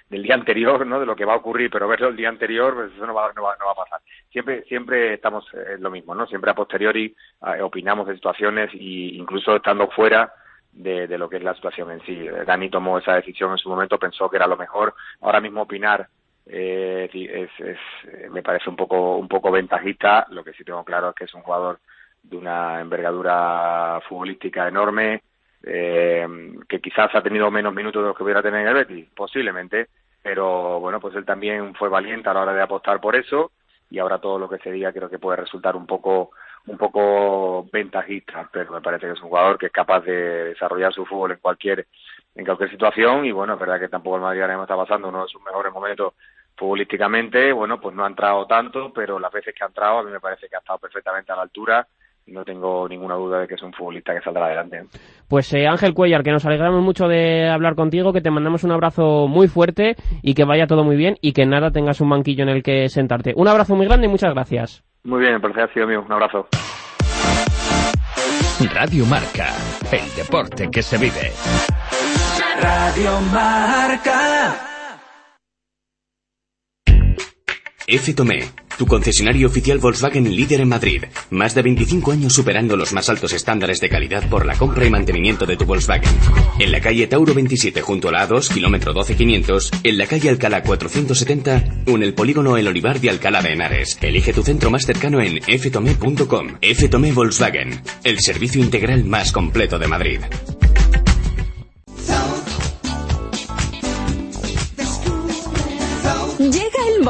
del 0.09 0.23
día 0.23 0.35
anterior, 0.35 0.85
¿no? 0.85 0.99
De 0.99 1.05
lo 1.05 1.15
que 1.15 1.25
va 1.25 1.33
a 1.33 1.37
ocurrir, 1.37 1.69
pero 1.69 1.87
verlo 1.87 2.07
el 2.07 2.15
día 2.15 2.29
anterior, 2.29 2.73
pues 2.73 2.93
eso 2.93 3.05
no 3.05 3.13
va, 3.13 3.31
no 3.35 3.43
va, 3.43 3.57
no 3.59 3.65
va 3.65 3.71
a 3.73 3.83
pasar. 3.83 3.99
Siempre, 4.31 4.63
siempre 4.63 5.13
estamos 5.13 5.45
en 5.53 5.83
lo 5.83 5.91
mismo, 5.91 6.15
¿no? 6.15 6.25
Siempre 6.27 6.49
a 6.49 6.55
posteriori 6.55 7.13
eh, 7.45 7.61
opinamos 7.61 8.07
de 8.07 8.15
situaciones 8.15 8.69
y 8.73 9.17
incluso 9.17 9.57
estando 9.57 9.89
fuera 9.89 10.31
de, 10.71 11.07
de 11.07 11.17
lo 11.17 11.27
que 11.29 11.37
es 11.37 11.43
la 11.43 11.55
situación 11.55 11.91
en 11.91 12.01
sí. 12.05 12.25
Dani 12.45 12.69
tomó 12.69 12.97
esa 12.99 13.15
decisión 13.15 13.51
en 13.51 13.57
su 13.57 13.67
momento, 13.67 13.99
pensó 13.99 14.29
que 14.29 14.37
era 14.37 14.47
lo 14.47 14.55
mejor. 14.55 14.95
Ahora 15.21 15.41
mismo 15.41 15.63
opinar 15.63 16.07
eh, 16.49 17.09
es, 17.11 17.49
es, 17.59 18.31
me 18.31 18.43
parece 18.43 18.69
un 18.69 18.75
poco 18.75 19.17
un 19.17 19.27
poco 19.27 19.51
ventajista. 19.51 20.27
Lo 20.29 20.43
que 20.43 20.53
sí 20.53 20.63
tengo 20.63 20.83
claro 20.83 21.09
es 21.09 21.15
que 21.15 21.25
es 21.25 21.33
un 21.33 21.41
jugador 21.41 21.79
de 22.23 22.37
una 22.37 22.81
envergadura 22.81 24.01
futbolística 24.07 24.67
enorme 24.67 25.21
eh, 25.63 26.27
que 26.67 26.79
quizás 26.79 27.13
ha 27.15 27.21
tenido 27.21 27.49
menos 27.49 27.73
minutos 27.73 28.01
de 28.01 28.07
los 28.09 28.17
que 28.17 28.23
hubiera 28.23 28.41
tenido 28.41 28.61
en 28.61 28.67
el 28.67 28.73
Betis 28.73 29.07
posiblemente 29.15 29.87
pero 30.21 30.79
bueno 30.79 30.99
pues 30.99 31.15
él 31.15 31.25
también 31.25 31.73
fue 31.75 31.89
valiente 31.89 32.29
a 32.29 32.33
la 32.33 32.41
hora 32.41 32.53
de 32.53 32.61
apostar 32.61 32.99
por 32.99 33.15
eso 33.15 33.51
y 33.89 33.99
ahora 33.99 34.19
todo 34.19 34.37
lo 34.37 34.49
que 34.49 34.59
se 34.59 34.71
diga 34.71 34.91
creo 34.91 35.09
que 35.09 35.19
puede 35.19 35.37
resultar 35.37 35.75
un 35.75 35.87
poco 35.87 36.31
un 36.67 36.77
poco 36.77 37.67
ventajista 37.71 38.47
pero 38.51 38.73
me 38.73 38.81
parece 38.81 39.07
que 39.07 39.13
es 39.13 39.21
un 39.21 39.29
jugador 39.29 39.57
que 39.57 39.67
es 39.67 39.71
capaz 39.71 40.01
de 40.01 40.45
desarrollar 40.45 40.93
su 40.93 41.05
fútbol 41.05 41.31
en 41.31 41.39
cualquier 41.39 41.87
en 42.35 42.45
cualquier 42.45 42.69
situación 42.69 43.25
y 43.25 43.31
bueno 43.31 43.53
es 43.53 43.59
verdad 43.59 43.79
que 43.79 43.89
tampoco 43.89 44.17
el 44.17 44.21
Madrid 44.21 44.41
ahora 44.41 44.53
mismo 44.53 44.63
está 44.63 44.75
pasando 44.75 45.09
uno 45.09 45.23
de 45.23 45.29
sus 45.29 45.41
mejores 45.41 45.73
momentos 45.73 46.13
futbolísticamente, 46.57 47.53
bueno, 47.53 47.79
pues 47.79 47.95
no 47.95 48.03
ha 48.03 48.07
entrado 48.07 48.45
tanto, 48.47 48.91
pero 48.93 49.19
las 49.19 49.31
veces 49.31 49.53
que 49.55 49.63
ha 49.63 49.67
entrado 49.67 49.99
a 49.99 50.03
mí 50.03 50.11
me 50.11 50.19
parece 50.19 50.49
que 50.49 50.55
ha 50.55 50.59
estado 50.59 50.79
perfectamente 50.79 51.31
a 51.31 51.35
la 51.35 51.43
altura 51.43 51.87
y 52.25 52.33
no 52.33 52.43
tengo 52.43 52.87
ninguna 52.89 53.15
duda 53.15 53.39
de 53.39 53.47
que 53.47 53.55
es 53.55 53.61
un 53.63 53.71
futbolista 53.71 54.13
que 54.13 54.21
saldrá 54.21 54.47
adelante. 54.47 54.83
Pues 55.29 55.53
eh, 55.53 55.65
Ángel 55.67 55.93
Cuellar, 55.93 56.23
que 56.23 56.31
nos 56.31 56.45
alegramos 56.45 56.81
mucho 56.83 57.07
de 57.07 57.47
hablar 57.47 57.75
contigo, 57.75 58.11
que 58.11 58.21
te 58.21 58.31
mandamos 58.31 58.63
un 58.63 58.71
abrazo 58.71 59.27
muy 59.27 59.47
fuerte 59.47 59.95
y 60.21 60.33
que 60.33 60.43
vaya 60.43 60.67
todo 60.67 60.83
muy 60.83 60.97
bien 60.97 61.17
y 61.21 61.31
que 61.31 61.45
nada 61.45 61.71
tengas 61.71 62.01
un 62.01 62.09
banquillo 62.09 62.43
en 62.43 62.49
el 62.49 62.63
que 62.63 62.89
sentarte. 62.89 63.33
Un 63.35 63.47
abrazo 63.47 63.75
muy 63.75 63.85
grande 63.85 64.07
y 64.07 64.09
muchas 64.09 64.33
gracias. 64.33 64.83
Muy 65.03 65.21
bien, 65.21 65.39
por 65.39 65.57
ha 65.57 65.73
sido 65.73 65.87
mío. 65.87 66.03
Un 66.05 66.11
abrazo. 66.11 66.47
Radio 68.73 69.05
Marca, 69.05 69.49
el 69.91 70.15
deporte 70.15 70.69
que 70.69 70.81
se 70.81 70.97
vive. 70.97 71.31
Radio 72.61 73.21
Marca. 73.31 74.76
F. 77.89 78.13
Tomé, 78.13 78.43
tu 78.77 78.85
concesionario 78.85 79.47
oficial 79.47 79.77
Volkswagen 79.77 80.35
líder 80.35 80.59
en 80.59 80.67
Madrid. 80.67 81.05
Más 81.29 81.55
de 81.55 81.61
25 81.61 82.11
años 82.11 82.33
superando 82.33 82.75
los 82.75 82.91
más 82.91 83.07
altos 83.07 83.31
estándares 83.31 83.79
de 83.79 83.87
calidad 83.87 84.27
por 84.27 84.45
la 84.45 84.55
compra 84.55 84.85
y 84.85 84.89
mantenimiento 84.89 85.45
de 85.45 85.55
tu 85.55 85.63
Volkswagen. 85.63 86.11
En 86.59 86.73
la 86.73 86.81
calle 86.81 87.07
Tauro 87.07 87.33
27 87.33 87.81
junto 87.81 88.09
a 88.09 88.11
la 88.11 88.27
A2, 88.27 88.53
kilómetro 88.53 88.91
12500, 88.91 89.71
en 89.83 89.97
la 89.97 90.05
calle 90.05 90.27
Alcalá 90.27 90.63
470 90.63 91.83
o 91.87 91.91
en 91.91 92.03
el 92.03 92.13
polígono 92.13 92.57
El 92.57 92.67
Olivar 92.67 92.99
de 92.99 93.09
Alcalá 93.09 93.41
de 93.41 93.53
Henares. 93.53 93.97
Elige 94.01 94.33
tu 94.33 94.43
centro 94.43 94.69
más 94.69 94.85
cercano 94.85 95.21
en 95.21 95.39
ftome.com. 95.41 96.57
F. 96.59 96.89
Tomé 96.89 97.13
Volkswagen, 97.13 97.81
el 98.03 98.19
servicio 98.19 98.61
integral 98.61 99.05
más 99.05 99.31
completo 99.31 99.79
de 99.79 99.87
Madrid. 99.87 100.19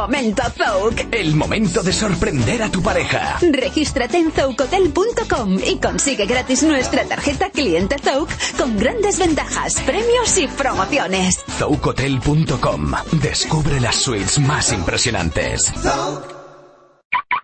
Momento 0.08 0.44
Zouk. 0.44 1.08
El 1.12 1.36
momento 1.36 1.84
de 1.84 1.92
sorprender 1.92 2.64
a 2.64 2.72
tu 2.72 2.82
pareja. 2.82 3.36
Regístrate 3.42 4.18
en 4.18 4.32
zoukotel.com 4.32 5.60
y 5.60 5.80
consigue 5.80 6.26
gratis 6.26 6.64
nuestra 6.64 7.04
tarjeta 7.04 7.50
cliente 7.50 7.98
Zouk 8.00 8.30
con 8.58 8.78
grandes 8.78 9.20
ventajas, 9.20 9.82
premios 9.82 10.38
y 10.38 10.48
promociones. 10.48 11.44
Zoukotel.com. 11.60 12.94
Descubre 13.22 13.82
las 13.82 13.98
suites 13.98 14.40
más 14.40 14.72
impresionantes. 14.72 15.74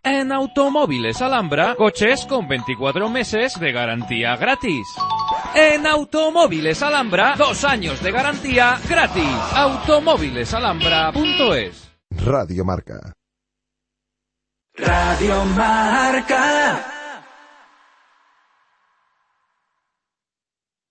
En 0.01 0.31
Automóviles 0.31 1.21
Alhambra, 1.21 1.75
coches 1.75 2.25
con 2.25 2.47
24 2.47 3.09
meses 3.09 3.59
de 3.59 3.73
garantía 3.73 4.37
gratis. 4.37 4.87
En 5.53 5.85
Automóviles 5.85 6.81
Alhambra, 6.81 7.35
dos 7.37 7.65
años 7.65 8.01
de 8.01 8.11
garantía 8.11 8.79
gratis. 8.87 9.27
Automóvilesalhambra.es 9.53 11.82
Radio 12.17 12.63
Marca. 12.63 13.11
Radio 14.77 15.43
Marca. 15.45 17.02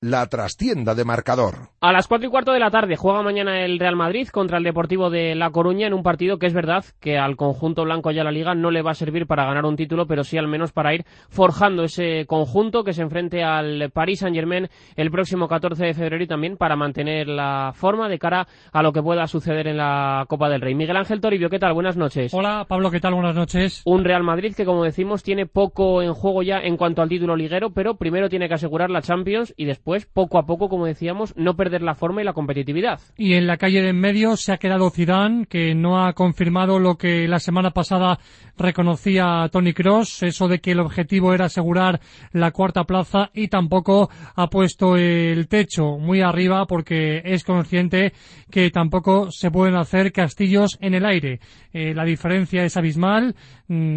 La 0.04 0.26
trastienda 0.26 0.96
de 0.96 1.04
marcador. 1.04 1.68
A 1.80 1.92
las 1.92 2.08
cuatro 2.08 2.26
y 2.26 2.30
cuarto 2.30 2.50
de 2.50 2.58
la 2.58 2.72
tarde 2.72 2.96
juega 2.96 3.22
mañana 3.22 3.64
el 3.64 3.78
Real 3.78 3.94
Madrid 3.94 4.26
contra 4.26 4.58
el 4.58 4.64
Deportivo 4.64 5.10
de 5.10 5.36
La 5.36 5.50
Coruña 5.50 5.86
en 5.86 5.94
un 5.94 6.02
partido 6.02 6.40
que 6.40 6.46
es 6.46 6.52
verdad 6.52 6.84
que 6.98 7.18
al 7.18 7.36
conjunto 7.36 7.84
blanco 7.84 8.10
ya 8.10 8.24
la 8.24 8.32
liga 8.32 8.52
no 8.56 8.72
le 8.72 8.82
va 8.82 8.90
a 8.90 8.94
servir 8.94 9.28
para 9.28 9.44
ganar 9.44 9.64
un 9.64 9.76
título, 9.76 10.08
pero 10.08 10.24
sí 10.24 10.36
al 10.36 10.48
menos 10.48 10.72
para 10.72 10.92
ir 10.92 11.04
forjando 11.28 11.84
ese 11.84 12.26
conjunto 12.26 12.82
que 12.82 12.94
se 12.94 13.02
enfrente 13.02 13.44
al 13.44 13.92
Paris 13.92 14.18
Saint 14.18 14.34
Germain 14.34 14.68
el 14.96 15.12
próximo 15.12 15.46
14 15.46 15.84
de 15.86 15.94
febrero 15.94 16.24
y 16.24 16.26
también 16.26 16.56
para 16.56 16.74
mantener 16.74 17.28
la 17.28 17.70
forma 17.72 18.08
de 18.08 18.18
cara 18.18 18.48
a 18.72 18.82
lo 18.82 18.92
que 18.92 19.04
pueda 19.04 19.28
suceder 19.28 19.68
en 19.68 19.76
la 19.76 20.24
Copa 20.28 20.48
del 20.48 20.62
Rey. 20.62 20.74
Miguel 20.74 20.96
Ángel 20.96 21.20
Toribio, 21.20 21.48
¿qué 21.48 21.60
tal? 21.60 21.74
Buenas 21.74 21.96
noches. 21.96 22.34
Hola 22.34 22.66
Pablo, 22.68 22.90
¿qué 22.90 22.98
tal? 22.98 23.14
Buenas 23.14 23.36
noches. 23.36 23.82
Un 23.84 24.02
Real 24.02 24.24
Madrid 24.24 24.52
que 24.56 24.64
como 24.64 24.82
decimos 24.82 25.22
tiene 25.22 25.46
poco 25.46 26.02
en 26.02 26.12
juego 26.12 26.42
ya 26.42 26.58
en 26.58 26.76
cuanto 26.76 27.02
al 27.02 27.08
título 27.08 27.36
liguero, 27.36 27.70
pero 27.70 27.94
primero 27.94 28.28
tiene 28.28 28.48
que 28.48 28.54
asegurar 28.54 28.90
la 28.90 29.00
Champions 29.00 29.54
y 29.56 29.64
después 29.66 29.91
poco 30.00 30.38
a 30.38 30.46
poco, 30.46 30.68
como 30.68 30.86
decíamos, 30.86 31.34
no 31.36 31.54
perder 31.54 31.82
la 31.82 31.94
forma 31.94 32.20
y 32.20 32.24
la 32.24 32.32
competitividad. 32.32 33.00
Y 33.16 33.34
en 33.34 33.46
la 33.46 33.56
calle 33.56 33.80
de 33.80 33.92
en 33.92 34.00
medio 34.00 34.36
se 34.36 34.52
ha 34.52 34.56
quedado 34.56 34.90
Zidane, 34.90 35.46
que 35.46 35.74
no 35.74 36.04
ha 36.04 36.14
confirmado 36.14 36.78
lo 36.78 36.96
que 36.96 37.28
la 37.28 37.38
semana 37.38 37.70
pasada 37.70 38.18
reconocía 38.56 39.48
Tony 39.52 39.72
Cross, 39.72 40.22
eso 40.22 40.48
de 40.48 40.60
que 40.60 40.72
el 40.72 40.80
objetivo 40.80 41.34
era 41.34 41.46
asegurar 41.46 42.00
la 42.32 42.50
cuarta 42.50 42.84
plaza 42.84 43.30
y 43.34 43.48
tampoco 43.48 44.10
ha 44.34 44.48
puesto 44.48 44.96
el 44.96 45.46
techo 45.48 45.98
muy 45.98 46.22
arriba 46.22 46.66
porque 46.66 47.20
es 47.24 47.44
consciente 47.44 48.12
que 48.50 48.70
tampoco 48.70 49.30
se 49.30 49.50
pueden 49.50 49.76
hacer 49.76 50.12
castillos 50.12 50.78
en 50.80 50.94
el 50.94 51.04
aire. 51.04 51.40
Eh, 51.72 51.94
la 51.94 52.04
diferencia 52.04 52.64
es 52.64 52.76
abismal 52.76 53.34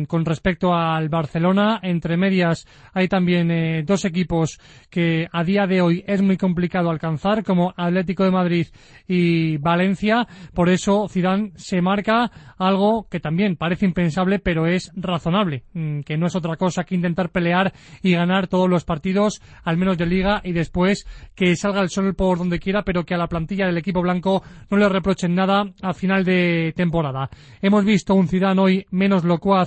con 0.08 0.26
respecto 0.26 0.74
al 0.74 1.10
Barcelona. 1.10 1.80
Entre 1.84 2.18
medias 2.18 2.66
hay 2.94 3.08
también 3.08 3.52
eh, 3.52 3.84
dos 3.86 4.06
equipos 4.06 4.60
que 4.90 5.28
a 5.32 5.44
día 5.44 5.68
de 5.68 5.82
hoy 5.82 6.04
es 6.08 6.22
muy 6.22 6.38
complicado 6.38 6.90
alcanzar, 6.90 7.44
como 7.44 7.74
Atlético 7.76 8.24
de 8.24 8.32
Madrid 8.32 8.68
y 9.08 9.58
Valencia. 9.58 10.28
Por 10.54 10.70
eso 10.70 11.08
Zidane 11.10 11.52
se 11.56 11.82
marca 11.82 12.32
algo 12.58 13.08
que 13.10 13.20
también 13.20 13.58
parece 13.58 13.86
impensable, 13.86 14.40
pero 14.40 14.66
es 14.66 14.92
razonable, 14.96 15.64
mm, 15.74 16.02
que 16.02 16.18
no 16.18 16.28
es 16.28 16.36
otra 16.36 16.56
cosa 16.56 16.84
que 16.84 16.96
intentar 16.96 17.30
pelear 17.30 17.74
y 18.02 18.14
ganar 18.14 18.48
todos 18.48 18.70
los 18.70 18.86
partidos, 18.86 19.42
al 19.64 19.78
menos 19.78 19.98
de 19.98 20.06
liga, 20.06 20.42
y 20.44 20.54
después 20.54 21.06
que 21.36 21.56
salga 21.56 21.82
el 21.82 21.90
sol 21.90 22.16
por 22.16 22.38
donde 22.38 22.60
quiera, 22.60 22.84
pero 22.84 23.04
que 23.04 23.16
a 23.16 23.18
la 23.18 23.28
plantilla 23.28 23.66
del 23.66 23.78
equipo 23.78 24.02
blanco 24.02 24.44
no 24.70 24.78
le 24.78 24.88
reprochen 24.88 25.36
nada 25.36 25.66
a 25.82 25.94
final 25.94 26.24
de 26.24 26.74
temporada. 26.76 27.30
Hemos 27.62 27.84
visto 27.84 28.16
un 28.16 28.28
Zidane 28.28 28.62
hoy 28.62 28.86
menos 28.92 29.24
locuaz 29.24 29.65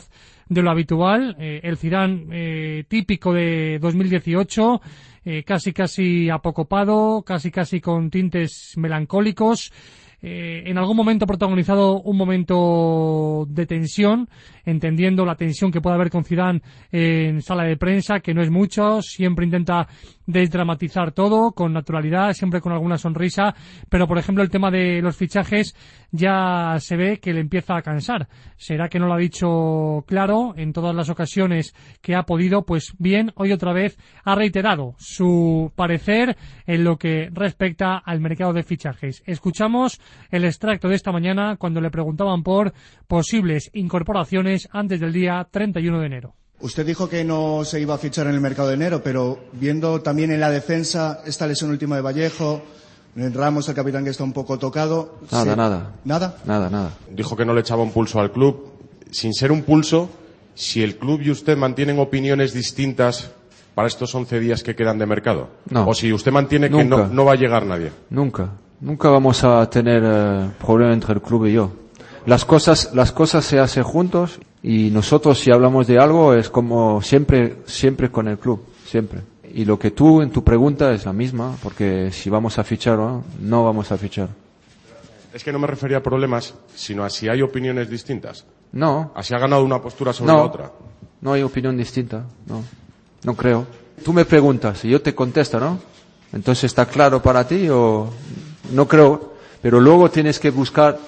de 0.49 0.63
lo 0.63 0.71
habitual, 0.71 1.37
eh, 1.39 1.61
el 1.63 1.77
Zidane 1.77 2.27
eh, 2.31 2.85
típico 2.89 3.33
de 3.33 3.79
2018, 3.81 4.81
eh, 5.25 5.45
casi 5.45 5.73
casi 5.73 6.31
apocopado, 6.31 7.23
casi 7.23 7.51
casi 7.51 7.81
con 7.81 8.11
tintes 8.11 8.73
melancólicos, 8.77 9.73
eh, 10.21 10.65
en 10.67 10.79
algún 10.79 10.97
momento 10.97 11.27
protagonizado 11.27 12.01
un 12.01 12.17
momento 12.17 13.47
de 13.49 13.67
tensión, 13.67 14.29
entendiendo 14.69 15.25
la 15.25 15.35
tensión 15.35 15.73
que 15.73 15.81
puede 15.81 15.97
haber 15.97 16.11
con 16.11 16.25
Zidane 16.25 16.61
en 16.93 17.41
sala 17.43 17.65
de 17.65 17.77
prensa, 17.77 18.21
que 18.21 18.35
no 18.35 18.43
es 18.43 18.51
mucho, 18.51 19.01
siempre 19.03 19.45
intenta 19.45 19.89
desdramatizar 20.27 21.13
todo 21.13 21.53
con 21.53 21.73
naturalidad, 21.73 22.35
siempre 22.35 22.61
con 22.61 22.73
alguna 22.73 22.99
sonrisa, 22.99 23.55
pero 23.89 24.07
por 24.07 24.19
ejemplo 24.19 24.45
el 24.45 24.51
tema 24.51 24.71
de 24.71 25.01
los 25.01 25.17
fichajes 25.17 25.75
ya 26.11 26.77
se 26.81 26.97
ve 26.97 27.19
que 27.19 27.33
le 27.33 27.41
empieza 27.41 27.77
a 27.77 27.83
cansar. 27.83 28.29
¿Será 28.57 28.89
que 28.89 28.99
no 28.99 29.07
lo 29.07 29.15
ha 29.15 29.19
dicho 29.19 30.05
claro 30.07 30.53
en 30.57 30.73
todas 30.73 30.95
las 30.95 31.09
ocasiones 31.09 31.75
que 32.03 32.15
ha 32.15 32.25
podido? 32.25 32.65
Pues 32.65 32.93
bien, 32.99 33.33
hoy 33.37 33.53
otra 33.53 33.73
vez 33.73 33.99
ha 34.25 34.35
reiterado 34.35 34.95
su 34.99 35.73
parecer 35.75 36.37
en 36.67 36.85
lo 36.85 36.99
que 36.99 37.31
respecta 37.33 37.97
al 37.97 38.21
mercado 38.21 38.53
de 38.53 38.63
fichajes. 38.63 39.23
Escuchamos 39.27 39.99
el 40.31 40.45
extracto 40.45 40.89
de 40.89 40.97
esta 40.97 41.13
mañana 41.13 41.57
cuando 41.57 41.81
le 41.81 41.91
preguntaban 41.91 42.43
por 42.43 42.75
posibles 43.07 43.71
incorporaciones 43.73 44.58
antes 44.73 45.01
del 45.01 45.13
día 45.13 45.47
31 45.51 46.01
de 46.01 46.07
enero. 46.07 46.35
Usted 46.61 46.85
dijo 46.85 47.09
que 47.09 47.23
no 47.23 47.65
se 47.65 47.81
iba 47.81 47.95
a 47.95 47.99
fichar 47.99 48.27
en 48.27 48.35
el 48.35 48.41
mercado 48.41 48.69
de 48.69 48.75
enero, 48.75 49.01
pero 49.03 49.39
viendo 49.53 50.01
también 50.01 50.33
en 50.33 50.41
la 50.41 50.51
defensa 50.51 51.21
esta 51.25 51.47
lesión 51.47 51.71
última 51.71 51.95
de 51.97 52.03
Vallejo, 52.03 52.63
Ramos, 53.17 53.69
el 53.69 53.75
capitán 53.75 54.05
que 54.05 54.11
está 54.11 54.23
un 54.23 54.33
poco 54.33 54.59
tocado. 54.59 55.19
Nada, 55.33 55.45
se- 55.45 55.57
nada. 55.57 55.93
¿Nada? 56.05 56.37
Nada, 56.45 56.71
nada. 56.71 56.91
Dijo 57.11 57.37
que 57.37 57.45
no 57.45 57.53
le 57.55 57.61
echaba 57.61 57.83
un 57.83 57.91
pulso 57.91 58.21
al 58.21 58.31
club. 58.33 58.69
Sin 59.11 59.35
ser 59.35 59.51
un 59.51 59.63
pulso, 59.63 60.09
si 60.55 60.83
el 60.83 60.97
club 60.99 61.21
y 61.23 61.31
usted 61.31 61.57
mantienen 61.57 61.99
opiniones 61.99 62.53
distintas 62.55 63.33
para 63.75 63.89
estos 63.89 64.15
11 64.15 64.39
días 64.41 64.63
que 64.63 64.75
quedan 64.77 64.99
de 64.99 65.07
mercado. 65.07 65.49
No. 65.71 65.89
O 65.89 65.95
si 65.95 66.13
usted 66.13 66.31
mantiene 66.33 66.69
que 66.71 66.85
no, 66.85 67.07
no 67.07 67.25
va 67.25 67.33
a 67.33 67.37
llegar 67.37 67.65
nadie. 67.67 67.91
Nunca. 68.11 68.51
Nunca 68.81 69.09
vamos 69.09 69.43
a 69.43 69.69
tener 69.71 70.03
eh, 70.05 70.51
problema 70.61 70.93
entre 70.93 71.15
el 71.15 71.23
club 71.23 71.47
y 71.47 71.53
yo. 71.55 71.73
Las 72.27 72.45
cosas, 72.45 72.91
las 72.95 73.11
cosas 73.11 73.45
se 73.45 73.59
hacen 73.59 73.83
juntos 73.83 74.39
y 74.63 74.91
nosotros 74.91 75.39
si 75.39 75.51
hablamos 75.53 75.87
de 75.87 75.99
algo 75.99 76.35
es 76.35 76.51
como 76.51 77.01
siempre, 77.03 77.59
siempre 77.67 78.11
con 78.11 78.29
el 78.29 78.39
club. 78.39 78.65
Siempre. 78.87 79.21
Y 79.55 79.65
lo 79.65 79.79
que 79.79 79.91
tú 79.91 80.21
en 80.23 80.31
tu 80.31 80.43
pregunta 80.45 80.93
es 80.93 81.05
la 81.07 81.13
misma, 81.13 81.55
porque 81.63 82.11
si 82.13 82.29
vamos 82.31 82.59
a 82.59 82.65
fichar 82.65 82.99
o 82.99 83.09
no, 83.09 83.25
no 83.41 83.65
vamos 83.65 83.91
a 83.93 83.97
fichar. 83.99 84.29
Es 85.33 85.45
que 85.45 85.53
no 85.53 85.59
me 85.59 85.67
refería 85.67 85.99
a 85.99 86.03
problemas, 86.03 86.55
sino 86.75 87.05
a 87.05 87.11
si 87.11 87.29
hay 87.29 87.43
opiniones 87.43 87.89
distintas. 87.89 88.45
No. 88.73 89.13
A 89.15 89.23
si 89.23 89.35
ha 89.35 89.39
ganado 89.39 89.63
una 89.65 89.81
postura 89.81 90.13
sobre 90.13 90.33
No. 90.33 90.39
la 90.39 90.45
otra. 90.45 90.73
No 91.21 91.33
hay 91.33 91.43
opinión 91.43 91.77
distinta, 91.77 92.25
no. 92.47 92.63
No 93.25 93.35
creo. 93.35 93.67
Tú 94.05 94.13
me 94.13 94.25
preguntas 94.25 94.85
y 94.85 94.91
yo 94.91 95.03
te 95.03 95.15
contesto, 95.15 95.59
¿no? 95.59 95.79
Entonces 96.33 96.65
está 96.65 96.87
claro 96.87 97.21
para 97.23 97.47
ti 97.47 97.69
o 97.69 98.09
no 98.73 98.87
creo, 98.87 99.35
pero 99.63 99.81
luego 99.81 100.11
tienes 100.11 100.39
que 100.39 100.51
buscar 100.51 100.99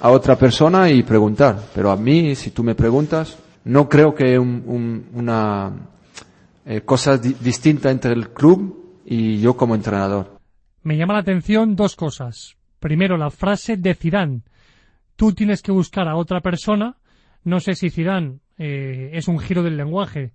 a 0.00 0.10
otra 0.10 0.36
persona 0.36 0.90
y 0.90 1.02
preguntar. 1.02 1.58
Pero 1.74 1.90
a 1.90 1.96
mí, 1.96 2.34
si 2.34 2.50
tú 2.50 2.62
me 2.62 2.74
preguntas, 2.74 3.38
no 3.64 3.88
creo 3.88 4.14
que 4.14 4.38
un- 4.38 4.62
un- 4.66 5.06
una 5.14 5.72
eh, 6.66 6.82
cosa 6.82 7.16
di- 7.18 7.34
distinta 7.40 7.90
entre 7.90 8.12
el 8.12 8.30
club 8.30 9.00
y 9.04 9.38
yo 9.40 9.56
como 9.56 9.74
entrenador. 9.74 10.38
Me 10.82 10.96
llama 10.96 11.14
la 11.14 11.20
atención 11.20 11.74
dos 11.76 11.96
cosas. 11.96 12.56
Primero, 12.78 13.16
la 13.16 13.30
frase 13.30 13.76
de 13.76 13.94
Zidane. 13.94 14.42
Tú 15.16 15.32
tienes 15.32 15.62
que 15.62 15.72
buscar 15.72 16.08
a 16.08 16.16
otra 16.16 16.40
persona. 16.40 16.96
No 17.44 17.60
sé 17.60 17.74
si 17.74 17.90
Zidane 17.90 18.38
eh, 18.58 19.10
es 19.14 19.26
un 19.28 19.38
giro 19.38 19.62
del 19.62 19.76
lenguaje 19.76 20.32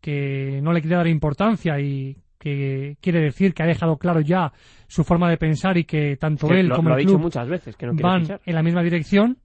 que 0.00 0.60
no 0.62 0.72
le 0.72 0.80
quiere 0.80 0.96
dar 0.96 1.06
importancia 1.06 1.78
y 1.80 2.16
que 2.38 2.96
quiere 3.00 3.20
decir 3.20 3.52
que 3.54 3.62
ha 3.62 3.66
dejado 3.66 3.96
claro 3.96 4.20
ya 4.20 4.52
su 4.86 5.02
forma 5.04 5.28
de 5.28 5.36
pensar 5.38 5.76
y 5.76 5.84
que 5.84 6.16
tanto 6.16 6.46
Es 6.46 6.52
que 6.52 6.60
él 6.60 6.68
lo- 6.68 6.76
como 6.76 6.88
lo 6.90 6.94
ha 6.94 6.98
el 6.98 7.04
dicho 7.04 7.14
club 7.14 7.22
muchas 7.22 7.48
veces, 7.48 7.76
que 7.76 7.86
no 7.86 7.94
van 7.94 8.22
fichar. 8.22 8.40
en 8.46 8.54
la 8.54 8.62
misma 8.62 8.82
dirección 8.82 9.38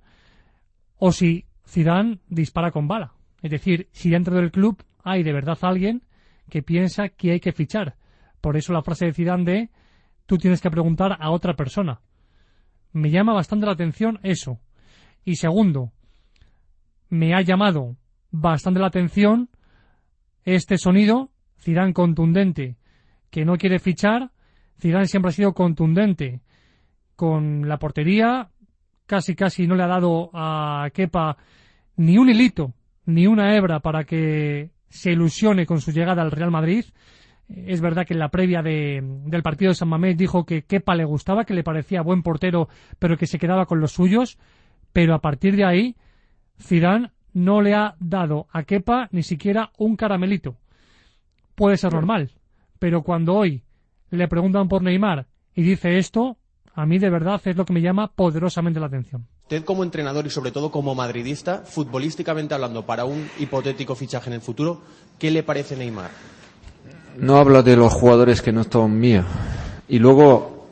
o 0.97 1.11
si 1.11 1.45
Zidane 1.67 2.19
dispara 2.27 2.71
con 2.71 2.87
bala. 2.87 3.13
Es 3.41 3.51
decir, 3.51 3.87
si 3.91 4.09
dentro 4.09 4.35
del 4.35 4.51
club 4.51 4.83
hay 5.03 5.23
de 5.23 5.33
verdad 5.33 5.57
alguien 5.63 6.03
que 6.49 6.61
piensa 6.61 7.09
que 7.09 7.31
hay 7.31 7.39
que 7.39 7.51
fichar. 7.51 7.95
Por 8.41 8.57
eso 8.57 8.73
la 8.73 8.83
frase 8.83 9.05
de 9.05 9.13
Zidane 9.13 9.43
de 9.43 9.69
tú 10.25 10.37
tienes 10.37 10.61
que 10.61 10.69
preguntar 10.69 11.17
a 11.19 11.31
otra 11.31 11.55
persona. 11.55 11.99
Me 12.91 13.09
llama 13.09 13.33
bastante 13.33 13.65
la 13.65 13.71
atención 13.73 14.19
eso. 14.23 14.59
Y 15.25 15.35
segundo, 15.37 15.91
me 17.09 17.33
ha 17.33 17.41
llamado 17.41 17.95
bastante 18.31 18.79
la 18.79 18.87
atención 18.87 19.49
este 20.45 20.77
sonido, 20.77 21.31
Zidane 21.59 21.93
contundente, 21.93 22.75
que 23.34 23.45
no 23.45 23.57
quiere 23.57 23.79
fichar. 23.79 24.29
Zidane 24.79 25.07
siempre 25.07 25.29
ha 25.29 25.34
sido 25.34 25.53
contundente 25.53 26.41
con 27.15 27.67
la 27.67 27.79
portería, 27.79 28.49
casi 29.07 29.34
casi 29.34 29.65
no 29.65 29.73
le 29.75 29.81
ha 29.81 29.88
dado 29.88 30.29
a 30.34 30.88
Kepa 30.93 31.38
ni 31.97 32.19
un 32.19 32.29
hilito, 32.29 32.73
ni 33.07 33.25
una 33.25 33.55
hebra 33.57 33.79
para 33.79 34.03
que 34.03 34.69
se 34.88 35.13
ilusione 35.13 35.65
con 35.65 35.81
su 35.81 35.91
llegada 35.91 36.21
al 36.21 36.29
Real 36.29 36.51
Madrid. 36.51 36.86
Es 37.49 37.81
verdad 37.81 38.05
que 38.05 38.13
en 38.13 38.19
la 38.19 38.29
previa 38.29 38.61
de- 38.61 39.01
del 39.25 39.41
partido 39.41 39.69
de 39.71 39.75
San 39.75 39.89
Mamés 39.89 40.15
dijo 40.15 40.45
que 40.45 40.61
Kepa 40.61 40.93
le 40.93 41.03
gustaba, 41.03 41.43
que 41.43 41.55
le 41.55 41.63
parecía 41.63 42.03
buen 42.03 42.21
portero, 42.21 42.69
pero 42.99 43.17
que 43.17 43.25
se 43.25 43.39
quedaba 43.39 43.65
con 43.65 43.79
los 43.79 43.93
suyos. 43.93 44.38
Pero 44.93 45.15
a 45.15 45.21
partir 45.21 45.55
de 45.55 45.65
ahí, 45.65 45.95
Zidane 46.61 47.09
no 47.34 47.61
le 47.63 47.73
ha 47.73 47.95
dado 47.99 48.45
a 48.51 48.61
Kepa 48.61 49.07
ni 49.11 49.23
siquiera 49.23 49.71
un 49.79 49.95
caramelito. 49.95 50.55
Puede 51.55 51.77
ser 51.77 51.93
normal, 51.93 52.29
pero 52.84 53.01
cuando 53.01 53.36
hoy 53.36 53.63
le 54.11 54.27
preguntan 54.27 54.67
por 54.67 54.81
Neymar 54.81 55.25
y 55.55 55.61
dice 55.61 55.99
esto, 55.99 56.36
a 56.75 56.86
mí 56.86 56.99
de 56.99 57.09
verdad 57.09 57.39
es 57.45 57.55
lo 57.55 57.63
que 57.63 57.71
me 57.71 57.79
llama 57.79 58.11
poderosamente 58.13 58.77
la 58.77 58.88
atención. 58.88 59.25
Usted 59.43 59.63
como 59.63 59.86
entrenador 59.86 60.25
y 60.25 60.29
sobre 60.29 60.51
todo 60.51 60.69
como 60.69 60.93
madridista, 60.93 61.59
futbolísticamente 61.59 62.53
hablando, 62.53 62.86
para 62.86 63.05
un 63.05 63.29
hipotético 63.39 63.95
fichaje 63.95 64.29
en 64.29 64.34
el 64.34 64.41
futuro, 64.41 64.81
¿qué 65.17 65.31
le 65.31 65.43
parece 65.43 65.77
Neymar? 65.77 66.11
No 67.15 67.38
hablo 67.38 67.63
de 67.63 67.77
los 67.77 67.93
jugadores 67.93 68.41
que 68.41 68.51
no 68.51 68.65
son 68.65 68.99
míos. 68.99 69.25
Y 69.88 69.99
luego, 69.99 70.67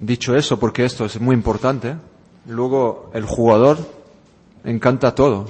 dicho 0.00 0.36
eso, 0.36 0.60
porque 0.60 0.84
esto 0.84 1.04
es 1.04 1.20
muy 1.20 1.34
importante, 1.34 1.96
luego 2.46 3.10
el 3.12 3.24
jugador 3.24 3.78
encanta 4.62 5.16
todo, 5.16 5.48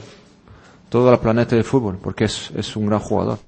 todo 0.88 1.12
el 1.12 1.18
planeta 1.18 1.56
del 1.56 1.64
fútbol, 1.64 1.98
porque 2.02 2.24
es, 2.24 2.52
es 2.56 2.74
un 2.74 2.86
gran 2.86 3.00
jugador. 3.00 3.38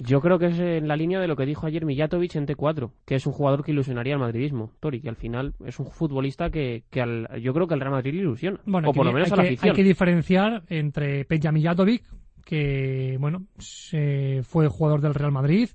Yo 0.00 0.20
creo 0.20 0.38
que 0.38 0.46
es 0.46 0.58
en 0.58 0.86
la 0.86 0.96
línea 0.96 1.18
de 1.20 1.26
lo 1.26 1.34
que 1.34 1.44
dijo 1.44 1.66
ayer 1.66 1.84
Mijatovic 1.84 2.36
en 2.36 2.46
T4, 2.46 2.92
que 3.04 3.16
es 3.16 3.26
un 3.26 3.32
jugador 3.32 3.64
que 3.64 3.72
ilusionaría 3.72 4.14
al 4.14 4.20
madridismo, 4.20 4.70
Tori, 4.78 5.00
que 5.00 5.08
al 5.08 5.16
final 5.16 5.54
es 5.64 5.78
un 5.80 5.86
futbolista 5.90 6.50
que, 6.50 6.84
que 6.90 7.00
al- 7.02 7.28
yo 7.42 7.52
creo 7.52 7.66
que 7.66 7.74
al 7.74 7.80
Real 7.80 7.92
Madrid 7.92 8.12
le 8.14 8.20
ilusiona, 8.20 8.60
Bueno, 8.64 8.90
o 8.90 8.92
por 8.92 9.06
hay 9.06 9.12
lo 9.12 9.16
que- 9.16 9.22
menos 9.22 9.32
a 9.32 9.36
la 9.36 9.42
que- 9.42 9.48
afición. 9.48 9.70
Hay 9.70 9.76
que 9.76 9.82
diferenciar 9.84 10.62
entre 10.68 11.24
Peja 11.24 11.50
Mijatovic, 11.50 12.04
que 12.44 13.16
bueno, 13.18 13.46
se- 13.58 14.42
fue 14.44 14.68
jugador 14.68 15.00
del 15.00 15.14
Real 15.14 15.32
Madrid, 15.32 15.68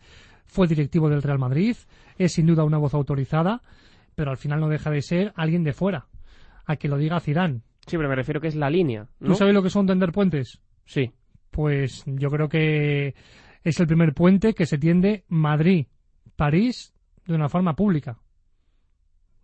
fue 0.46 0.68
directivo 0.68 1.10
del 1.10 1.22
Real 1.22 1.40
Madrid, 1.40 1.76
es 2.18 2.32
sin 2.32 2.46
duda 2.46 2.64
una 2.64 2.78
voz 2.78 2.94
autorizada, 2.94 3.62
pero 4.16 4.32
al 4.32 4.38
final 4.38 4.60
no 4.60 4.70
deja 4.70 4.90
de 4.90 5.02
ser 5.02 5.34
alguien 5.36 5.64
de 5.64 5.74
fuera. 5.74 6.08
A 6.66 6.78
que 6.78 6.88
lo 6.88 6.98
diga 6.98 7.20
Zidane. 7.20 7.60
Sí, 7.88 7.98
pero 7.98 8.08
me 8.08 8.16
refiero 8.16 8.40
que 8.40 8.48
es 8.48 8.56
la 8.56 8.70
línea. 8.70 9.08
¿Tú 9.20 9.28
¿no? 9.30 9.36
sabes 9.36 9.54
lo 9.54 9.62
que 9.62 9.70
son 9.70 9.86
tender 9.86 10.14
puentes? 10.14 10.62
Sí. 10.86 11.12
Pues 11.52 12.04
yo 12.08 12.30
creo 12.30 12.48
que 12.48 13.14
es 13.64 13.80
el 13.80 13.88
primer 13.88 14.14
puente 14.14 14.54
que 14.54 14.66
se 14.66 14.78
tiende 14.78 15.24
Madrid-París 15.28 16.94
de 17.26 17.36
una 17.36 17.50
forma 17.50 17.76
pública. 17.76 18.18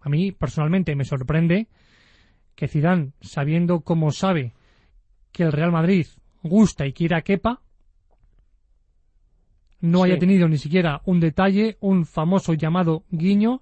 A 0.02 0.10
mí 0.10 0.32
personalmente 0.32 0.96
me 0.96 1.06
sorprende 1.06 1.68
que 2.56 2.68
Zidane, 2.68 3.14
sabiendo 3.22 3.82
cómo 3.82 4.12
sabe 4.12 4.54
que 5.32 5.44
el 5.44 5.52
Real 5.52 5.72
Madrid 5.72 6.08
gusta 6.44 6.86
y 6.86 6.94
quiere 6.94 7.16
a 7.16 7.22
Kepa, 7.22 7.62
no 9.82 10.00
Sí. 10.00 10.04
haya 10.06 10.20
tenido 10.20 10.48
ni 10.48 10.58
siquiera 10.58 11.02
un 11.06 11.20
detalle, 11.20 11.78
un 11.80 12.06
famoso 12.06 12.54
llamado 12.54 13.06
guiño, 13.12 13.62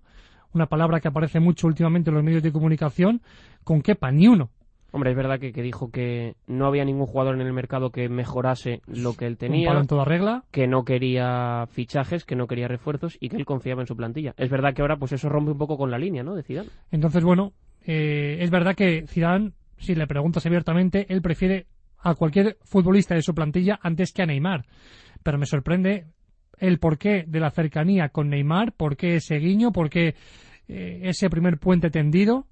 una 0.53 0.66
palabra 0.68 0.99
que 0.99 1.08
aparece 1.08 1.39
mucho 1.39 1.68
últimamente 1.68 2.10
en 2.10 2.16
los 2.16 2.24
medios 2.24 2.41
de 2.41 2.51
comunicación, 2.51 3.22
con 3.64 3.82
Kepa, 3.82 4.12
ni 4.12 4.28
uno. 4.28 4.49
Hombre, 4.92 5.12
es 5.12 5.18
verdad 5.18 5.40
que, 5.40 5.52
que 5.52 5.62
dijo 5.62 5.92
que 5.92 6.36
no 6.48 6.66
había 6.66 6.86
ningún 6.86 7.06
jugador 7.08 7.36
en 7.36 7.42
el 7.42 7.52
mercado 7.54 7.92
que 7.92 8.08
mejorase 8.10 8.82
lo 8.88 9.14
que 9.16 9.26
él 9.26 9.34
Un 9.34 9.38
tenía. 9.38 9.68
palo 9.70 9.82
en 9.82 9.88
toda 9.88 10.06
regla. 10.06 10.44
que 10.52 10.66
no 10.68 10.84
quería 10.86 11.66
fichajes, 11.70 12.24
que 12.26 12.36
no 12.36 12.48
quería 12.48 12.68
refuerzos 12.68 13.18
y 13.20 13.30
que 13.30 13.36
él 13.38 13.46
confiaba 13.46 13.82
en 13.82 13.88
su 13.88 13.96
plantilla. 13.98 14.34
Es 14.38 14.50
verdad 14.50 14.74
que 14.74 14.82
ahora 14.82 14.98
pues 14.98 15.12
eso 15.12 15.28
rompe 15.30 15.52
un 15.52 15.58
poco 15.58 15.78
con 15.78 15.92
la 15.92 15.98
línea, 15.98 16.24
¿no? 16.24 16.36
De 16.36 16.44
Zidane. 16.44 16.70
Entonces, 16.92 17.24
bueno, 17.24 17.54
eh, 17.86 18.38
es 18.40 18.50
verdad 18.50 18.76
que 18.76 19.06
Zidane, 19.08 19.52
si 19.78 19.94
le 19.94 20.08
preguntas 20.08 20.46
abiertamente, 20.46 21.06
él 21.10 21.22
prefiere 21.22 21.68
a 22.00 22.16
cualquier 22.16 22.58
futbolista 22.64 23.14
de 23.16 23.22
su 23.22 23.34
plantilla 23.36 23.80
antes 23.82 24.14
que 24.14 24.22
a 24.22 24.26
Neymar. 24.26 24.66
Pero 25.24 25.38
me 25.38 25.46
sorprende 25.46 26.06
el 26.60 26.80
porqué 26.80 27.26
de 27.28 27.40
la 27.40 27.52
cercanía 27.52 28.10
con 28.10 28.30
Neymar, 28.30 28.72
por 28.72 28.96
qué 28.96 29.16
ese 29.16 29.36
guiño, 29.38 29.72
por 29.72 29.90
qué 29.90 30.16
eh, 30.70 31.00
ese 31.04 31.30
primer 31.30 31.58
puente 31.60 31.90
tendido 31.90 32.46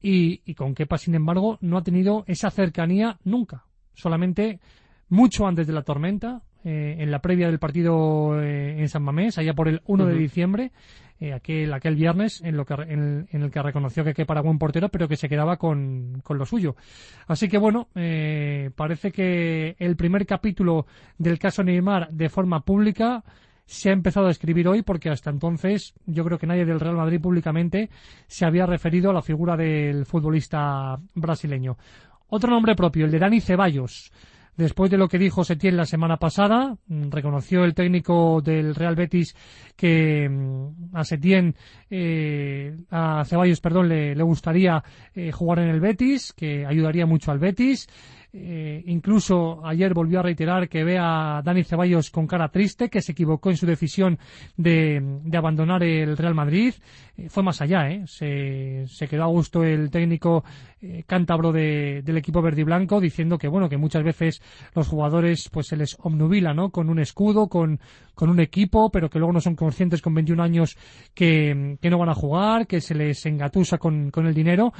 y, 0.00 0.42
y 0.44 0.54
con 0.54 0.74
Kepa, 0.74 0.98
sin 0.98 1.14
embargo, 1.14 1.58
no 1.60 1.78
ha 1.78 1.82
tenido 1.82 2.24
esa 2.26 2.50
cercanía 2.50 3.18
nunca. 3.24 3.64
Solamente 3.94 4.60
mucho 5.08 5.46
antes 5.46 5.66
de 5.66 5.72
la 5.72 5.82
tormenta, 5.82 6.42
eh, 6.64 6.96
en 6.98 7.10
la 7.10 7.20
previa 7.20 7.46
del 7.46 7.58
partido 7.58 8.40
eh, 8.40 8.80
en 8.80 8.88
San 8.88 9.02
Mamés, 9.02 9.38
allá 9.38 9.54
por 9.54 9.68
el 9.68 9.82
1 9.86 10.06
de 10.06 10.14
diciembre, 10.14 10.72
eh, 11.18 11.32
aquel, 11.32 11.72
aquel 11.72 11.96
viernes, 11.96 12.42
en, 12.44 12.58
lo 12.58 12.66
que, 12.66 12.74
en, 12.74 13.26
en 13.30 13.42
el 13.42 13.50
que 13.50 13.62
reconoció 13.62 14.04
que 14.04 14.12
Kepa 14.12 14.34
era 14.34 14.42
buen 14.42 14.58
portero, 14.58 14.90
pero 14.90 15.08
que 15.08 15.16
se 15.16 15.30
quedaba 15.30 15.56
con, 15.56 16.20
con 16.22 16.36
lo 16.36 16.44
suyo. 16.44 16.76
Así 17.26 17.48
que 17.48 17.56
bueno, 17.56 17.88
eh, 17.94 18.70
parece 18.76 19.12
que 19.12 19.76
el 19.78 19.96
primer 19.96 20.26
capítulo 20.26 20.86
del 21.16 21.38
caso 21.38 21.64
Neymar 21.64 22.10
de 22.10 22.28
forma 22.28 22.60
pública 22.66 23.24
se 23.66 23.90
ha 23.90 23.92
empezado 23.92 24.28
a 24.28 24.30
escribir 24.30 24.68
hoy 24.68 24.82
porque 24.82 25.10
hasta 25.10 25.30
entonces 25.30 25.94
yo 26.06 26.24
creo 26.24 26.38
que 26.38 26.46
nadie 26.46 26.64
del 26.64 26.80
Real 26.80 26.96
Madrid 26.96 27.20
públicamente 27.20 27.90
se 28.28 28.46
había 28.46 28.64
referido 28.64 29.10
a 29.10 29.14
la 29.14 29.22
figura 29.22 29.56
del 29.56 30.06
futbolista 30.06 30.96
brasileño. 31.14 31.76
Otro 32.28 32.50
nombre 32.50 32.74
propio, 32.74 33.04
el 33.04 33.10
de 33.10 33.18
Dani 33.18 33.40
Ceballos. 33.40 34.12
Después 34.56 34.90
de 34.90 34.96
lo 34.96 35.08
que 35.08 35.18
dijo 35.18 35.44
Setién 35.44 35.76
la 35.76 35.84
semana 35.84 36.16
pasada, 36.16 36.76
mm, 36.86 37.10
reconoció 37.10 37.64
el 37.64 37.74
técnico 37.74 38.40
del 38.40 38.74
Real 38.74 38.96
Betis 38.96 39.36
que 39.76 40.28
mm, 40.28 40.96
a 40.96 41.04
Setién, 41.04 41.54
eh, 41.90 42.74
a 42.90 43.24
Ceballos, 43.26 43.60
perdón, 43.60 43.90
le, 43.90 44.14
le 44.14 44.22
gustaría 44.22 44.82
eh, 45.14 45.30
jugar 45.30 45.58
en 45.58 45.68
el 45.68 45.80
Betis, 45.80 46.32
que 46.32 46.64
ayudaría 46.64 47.04
mucho 47.04 47.32
al 47.32 47.38
Betis. 47.38 47.86
Eh, 48.38 48.82
incluso 48.86 49.64
ayer 49.64 49.94
volvió 49.94 50.20
a 50.20 50.22
reiterar 50.22 50.68
que 50.68 50.84
ve 50.84 50.98
a 51.00 51.40
Dani 51.42 51.64
Ceballos 51.64 52.10
con 52.10 52.26
cara 52.26 52.50
triste, 52.50 52.90
que 52.90 53.00
se 53.00 53.12
equivocó 53.12 53.48
en 53.48 53.56
su 53.56 53.64
decisión 53.64 54.18
de, 54.58 55.00
de 55.24 55.38
abandonar 55.38 55.82
el 55.82 56.16
Real 56.18 56.34
Madrid. 56.34 56.74
Eh, 57.16 57.30
fue 57.30 57.42
más 57.42 57.62
allá, 57.62 57.90
¿eh? 57.90 58.02
se, 58.06 58.84
se 58.88 59.08
quedó 59.08 59.24
a 59.24 59.28
gusto 59.28 59.64
el 59.64 59.90
técnico 59.90 60.44
eh, 60.82 61.04
cántabro 61.06 61.52
de- 61.52 62.02
del 62.04 62.16
equipo 62.18 62.42
verde 62.42 62.60
y 62.60 62.64
blanco, 62.64 63.00
diciendo 63.00 63.38
que 63.38 63.48
bueno 63.48 63.68
que 63.68 63.76
muchas 63.76 64.04
veces 64.04 64.42
los 64.74 64.88
jugadores 64.88 65.48
pues 65.52 65.66
se 65.68 65.76
les 65.76 65.96
obnubila, 66.00 66.52
¿no? 66.54 66.70
Con 66.70 66.90
un 66.90 66.98
escudo, 66.98 67.48
con, 67.48 67.80
con 68.14 68.28
un 68.30 68.40
equipo, 68.40 68.90
pero 68.90 69.08
que 69.08 69.18
luego 69.18 69.32
no 69.32 69.40
son 69.40 69.56
conscientes 69.56 70.02
con 70.02 70.14
21 70.14 70.42
años 70.42 70.76
que, 71.14 71.78
que 71.80 71.90
no 71.90 71.98
van 71.98 72.10
a 72.10 72.14
jugar, 72.14 72.66
que 72.66 72.80
se 72.80 72.94
les 72.94 73.24
engatusa 73.26 73.78
con, 73.78 74.10
con 74.10 74.26
el 74.26 74.34
dinero. 74.34 74.72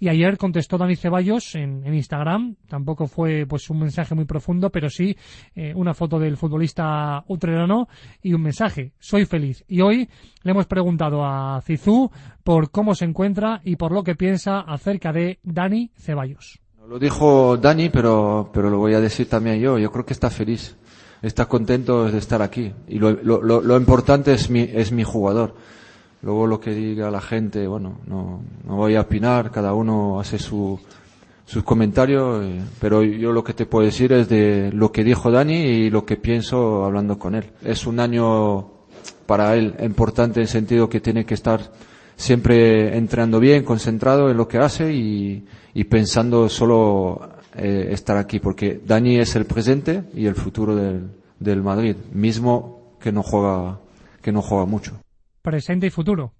Y 0.00 0.08
ayer 0.08 0.36
contestó 0.36 0.78
Dani 0.78 0.96
Ceballos 0.96 1.54
en, 1.54 1.86
en 1.86 1.94
Instagram. 1.94 2.56
Tampoco 2.68 3.06
fue 3.06 3.46
pues 3.46 3.70
un 3.70 3.78
mensaje 3.78 4.16
muy 4.16 4.24
profundo, 4.24 4.68
pero 4.70 4.90
sí 4.90 5.16
eh, 5.54 5.72
una 5.76 5.94
foto 5.94 6.18
del 6.18 6.36
futbolista 6.36 7.22
utrerano 7.28 7.86
y 8.20 8.32
un 8.34 8.42
mensaje. 8.42 8.92
Soy 8.98 9.26
feliz. 9.26 9.64
Y 9.68 9.80
hoy 9.80 10.08
le 10.42 10.50
hemos 10.50 10.66
preguntado 10.66 11.24
a 11.24 11.60
Cizú 11.62 12.10
por 12.42 12.72
cómo 12.72 12.96
se 12.96 13.04
encuentra 13.04 13.60
y 13.64 13.76
por 13.76 13.92
lo 13.92 14.02
que 14.02 14.16
piensa 14.16 14.60
acerca 14.62 15.12
de 15.12 15.38
Dani 15.42 15.90
Ceballos. 15.96 16.58
Lo 16.88 16.98
dijo 16.98 17.56
Dani, 17.56 17.88
pero, 17.90 18.50
pero 18.52 18.68
lo 18.70 18.78
voy 18.78 18.94
a 18.94 19.00
decir 19.00 19.28
también 19.28 19.60
yo. 19.60 19.78
Yo 19.78 19.90
creo 19.92 20.04
que 20.04 20.12
está 20.12 20.30
feliz. 20.30 20.76
Está 21.22 21.46
contento 21.46 22.10
de 22.10 22.18
estar 22.18 22.42
aquí. 22.42 22.72
Y 22.88 22.98
lo, 22.98 23.12
lo, 23.12 23.40
lo, 23.42 23.60
lo 23.60 23.76
importante 23.76 24.32
es 24.32 24.50
mi, 24.50 24.60
es 24.60 24.90
mi 24.90 25.04
jugador. 25.04 25.54
Luego 26.22 26.46
lo 26.46 26.60
que 26.60 26.72
diga 26.72 27.10
la 27.10 27.20
gente, 27.20 27.66
bueno, 27.66 28.00
no, 28.06 28.42
no 28.64 28.76
voy 28.76 28.96
a 28.96 29.02
opinar. 29.02 29.50
Cada 29.50 29.74
uno 29.74 30.18
hace 30.20 30.38
su, 30.38 30.78
sus 31.44 31.62
comentarios. 31.62 32.44
eh, 32.44 32.60
pero 32.80 33.02
yo 33.04 33.32
lo 33.32 33.44
que 33.44 33.54
te 33.54 33.66
puedo 33.66 33.84
decir 33.86 34.12
es 34.12 34.28
de 34.28 34.70
lo 34.72 34.90
que 34.90 35.04
dijo 35.04 35.30
Dani 35.30 35.54
y 35.54 35.90
lo 35.90 36.04
que 36.04 36.16
pienso 36.16 36.84
hablando 36.84 37.18
con 37.18 37.34
él. 37.36 37.50
Es 37.62 37.86
un 37.86 38.00
año 38.00 38.70
para 39.26 39.54
él 39.56 39.74
importante 39.80 40.40
en 40.40 40.42
el 40.42 40.48
sentido 40.48 40.88
que 40.88 41.00
tiene 41.00 41.24
que 41.24 41.34
estar 41.34 41.60
siempre 42.16 42.96
entrenando 42.96 43.40
bien, 43.40 43.64
concentrado 43.64 44.30
en 44.30 44.36
lo 44.36 44.48
que 44.48 44.58
hace 44.58 44.92
y, 44.92 45.44
y 45.74 45.84
pensando 45.84 46.48
solo 46.48 47.30
eh, 47.56 47.88
estar 47.90 48.16
aquí, 48.16 48.38
porque 48.38 48.80
Dani 48.84 49.18
es 49.18 49.36
el 49.36 49.44
presente 49.44 50.04
y 50.14 50.26
el 50.26 50.34
futuro 50.34 50.74
del, 50.74 51.10
del 51.38 51.62
Madrid, 51.62 51.96
mismo 52.12 52.96
que 53.00 53.12
no 53.12 53.22
juega 53.22 53.78
que 54.22 54.32
no 54.32 54.40
juega 54.40 54.64
mucho. 54.66 55.00
presente 55.42 55.88
y 55.88 55.90
futuro. 55.90 56.32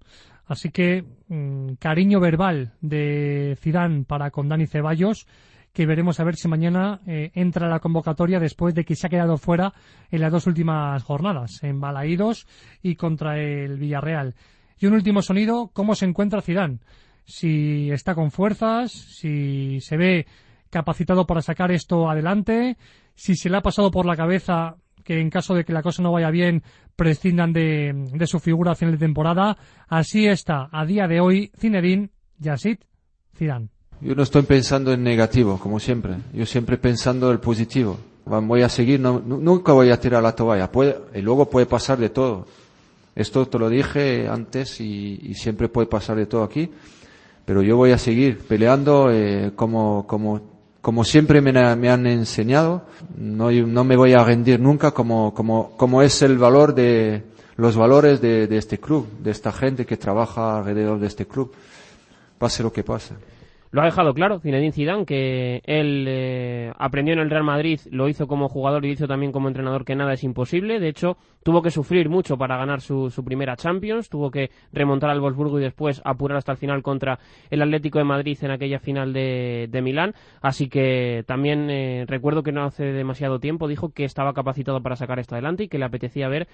Así 0.45 0.71
que 0.71 1.03
mm, 1.27 1.73
cariño 1.79 2.19
verbal 2.19 2.73
de 2.81 3.57
Zidane 3.61 4.05
para 4.05 4.31
con 4.31 4.49
Dani 4.49 4.67
Ceballos, 4.67 5.27
que 5.73 5.85
veremos 5.85 6.19
a 6.19 6.23
ver 6.23 6.35
si 6.35 6.47
mañana 6.47 7.01
eh, 7.07 7.31
entra 7.33 7.67
a 7.67 7.69
la 7.69 7.79
convocatoria 7.79 8.39
después 8.39 8.73
de 8.73 8.85
que 8.85 8.95
se 8.95 9.07
ha 9.07 9.09
quedado 9.09 9.37
fuera 9.37 9.73
en 10.11 10.21
las 10.21 10.31
dos 10.31 10.47
últimas 10.47 11.03
jornadas, 11.03 11.63
en 11.63 11.79
Balaídos 11.79 12.47
y 12.81 12.95
contra 12.95 13.39
el 13.39 13.77
Villarreal. 13.77 14.35
Y 14.83 14.85
un 14.85 14.95
último 14.95 15.21
sonido, 15.21 15.69
¿cómo 15.71 15.95
se 15.95 16.03
encuentra 16.03 16.41
Zidane? 16.41 16.79
Si 17.23 17.89
está 17.89 18.15
con 18.15 18.31
fuerzas, 18.31 18.91
si 18.91 19.79
se 19.79 19.95
ve 19.95 20.27
capacitado 20.69 21.25
para 21.25 21.41
sacar 21.41 21.71
esto 21.71 22.09
adelante, 22.09 22.75
si 23.15 23.37
se 23.37 23.49
le 23.49 23.55
ha 23.55 23.61
pasado 23.61 23.91
por 23.91 24.05
la 24.05 24.17
cabeza 24.17 24.75
que 25.05 25.21
en 25.21 25.29
caso 25.29 25.53
de 25.53 25.63
que 25.63 25.71
la 25.71 25.83
cosa 25.83 26.03
no 26.03 26.11
vaya 26.11 26.29
bien 26.31 26.63
prescindan 26.97 27.53
de, 27.53 27.95
su 28.25 28.41
figura 28.41 28.73
a 28.73 28.75
final 28.75 28.95
de 28.95 29.05
temporada. 29.05 29.55
Así 29.87 30.27
está 30.27 30.67
a 30.69 30.85
día 30.85 31.07
de 31.07 31.21
hoy 31.21 31.49
Zinedine 31.57 32.09
Yazid 32.39 32.79
Zidane. 33.37 33.69
Yo 34.01 34.15
no 34.15 34.23
estoy 34.23 34.41
pensando 34.41 34.91
en 34.91 35.01
negativo, 35.01 35.59
como 35.59 35.79
siempre. 35.79 36.15
Yo 36.33 36.45
siempre 36.45 36.77
pensando 36.77 37.31
en 37.31 37.37
positivo. 37.39 37.97
Voy 38.25 38.63
a 38.63 38.67
seguir, 38.67 38.99
no- 38.99 39.21
nu- 39.25 39.39
nunca 39.39 39.71
voy 39.71 39.91
a 39.91 39.97
tirar 40.01 40.21
la 40.21 40.35
toalla. 40.35 40.69
Puede, 40.69 40.97
y 41.15 41.21
luego 41.21 41.49
puede 41.49 41.67
pasar 41.67 41.97
de 41.99 42.09
todo. 42.09 42.45
Esto 43.15 43.47
te 43.47 43.59
lo 43.59 43.69
dije 43.69 44.27
antes 44.27 44.79
y, 44.81 45.19
y 45.21 45.33
siempre 45.35 45.69
puede 45.69 45.87
pasar 45.87 46.17
de 46.17 46.25
todo 46.25 46.43
aquí. 46.43 46.69
Pero 47.45 47.61
yo 47.61 47.77
voy 47.77 47.91
a 47.91 47.97
seguir 47.97 48.39
peleando 48.39 49.11
eh, 49.11 49.51
como, 49.55 50.07
como, 50.07 50.41
como 50.81 51.03
siempre 51.03 51.41
me, 51.41 51.51
me 51.75 51.89
han 51.89 52.07
enseñado. 52.07 52.85
No, 53.17 53.51
no 53.51 53.83
me 53.83 53.95
voy 53.95 54.13
a 54.13 54.23
rendir 54.23 54.59
nunca 54.59 54.91
como, 54.91 55.33
como, 55.33 55.75
como 55.77 56.01
es 56.01 56.21
el 56.21 56.37
valor 56.37 56.73
de, 56.73 57.23
los 57.57 57.75
valores 57.75 58.21
de, 58.21 58.47
de 58.47 58.57
este 58.57 58.79
club, 58.79 59.07
de 59.19 59.31
esta 59.31 59.51
gente 59.51 59.85
que 59.85 59.97
trabaja 59.97 60.57
alrededor 60.57 60.99
de 60.99 61.07
este 61.07 61.27
club. 61.27 61.53
Pase 62.37 62.63
lo 62.63 62.71
que 62.71 62.83
pase. 62.83 63.13
Lo 63.73 63.81
ha 63.81 63.85
dejado 63.85 64.13
claro 64.13 64.39
Zinedine 64.39 64.71
Zidane 64.71 65.03
que 65.03 65.63
él 65.65 66.05
eh, 66.07 66.71
aprendió 66.77 67.15
en 67.15 67.19
el 67.19 67.31
Real 67.31 67.43
Madrid, 67.43 67.79
lo 67.89 68.07
hizo 68.07 68.27
como 68.27 68.47
jugador 68.47 68.85
y 68.85 68.91
hizo 68.91 69.07
también 69.07 69.31
como 69.31 69.47
entrenador 69.47 69.83
que 69.83 69.95
nada 69.95 70.13
es 70.13 70.23
imposible. 70.23 70.79
De 70.79 70.89
hecho, 70.89 71.17
tuvo 71.41 71.63
que 71.63 71.71
sufrir 71.71 72.07
mucho 72.07 72.37
para 72.37 72.55
ganar 72.55 72.81
su, 72.81 73.09
su 73.09 73.25
primera 73.25 73.55
Champions, 73.55 74.09
tuvo 74.09 74.29
que 74.29 74.51
remontar 74.71 75.09
al 75.09 75.19
Wolfsburgo 75.19 75.59
y 75.59 75.63
después 75.63 76.03
apurar 76.05 76.37
hasta 76.37 76.51
el 76.51 76.59
final 76.59 76.83
contra 76.83 77.17
el 77.49 77.63
Atlético 77.63 77.97
de 77.97 78.05
Madrid 78.05 78.37
en 78.43 78.51
aquella 78.51 78.77
final 78.77 79.11
de, 79.11 79.67
de 79.71 79.81
Milán. 79.81 80.13
Así 80.39 80.69
que 80.69 81.23
también 81.25 81.71
eh, 81.71 82.05
recuerdo 82.07 82.43
que 82.43 82.51
no 82.51 82.65
hace 82.65 82.83
demasiado 82.83 83.39
tiempo 83.39 83.67
dijo 83.67 83.89
que 83.89 84.05
estaba 84.05 84.35
capacitado 84.35 84.83
para 84.83 84.97
sacar 84.97 85.17
esto 85.17 85.33
adelante 85.33 85.63
y 85.63 85.67
que 85.67 85.79
le 85.79 85.85
apetecía 85.85 86.27
ver 86.27 86.47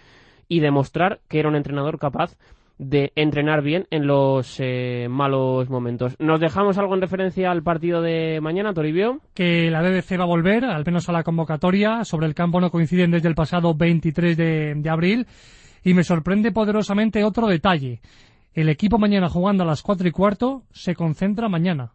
y 0.47 0.61
demostrar 0.61 1.19
que 1.27 1.39
era 1.39 1.49
un 1.49 1.57
entrenador 1.57 1.99
capaz 1.99 2.37
de 2.79 3.11
entrenar 3.15 3.61
bien 3.61 3.85
en 3.91 4.07
los 4.07 4.55
eh, 4.59 5.07
malos 5.09 5.69
momentos. 5.69 6.15
¿Nos 6.17 6.39
dejamos 6.39 6.77
algo 6.77 6.95
en 6.95 7.01
referencia 7.01 7.51
al 7.51 7.61
partido 7.61 8.01
de 8.01 8.39
mañana, 8.41 8.73
Toribio? 8.73 9.19
Que 9.33 9.69
la 9.69 9.81
BBC 9.81 10.17
va 10.17 10.23
a 10.23 10.27
volver, 10.27 10.63
al 10.63 10.85
menos 10.85 11.07
a 11.09 11.11
la 11.11 11.23
convocatoria. 11.23 12.05
Sobre 12.05 12.25
el 12.25 12.33
campo 12.33 12.61
no 12.61 12.71
coinciden 12.71 13.11
desde 13.11 13.27
el 13.27 13.35
pasado 13.35 13.75
23 13.75 14.35
de, 14.35 14.73
de 14.75 14.89
abril. 14.89 15.27
Y 15.83 15.93
me 15.93 16.03
sorprende 16.03 16.51
poderosamente 16.51 17.23
otro 17.23 17.47
detalle. 17.47 18.01
El 18.53 18.69
equipo 18.69 18.97
mañana 18.97 19.29
jugando 19.29 19.63
a 19.63 19.67
las 19.67 19.81
4 19.81 20.07
y 20.07 20.11
cuarto 20.11 20.63
se 20.71 20.95
concentra 20.95 21.49
mañana. 21.49 21.91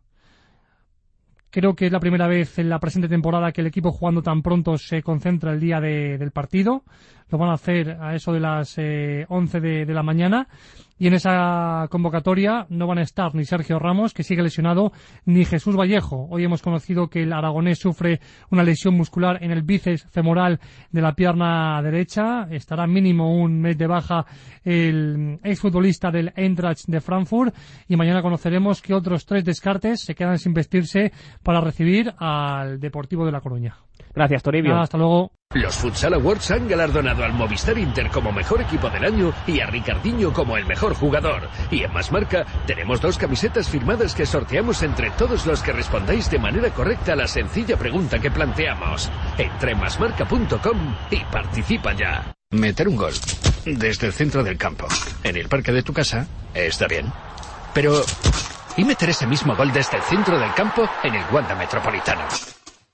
Creo 1.54 1.76
que 1.76 1.86
es 1.86 1.92
la 1.92 2.00
primera 2.00 2.26
vez 2.26 2.58
en 2.58 2.68
la 2.68 2.80
presente 2.80 3.06
temporada 3.06 3.52
que 3.52 3.60
el 3.60 3.68
equipo 3.68 3.92
jugando 3.92 4.24
tan 4.24 4.42
pronto 4.42 4.76
se 4.76 5.04
concentra 5.04 5.52
el 5.52 5.60
día 5.60 5.80
de- 5.80 6.18
del 6.18 6.32
partido. 6.32 6.82
lo 7.30 7.38
van 7.38 7.50
a 7.50 7.52
hacer 7.54 7.96
a 8.00 8.14
eso 8.16 8.32
de 8.32 8.40
las 8.40 8.74
eh, 8.76 9.24
11 9.28 9.60
de, 9.60 9.86
de 9.86 9.94
la 9.94 10.02
mañana. 10.02 10.48
Y 10.96 11.08
en 11.08 11.14
esa 11.14 11.88
convocatoria 11.90 12.66
no 12.70 12.86
van 12.86 12.98
a 12.98 13.02
estar 13.02 13.34
ni 13.34 13.44
Sergio 13.44 13.80
Ramos, 13.80 14.14
que 14.14 14.22
sigue 14.22 14.42
lesionado, 14.42 14.92
ni 15.24 15.44
Jesús 15.44 15.76
Vallejo. 15.76 16.28
Hoy 16.30 16.44
hemos 16.44 16.62
conocido 16.62 17.08
que 17.08 17.24
el 17.24 17.32
aragonés 17.32 17.80
sufre 17.80 18.20
una 18.50 18.62
lesión 18.62 18.94
muscular 18.94 19.42
en 19.42 19.50
el 19.50 19.62
bíceps 19.62 20.06
femoral 20.10 20.60
de 20.92 21.02
la 21.02 21.14
pierna 21.14 21.82
derecha. 21.82 22.46
Estará 22.50 22.86
mínimo 22.86 23.36
un 23.36 23.60
mes 23.60 23.76
de 23.76 23.88
baja 23.88 24.24
el 24.62 25.40
exfutbolista 25.42 26.12
del 26.12 26.32
Eintracht 26.36 26.86
de 26.86 27.00
Frankfurt. 27.00 27.54
Y 27.88 27.96
mañana 27.96 28.22
conoceremos 28.22 28.80
que 28.80 28.94
otros 28.94 29.26
tres 29.26 29.44
descartes 29.44 30.02
se 30.04 30.14
quedan 30.14 30.38
sin 30.38 30.54
vestirse 30.54 31.12
para 31.42 31.60
recibir 31.60 32.14
al 32.18 32.78
Deportivo 32.78 33.26
de 33.26 33.32
La 33.32 33.40
Coruña. 33.40 33.74
Gracias, 34.14 34.42
Toribio. 34.42 34.76
Hasta 34.76 34.96
luego. 34.96 35.30
Los 35.54 35.76
Futsal 35.76 36.14
Awards 36.14 36.50
han 36.50 36.66
galardonado 36.68 37.24
al 37.24 37.32
Movistar 37.32 37.78
Inter 37.78 38.08
como 38.10 38.32
mejor 38.32 38.60
equipo 38.60 38.90
del 38.90 39.04
año 39.04 39.32
y 39.46 39.60
a 39.60 39.66
Ricardinho 39.66 40.32
como 40.32 40.56
el 40.56 40.66
mejor 40.66 40.94
jugador. 40.94 41.48
Y 41.70 41.84
en 41.84 41.92
Más 41.92 42.10
Marca 42.10 42.44
tenemos 42.66 43.00
dos 43.00 43.18
camisetas 43.18 43.68
firmadas 43.68 44.14
que 44.14 44.26
sorteamos 44.26 44.82
entre 44.82 45.10
todos 45.12 45.46
los 45.46 45.62
que 45.62 45.72
respondáis 45.72 46.28
de 46.28 46.40
manera 46.40 46.70
correcta 46.70 47.12
a 47.12 47.16
la 47.16 47.28
sencilla 47.28 47.76
pregunta 47.76 48.18
que 48.18 48.32
planteamos. 48.32 49.10
Entra 49.38 49.70
en 49.70 49.78
masmarca.com 49.78 50.94
y 51.10 51.24
participa 51.26 51.92
ya. 51.92 52.34
Meter 52.50 52.88
un 52.88 52.96
gol 52.96 53.14
desde 53.64 54.08
el 54.08 54.12
centro 54.12 54.42
del 54.42 54.58
campo, 54.58 54.86
en 55.22 55.36
el 55.36 55.48
parque 55.48 55.72
de 55.72 55.82
tu 55.82 55.92
casa, 55.92 56.26
está 56.52 56.86
bien. 56.86 57.12
Pero, 57.72 58.02
¿y 58.76 58.84
meter 58.84 59.10
ese 59.10 59.26
mismo 59.26 59.56
gol 59.56 59.72
desde 59.72 59.96
el 59.96 60.02
centro 60.02 60.38
del 60.38 60.52
campo 60.54 60.88
en 61.02 61.14
el 61.14 61.24
Wanda 61.32 61.54
Metropolitano? 61.54 62.22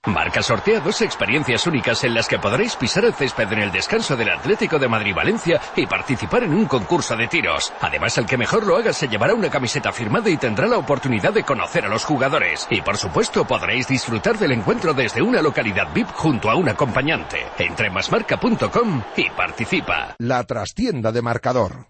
Marca 0.06 0.42
sortea 0.42 0.80
dos 0.80 1.02
experiencias 1.02 1.66
únicas 1.66 2.02
en 2.04 2.14
las 2.14 2.26
que 2.26 2.38
podréis 2.38 2.74
pisar 2.74 3.04
el 3.04 3.12
césped 3.12 3.52
en 3.52 3.58
el 3.58 3.70
descanso 3.70 4.16
del 4.16 4.30
Atlético 4.30 4.78
de 4.78 4.88
Madrid-Valencia 4.88 5.60
y 5.76 5.86
participar 5.86 6.42
en 6.42 6.54
un 6.54 6.64
concurso 6.64 7.14
de 7.16 7.28
tiros. 7.28 7.70
Además, 7.82 8.16
el 8.16 8.24
que 8.24 8.38
mejor 8.38 8.66
lo 8.66 8.78
haga 8.78 8.94
se 8.94 9.08
llevará 9.08 9.34
una 9.34 9.50
camiseta 9.50 9.92
firmada 9.92 10.30
y 10.30 10.38
tendrá 10.38 10.66
la 10.66 10.78
oportunidad 10.78 11.34
de 11.34 11.44
conocer 11.44 11.84
a 11.84 11.90
los 11.90 12.06
jugadores. 12.06 12.66
Y 12.70 12.80
por 12.80 12.96
supuesto, 12.96 13.44
podréis 13.44 13.88
disfrutar 13.88 14.38
del 14.38 14.52
encuentro 14.52 14.94
desde 14.94 15.20
una 15.20 15.42
localidad 15.42 15.92
VIP 15.92 16.08
junto 16.14 16.48
a 16.48 16.54
un 16.54 16.70
acompañante. 16.70 17.36
Entra 17.58 17.86
en 17.88 17.92
masmarca.com 17.92 19.02
y 19.18 19.28
participa. 19.28 20.14
La 20.18 20.44
trastienda 20.44 21.12
de 21.12 21.20
marcador. 21.20 21.88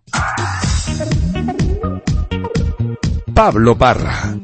Pablo 3.33 3.79
Parra. 3.79 4.35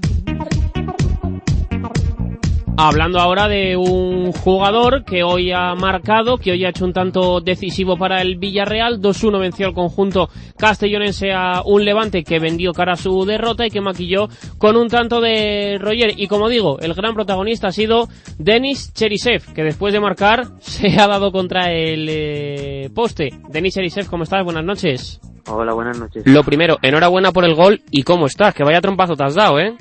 Hablando 2.78 3.20
ahora 3.20 3.48
de 3.48 3.74
un 3.74 4.32
jugador 4.32 5.04
que 5.04 5.22
hoy 5.22 5.50
ha 5.50 5.74
marcado, 5.74 6.36
que 6.36 6.52
hoy 6.52 6.66
ha 6.66 6.68
hecho 6.68 6.84
un 6.84 6.92
tanto 6.92 7.40
decisivo 7.40 7.96
para 7.96 8.20
el 8.20 8.36
Villarreal. 8.36 9.00
2-1 9.00 9.40
venció 9.40 9.66
el 9.66 9.72
conjunto 9.72 10.28
castellonense 10.58 11.32
a 11.32 11.62
un 11.64 11.86
levante 11.86 12.22
que 12.22 12.38
vendió 12.38 12.72
cara 12.72 12.92
a 12.92 12.96
su 12.96 13.24
derrota 13.24 13.66
y 13.66 13.70
que 13.70 13.80
maquilló 13.80 14.28
con 14.58 14.76
un 14.76 14.88
tanto 14.88 15.22
de 15.22 15.78
Roger. 15.80 16.12
Y 16.18 16.26
como 16.26 16.50
digo, 16.50 16.78
el 16.80 16.92
gran 16.92 17.14
protagonista 17.14 17.68
ha 17.68 17.72
sido 17.72 18.08
Denis 18.38 18.92
Cherisev, 18.92 19.54
que 19.54 19.64
después 19.64 19.94
de 19.94 20.00
marcar 20.00 20.48
se 20.60 21.00
ha 21.00 21.08
dado 21.08 21.32
contra 21.32 21.72
el 21.72 22.06
eh, 22.10 22.90
poste. 22.94 23.30
Denis 23.48 23.72
Cherisev, 23.72 24.06
¿cómo 24.06 24.24
estás? 24.24 24.44
Buenas 24.44 24.64
noches. 24.64 25.18
Hola, 25.48 25.72
buenas 25.72 25.98
noches. 25.98 26.24
Lo 26.26 26.42
primero, 26.42 26.76
enhorabuena 26.82 27.32
por 27.32 27.46
el 27.46 27.54
gol 27.54 27.80
y 27.90 28.02
cómo 28.02 28.26
estás, 28.26 28.52
que 28.52 28.64
vaya 28.64 28.82
trompazo 28.82 29.14
te 29.14 29.24
has 29.24 29.34
dado, 29.34 29.60
¿eh? 29.60 29.76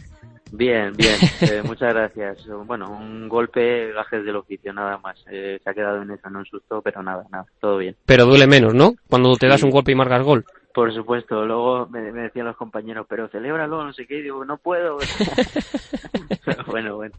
Bien, 0.58 0.94
bien, 0.96 1.16
eh, 1.42 1.62
muchas 1.66 1.94
gracias. 1.94 2.48
Bueno, 2.66 2.90
un 2.90 3.28
golpe, 3.28 3.92
gajes 3.92 4.24
del 4.24 4.38
oficio, 4.38 4.74
nada 4.74 4.98
más. 4.98 5.24
Eh, 5.30 5.60
se 5.64 5.70
ha 5.70 5.74
quedado 5.74 6.02
en 6.02 6.12
eso, 6.12 6.30
no 6.30 6.40
un 6.40 6.46
susto, 6.46 6.82
pero 6.82 7.04
nada, 7.04 7.26
nada, 7.32 7.46
todo 7.60 7.78
bien. 7.78 7.96
Pero 8.06 8.26
duele 8.26 8.48
menos, 8.48 8.74
¿no? 8.74 8.94
Cuando 9.10 9.36
te 9.36 9.48
das 9.48 9.64
un 9.64 9.72
golpe 9.72 9.92
y 9.92 9.96
marcas 9.96 10.24
gol. 10.24 10.46
Por 10.74 10.94
supuesto, 10.94 11.46
luego 11.46 11.88
me, 11.88 12.12
me 12.12 12.24
decían 12.24 12.48
los 12.48 12.58
compañeros, 12.58 13.06
pero 13.10 13.30
celébralo, 13.30 13.84
no 13.84 13.94
sé 13.94 14.06
qué, 14.06 14.20
y 14.20 14.24
digo, 14.24 14.44
no 14.46 14.58
puedo. 14.58 14.98
Bueno, 16.68 16.96
bueno. 16.96 17.16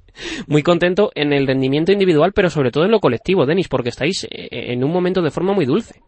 Muy 0.46 0.62
contento 0.62 1.10
en 1.14 1.32
el 1.32 1.46
rendimiento 1.46 1.92
individual, 1.92 2.32
pero 2.32 2.50
sobre 2.50 2.70
todo 2.70 2.84
en 2.84 2.90
lo 2.90 3.00
colectivo, 3.00 3.46
Denis, 3.46 3.68
porque 3.68 3.88
estáis 3.88 4.24
eh, 4.24 4.48
en 4.50 4.84
un 4.84 4.92
momento 4.92 5.22
de 5.22 5.30
forma 5.30 5.52
muy 5.52 5.64
dulce. 5.64 6.00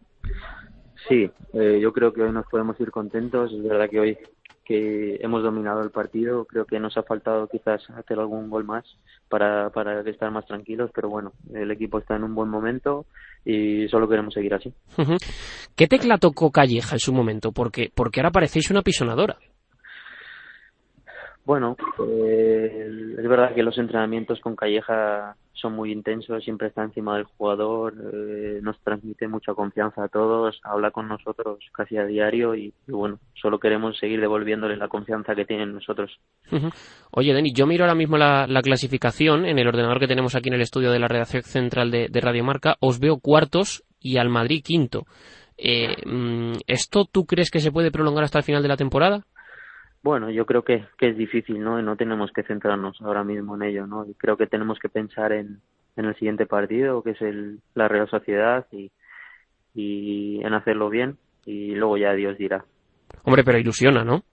Sí, 1.07 1.29
eh, 1.53 1.79
yo 1.81 1.91
creo 1.91 2.13
que 2.13 2.21
hoy 2.21 2.31
nos 2.31 2.45
podemos 2.45 2.79
ir 2.79 2.91
contentos. 2.91 3.51
Es 3.51 3.63
verdad 3.63 3.89
que 3.89 3.99
hoy 3.99 4.17
que 4.69 5.17
hemos 5.21 5.41
dominado 5.41 5.81
el 5.81 5.89
partido, 5.89 6.45
creo 6.45 6.65
que 6.65 6.79
nos 6.79 6.95
ha 6.95 7.01
faltado 7.01 7.47
quizás 7.47 7.89
hacer 7.89 8.19
algún 8.19 8.51
gol 8.51 8.65
más 8.65 8.85
para, 9.27 9.71
para 9.71 10.07
estar 10.07 10.29
más 10.29 10.45
tranquilos, 10.45 10.91
pero 10.93 11.09
bueno, 11.09 11.33
el 11.51 11.71
equipo 11.71 11.97
está 11.97 12.15
en 12.15 12.23
un 12.23 12.35
buen 12.35 12.49
momento 12.49 13.07
y 13.43 13.87
solo 13.87 14.07
queremos 14.07 14.31
seguir 14.31 14.53
así. 14.53 14.71
¿Qué 15.75 15.87
tecla 15.87 16.19
tocó 16.19 16.51
Calleja 16.51 16.97
en 16.97 16.99
su 16.99 17.11
momento? 17.11 17.51
Porque, 17.51 17.89
porque 17.95 18.19
ahora 18.19 18.29
parecéis 18.29 18.69
una 18.69 18.83
pisonadora. 18.83 19.37
Bueno, 21.49 21.75
eh, 22.07 23.15
es 23.17 23.27
verdad 23.27 23.55
que 23.55 23.63
los 23.63 23.75
entrenamientos 23.79 24.39
con 24.39 24.55
Calleja 24.55 25.35
son 25.53 25.73
muy 25.73 25.91
intensos, 25.91 26.43
siempre 26.43 26.67
está 26.67 26.83
encima 26.83 27.15
del 27.15 27.23
jugador, 27.23 27.95
eh, 28.13 28.59
nos 28.61 28.79
transmite 28.81 29.27
mucha 29.27 29.55
confianza 29.55 30.03
a 30.03 30.09
todos, 30.09 30.61
habla 30.63 30.91
con 30.91 31.07
nosotros 31.07 31.57
casi 31.73 31.97
a 31.97 32.05
diario 32.05 32.53
y, 32.53 32.71
bueno, 32.85 33.17
solo 33.33 33.57
queremos 33.57 33.97
seguir 33.97 34.21
devolviéndole 34.21 34.77
la 34.77 34.89
confianza 34.89 35.33
que 35.33 35.45
tienen 35.45 35.73
nosotros. 35.73 36.19
Oye, 37.09 37.33
Denis, 37.33 37.53
yo 37.55 37.65
miro 37.65 37.83
ahora 37.83 37.95
mismo 37.95 38.15
la, 38.15 38.45
la 38.45 38.61
clasificación 38.61 39.47
en 39.47 39.57
el 39.57 39.67
ordenador 39.67 39.99
que 39.99 40.07
tenemos 40.07 40.35
aquí 40.35 40.49
en 40.49 40.55
el 40.55 40.61
estudio 40.61 40.91
de 40.91 40.99
la 40.99 41.07
redacción 41.07 41.41
central 41.41 41.89
de, 41.89 42.09
de 42.11 42.21
Radio 42.21 42.43
Marca. 42.43 42.75
Os 42.79 42.99
veo 42.99 43.17
cuartos 43.17 43.83
y 43.99 44.19
al 44.19 44.29
Madrid 44.29 44.61
quinto. 44.63 45.07
Eh, 45.57 45.95
mm, 46.05 46.59
¿Esto 46.67 47.05
tú 47.11 47.25
crees 47.25 47.49
que 47.49 47.59
se 47.59 47.71
puede 47.71 47.89
prolongar 47.89 48.23
hasta 48.23 48.37
el 48.37 48.45
final 48.45 48.61
de 48.61 48.69
la 48.69 48.77
temporada? 48.77 49.25
Bueno, 50.01 50.29
yo 50.29 50.45
creo 50.45 50.63
que, 50.63 50.85
que 50.97 51.09
es 51.09 51.17
difícil, 51.17 51.61
¿no? 51.61 51.79
Y 51.79 51.83
no 51.83 51.97
tenemos 51.97 52.31
que 52.31 52.43
centrarnos 52.43 53.01
ahora 53.01 53.23
mismo 53.23 53.55
en 53.55 53.63
ello, 53.63 53.85
¿no? 53.85 54.05
Y 54.05 54.13
creo 54.13 54.37
que 54.37 54.47
tenemos 54.47 54.79
que 54.79 54.89
pensar 54.89 55.33
en, 55.33 55.59
en 55.97 56.05
el 56.05 56.15
siguiente 56.15 56.45
partido, 56.45 57.03
que 57.03 57.11
es 57.11 57.21
el, 57.21 57.59
la 57.75 57.87
Real 57.87 58.09
Sociedad, 58.09 58.65
y, 58.71 58.91
y 59.73 60.41
en 60.43 60.53
hacerlo 60.53 60.89
bien, 60.89 61.17
y 61.45 61.75
luego 61.75 61.97
ya 61.97 62.13
Dios 62.13 62.37
dirá. 62.37 62.63
Hombre, 63.23 63.43
pero 63.43 63.57
ilusiona, 63.57 64.05
¿no? 64.05 64.23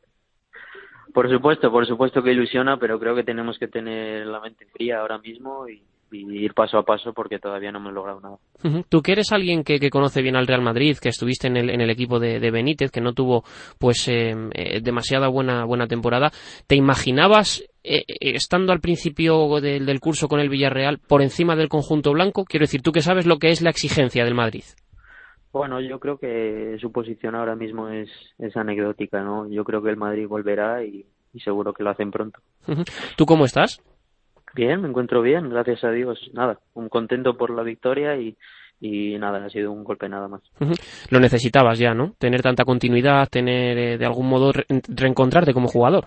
Por 1.12 1.30
supuesto, 1.30 1.70
por 1.70 1.86
supuesto 1.86 2.22
que 2.22 2.32
ilusiona, 2.32 2.76
pero 2.78 3.00
creo 3.00 3.14
que 3.14 3.24
tenemos 3.24 3.58
que 3.58 3.68
tener 3.68 4.26
la 4.26 4.40
mente 4.40 4.66
fría 4.66 5.00
ahora 5.00 5.18
mismo 5.18 5.68
y, 5.68 5.82
y 6.12 6.44
ir 6.44 6.54
paso 6.54 6.78
a 6.78 6.84
paso 6.84 7.12
porque 7.12 7.38
todavía 7.38 7.72
no 7.72 7.78
hemos 7.78 7.92
logrado 7.92 8.20
nada. 8.20 8.84
Tú 8.88 9.02
que 9.02 9.12
eres 9.12 9.32
alguien 9.32 9.64
que, 9.64 9.78
que 9.78 9.90
conoce 9.90 10.22
bien 10.22 10.36
al 10.36 10.46
Real 10.46 10.62
Madrid, 10.62 10.96
que 11.00 11.08
estuviste 11.08 11.46
en 11.48 11.56
el, 11.56 11.70
en 11.70 11.80
el 11.80 11.90
equipo 11.90 12.18
de, 12.18 12.40
de 12.40 12.50
Benítez, 12.50 12.90
que 12.90 13.00
no 13.00 13.12
tuvo 13.12 13.44
pues 13.78 14.06
eh, 14.08 14.34
eh, 14.54 14.80
demasiada 14.82 15.28
buena, 15.28 15.64
buena 15.64 15.86
temporada, 15.86 16.30
¿te 16.66 16.76
imaginabas 16.76 17.62
eh, 17.84 18.04
eh, 18.06 18.32
estando 18.34 18.72
al 18.72 18.80
principio 18.80 19.60
del, 19.60 19.86
del 19.86 20.00
curso 20.00 20.28
con 20.28 20.40
el 20.40 20.48
Villarreal 20.48 20.98
por 20.98 21.22
encima 21.22 21.56
del 21.56 21.68
conjunto 21.68 22.12
blanco? 22.12 22.44
Quiero 22.44 22.64
decir, 22.64 22.82
tú 22.82 22.92
que 22.92 23.02
sabes 23.02 23.26
lo 23.26 23.38
que 23.38 23.48
es 23.48 23.62
la 23.62 23.70
exigencia 23.70 24.24
del 24.24 24.34
Madrid. 24.34 24.64
Bueno, 25.52 25.80
yo 25.80 25.98
creo 25.98 26.18
que 26.18 26.76
su 26.80 26.92
posición 26.92 27.34
ahora 27.34 27.56
mismo 27.56 27.88
es, 27.88 28.10
es 28.38 28.56
anecdótica, 28.56 29.22
¿no? 29.22 29.48
Yo 29.48 29.64
creo 29.64 29.82
que 29.82 29.88
el 29.88 29.96
Madrid 29.96 30.26
volverá 30.28 30.84
y, 30.84 31.06
y 31.32 31.40
seguro 31.40 31.72
que 31.72 31.82
lo 31.82 31.90
hacen 31.90 32.10
pronto. 32.10 32.40
¿Tú 33.16 33.24
cómo 33.24 33.46
estás? 33.46 33.80
Bien, 34.56 34.80
me 34.80 34.88
encuentro 34.88 35.20
bien, 35.20 35.50
gracias 35.50 35.84
a 35.84 35.90
Dios. 35.90 36.30
Nada, 36.32 36.58
un 36.74 36.88
contento 36.88 37.36
por 37.36 37.50
la 37.50 37.62
victoria 37.62 38.16
y, 38.16 38.36
y 38.80 39.18
nada, 39.18 39.44
ha 39.44 39.50
sido 39.50 39.70
un 39.70 39.84
golpe 39.84 40.08
nada 40.08 40.28
más. 40.28 40.40
Lo 41.10 41.20
necesitabas 41.20 41.78
ya, 41.78 41.92
¿no? 41.92 42.14
Tener 42.18 42.40
tanta 42.40 42.64
continuidad, 42.64 43.28
tener 43.28 43.76
eh, 43.76 43.98
de 43.98 44.06
algún 44.06 44.28
modo 44.28 44.52
re- 44.52 44.64
reencontrarte 44.88 45.52
como 45.52 45.68
jugador. 45.68 46.06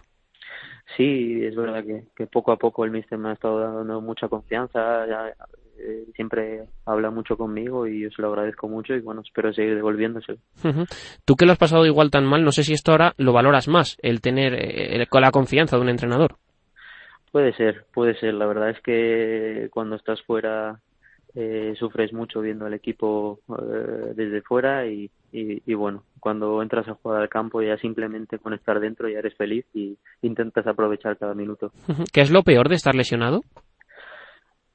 Sí, 0.97 1.39
es 1.45 1.55
verdad 1.55 1.83
que, 1.83 2.05
que 2.15 2.25
poco 2.25 2.51
a 2.51 2.57
poco 2.57 2.83
el 2.83 2.89
míster 2.91 3.19
me 3.19 3.29
ha 3.29 3.33
estado 3.33 3.59
dando 3.59 4.01
mucha 4.01 4.27
confianza, 4.27 5.05
ya, 5.07 5.27
eh, 5.77 6.05
siempre 6.15 6.63
habla 6.87 7.11
mucho 7.11 7.37
conmigo 7.37 7.85
y 7.85 8.01
yo 8.01 8.09
se 8.09 8.23
lo 8.23 8.29
agradezco 8.29 8.67
mucho 8.67 8.95
y 8.95 8.99
bueno, 9.01 9.21
espero 9.21 9.53
seguir 9.53 9.75
devolviéndoselo. 9.75 10.39
Ujú. 10.63 10.85
Tú 11.25 11.35
que 11.35 11.45
lo 11.45 11.51
has 11.51 11.59
pasado 11.59 11.85
igual 11.85 12.09
tan 12.09 12.25
mal, 12.25 12.43
no 12.43 12.51
sé 12.51 12.63
si 12.63 12.73
esto 12.73 12.91
ahora 12.91 13.13
lo 13.17 13.31
valoras 13.31 13.67
más, 13.67 13.97
el 14.01 14.19
tener 14.21 14.55
eh, 14.55 14.95
el- 14.95 15.07
la 15.21 15.31
confianza 15.31 15.75
de 15.75 15.83
un 15.83 15.89
entrenador. 15.89 16.37
Puede 17.31 17.53
ser, 17.53 17.85
puede 17.93 18.15
ser. 18.15 18.33
La 18.33 18.45
verdad 18.47 18.69
es 18.69 18.81
que 18.81 19.69
cuando 19.71 19.95
estás 19.95 20.21
fuera 20.23 20.79
eh, 21.35 21.75
sufres 21.77 22.11
mucho 22.11 22.41
viendo 22.41 22.65
al 22.65 22.73
equipo 22.73 23.39
eh, 23.49 24.13
desde 24.15 24.41
fuera 24.41 24.87
y, 24.87 25.11
y, 25.31 25.61
y 25.65 25.73
bueno, 25.75 26.03
cuando 26.19 26.61
entras 26.63 26.87
a 26.87 26.95
jugar 26.95 27.21
al 27.21 27.29
campo 27.29 27.61
ya 27.61 27.77
simplemente 27.77 28.39
con 28.39 28.53
estar 28.53 28.79
dentro 28.79 29.07
ya 29.07 29.19
eres 29.19 29.35
feliz 29.35 29.65
y 29.73 29.95
intentas 30.23 30.65
aprovechar 30.65 31.17
cada 31.17 31.35
minuto. 31.35 31.71
¿Qué 32.11 32.21
es 32.21 32.31
lo 32.31 32.41
peor 32.41 32.67
de 32.67 32.75
estar 32.75 32.95
lesionado? 32.95 33.41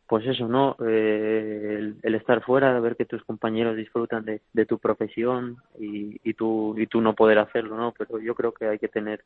Pues 0.06 0.26
eso, 0.26 0.46
¿no? 0.46 0.76
Eh, 0.86 1.76
el, 1.78 1.96
el 2.02 2.14
estar 2.14 2.42
fuera, 2.42 2.78
ver 2.78 2.94
que 2.94 3.06
tus 3.06 3.24
compañeros 3.24 3.74
disfrutan 3.74 4.24
de, 4.24 4.42
de 4.52 4.66
tu 4.66 4.78
profesión 4.78 5.56
y, 5.80 6.20
y, 6.22 6.34
tú, 6.34 6.76
y 6.78 6.86
tú 6.86 7.00
no 7.00 7.14
poder 7.14 7.38
hacerlo, 7.38 7.76
¿no? 7.76 7.92
Pero 7.96 8.20
yo 8.20 8.34
creo 8.34 8.52
que 8.52 8.66
hay 8.66 8.78
que 8.78 8.88
tener 8.88 9.24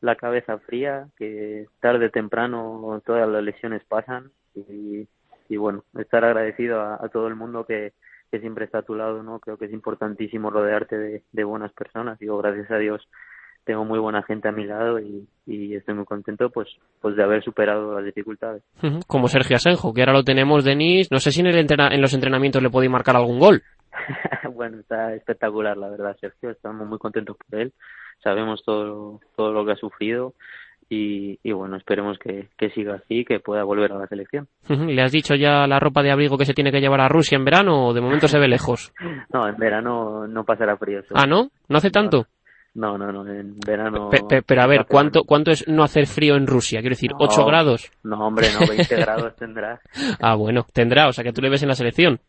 la 0.00 0.16
cabeza 0.16 0.58
fría, 0.58 1.08
que 1.18 1.66
tarde 1.80 2.06
o 2.06 2.10
temprano 2.10 3.02
todas 3.04 3.28
las 3.28 3.42
lesiones 3.42 3.82
pasan 3.84 4.30
y, 4.54 5.06
y 5.48 5.56
bueno, 5.56 5.84
estar 5.98 6.24
agradecido 6.24 6.80
a, 6.80 6.94
a 6.94 7.08
todo 7.08 7.26
el 7.28 7.34
mundo 7.36 7.64
que, 7.66 7.92
que 8.30 8.40
siempre 8.40 8.64
está 8.64 8.78
a 8.78 8.82
tu 8.82 8.94
lado, 8.94 9.22
¿no? 9.22 9.38
Creo 9.40 9.56
que 9.58 9.66
es 9.66 9.72
importantísimo 9.72 10.50
rodearte 10.50 10.96
de, 10.96 11.22
de 11.32 11.44
buenas 11.44 11.72
personas. 11.72 12.18
Digo, 12.18 12.38
gracias 12.38 12.70
a 12.70 12.78
Dios 12.78 13.06
tengo 13.64 13.84
muy 13.84 13.98
buena 13.98 14.22
gente 14.22 14.48
a 14.48 14.52
mi 14.52 14.64
lado 14.64 14.98
y, 14.98 15.28
y 15.46 15.74
estoy 15.74 15.94
muy 15.94 16.06
contento 16.06 16.48
pues 16.48 16.66
pues 17.02 17.14
de 17.14 17.22
haber 17.22 17.44
superado 17.44 17.94
las 17.94 18.04
dificultades. 18.06 18.62
Como 19.06 19.28
Sergio 19.28 19.56
Asenjo, 19.56 19.92
que 19.92 20.00
ahora 20.00 20.14
lo 20.14 20.24
tenemos, 20.24 20.64
Denis. 20.64 21.08
No 21.10 21.18
sé 21.18 21.30
si 21.30 21.40
en, 21.40 21.48
el 21.48 21.58
entrena- 21.58 21.92
en 21.94 22.00
los 22.00 22.14
entrenamientos 22.14 22.62
le 22.62 22.70
podéis 22.70 22.90
marcar 22.90 23.16
algún 23.16 23.38
gol. 23.38 23.62
bueno, 24.54 24.78
está 24.80 25.14
espectacular, 25.14 25.76
la 25.76 25.90
verdad, 25.90 26.16
Sergio. 26.18 26.50
Estamos 26.50 26.88
muy 26.88 26.98
contentos 26.98 27.36
por 27.36 27.60
él. 27.60 27.72
Sabemos 28.22 28.62
todo, 28.64 29.20
todo 29.36 29.52
lo 29.52 29.64
que 29.64 29.72
ha 29.72 29.76
sufrido 29.76 30.34
y, 30.88 31.38
y 31.42 31.52
bueno, 31.52 31.76
esperemos 31.76 32.18
que, 32.18 32.48
que 32.58 32.70
siga 32.70 32.94
así, 32.96 33.24
que 33.24 33.40
pueda 33.40 33.62
volver 33.64 33.92
a 33.92 33.98
la 33.98 34.06
selección. 34.06 34.48
¿Le 34.68 35.00
has 35.02 35.12
dicho 35.12 35.34
ya 35.34 35.66
la 35.66 35.78
ropa 35.80 36.02
de 36.02 36.10
abrigo 36.10 36.36
que 36.36 36.44
se 36.44 36.54
tiene 36.54 36.72
que 36.72 36.80
llevar 36.80 37.00
a 37.00 37.08
Rusia 37.08 37.36
en 37.36 37.44
verano 37.44 37.86
o 37.86 37.94
de 37.94 38.00
momento 38.00 38.28
se 38.28 38.38
ve 38.38 38.48
lejos? 38.48 38.92
No, 39.32 39.48
en 39.48 39.56
verano 39.56 40.26
no 40.26 40.44
pasará 40.44 40.76
frío. 40.76 41.02
Ah, 41.14 41.26
¿no? 41.26 41.50
¿No 41.68 41.78
hace 41.78 41.90
tanto? 41.90 42.26
No, 42.74 42.98
no, 42.98 43.10
no, 43.12 43.26
en 43.32 43.58
verano. 43.60 44.10
Pe- 44.10 44.22
pe- 44.28 44.42
pero 44.42 44.62
a 44.62 44.66
ver, 44.66 44.86
¿cuánto, 44.86 45.24
¿cuánto 45.24 45.50
es 45.50 45.66
no 45.68 45.82
hacer 45.82 46.06
frío 46.06 46.36
en 46.36 46.46
Rusia? 46.46 46.80
Quiero 46.80 46.94
decir, 46.94 47.12
¿8 47.18 47.38
No, 47.40 47.46
grados? 47.46 47.90
No, 48.02 48.26
hombre, 48.26 48.52
no, 48.52 48.66
20 48.66 48.96
grados 48.96 49.34
tendrá. 49.36 49.80
Ah, 50.20 50.34
bueno, 50.34 50.66
tendrá, 50.72 51.08
o 51.08 51.12
sea 51.12 51.24
que 51.24 51.32
tú 51.32 51.40
le 51.42 51.48
ves 51.48 51.62
en 51.62 51.68
la 51.68 51.74
selección. 51.74 52.20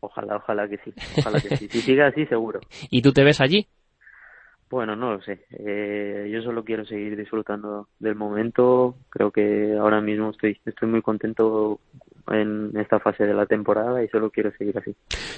Ojalá, 0.00 0.36
ojalá 0.36 0.68
que 0.68 0.78
sí. 0.78 0.92
Ojalá 1.18 1.40
que 1.40 1.50
sí. 1.58 1.68
Si 1.68 1.82
sigue 1.82 2.02
así, 2.02 2.24
seguro. 2.26 2.60
¿Y 2.90 3.02
tú 3.02 3.12
te 3.12 3.24
ves 3.24 3.40
allí? 3.40 3.66
Bueno, 4.70 4.94
no 4.94 5.14
lo 5.14 5.22
sé. 5.22 5.40
Eh, 5.50 6.30
yo 6.32 6.42
solo 6.42 6.64
quiero 6.64 6.84
seguir 6.84 7.16
disfrutando 7.16 7.88
del 7.98 8.14
momento. 8.14 8.94
Creo 9.08 9.32
que 9.32 9.76
ahora 9.76 10.00
mismo 10.00 10.30
estoy, 10.30 10.56
estoy 10.64 10.88
muy 10.88 11.02
contento 11.02 11.80
en 12.28 12.70
esta 12.78 13.00
fase 13.00 13.24
de 13.24 13.34
la 13.34 13.46
temporada 13.46 14.02
y 14.04 14.08
solo 14.08 14.30
quiero 14.30 14.52
seguir 14.56 14.78
así. 14.78 14.94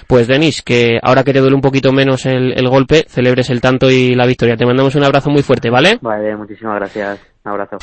Pues 0.07 0.27
Denis, 0.27 0.61
que 0.61 0.99
ahora 1.01 1.23
que 1.23 1.33
te 1.33 1.39
duele 1.39 1.55
un 1.55 1.61
poquito 1.61 1.91
menos 1.91 2.27
el, 2.27 2.53
el 2.55 2.69
golpe, 2.69 3.05
celebres 3.07 3.49
el 3.49 3.59
tanto 3.59 3.89
y 3.89 4.13
la 4.13 4.27
victoria. 4.27 4.55
Te 4.55 4.67
mandamos 4.67 4.95
un 4.95 5.03
abrazo 5.03 5.31
muy 5.31 5.41
fuerte, 5.41 5.71
¿vale? 5.71 5.97
Vale, 6.01 6.35
muchísimas 6.35 6.75
gracias. 6.75 7.19
Un 7.43 7.51
abrazo. 7.51 7.77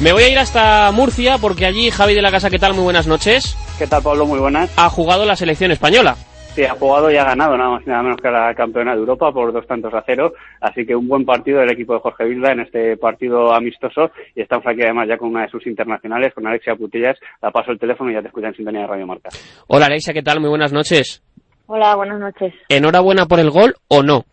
Me 0.00 0.12
voy 0.12 0.24
a 0.24 0.28
ir 0.28 0.38
hasta 0.38 0.90
Murcia 0.92 1.38
porque 1.40 1.66
allí 1.66 1.90
Javi 1.90 2.14
de 2.14 2.22
la 2.22 2.30
Casa, 2.32 2.50
¿qué 2.50 2.58
tal? 2.58 2.74
Muy 2.74 2.82
buenas 2.82 3.06
noches. 3.06 3.56
¿Qué 3.78 3.86
tal, 3.86 4.02
Pablo? 4.02 4.26
Muy 4.26 4.40
buenas. 4.40 4.72
Ha 4.76 4.90
jugado 4.90 5.24
la 5.24 5.36
selección 5.36 5.70
española. 5.70 6.16
Sí, 6.54 6.64
ha 6.64 6.74
jugado 6.74 7.10
y 7.10 7.16
ha 7.16 7.24
ganado 7.24 7.56
nada 7.56 7.70
más 7.70 7.82
y 7.84 7.90
nada 7.90 8.02
menos 8.02 8.18
que 8.20 8.30
la 8.30 8.54
campeona 8.54 8.92
de 8.92 8.98
Europa 8.98 9.32
por 9.32 9.52
dos 9.52 9.66
tantos 9.66 9.92
a 9.94 10.02
cero. 10.06 10.34
Así 10.60 10.84
que 10.84 10.94
un 10.94 11.08
buen 11.08 11.24
partido 11.24 11.60
del 11.60 11.70
equipo 11.70 11.94
de 11.94 12.00
Jorge 12.00 12.24
Vilda 12.24 12.52
en 12.52 12.60
este 12.60 12.96
partido 12.96 13.52
amistoso. 13.52 14.10
Y 14.34 14.42
están 14.42 14.60
aquí 14.64 14.82
además 14.82 15.08
ya 15.08 15.16
con 15.16 15.30
una 15.30 15.42
de 15.42 15.48
sus 15.48 15.66
internacionales, 15.66 16.32
con 16.34 16.46
Alexia 16.46 16.76
Putillas. 16.76 17.16
La 17.40 17.50
paso 17.50 17.70
el 17.70 17.78
teléfono 17.78 18.10
y 18.10 18.14
ya 18.14 18.20
te 18.20 18.28
escucha 18.28 18.48
en 18.48 18.54
sintonía 18.54 18.82
de 18.82 18.86
Radio 18.88 19.06
Marca. 19.06 19.30
Hola 19.68 19.86
Alexia, 19.86 20.12
¿qué 20.12 20.22
tal? 20.22 20.40
Muy 20.40 20.50
buenas 20.50 20.72
noches. 20.72 21.22
Hola, 21.66 21.94
buenas 21.96 22.20
noches. 22.20 22.52
¿Enhorabuena 22.68 23.26
por 23.26 23.40
el 23.40 23.50
gol 23.50 23.74
o 23.88 24.02
no? 24.02 24.24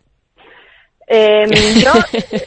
Eh, 1.14 1.46
yo, 1.84 1.92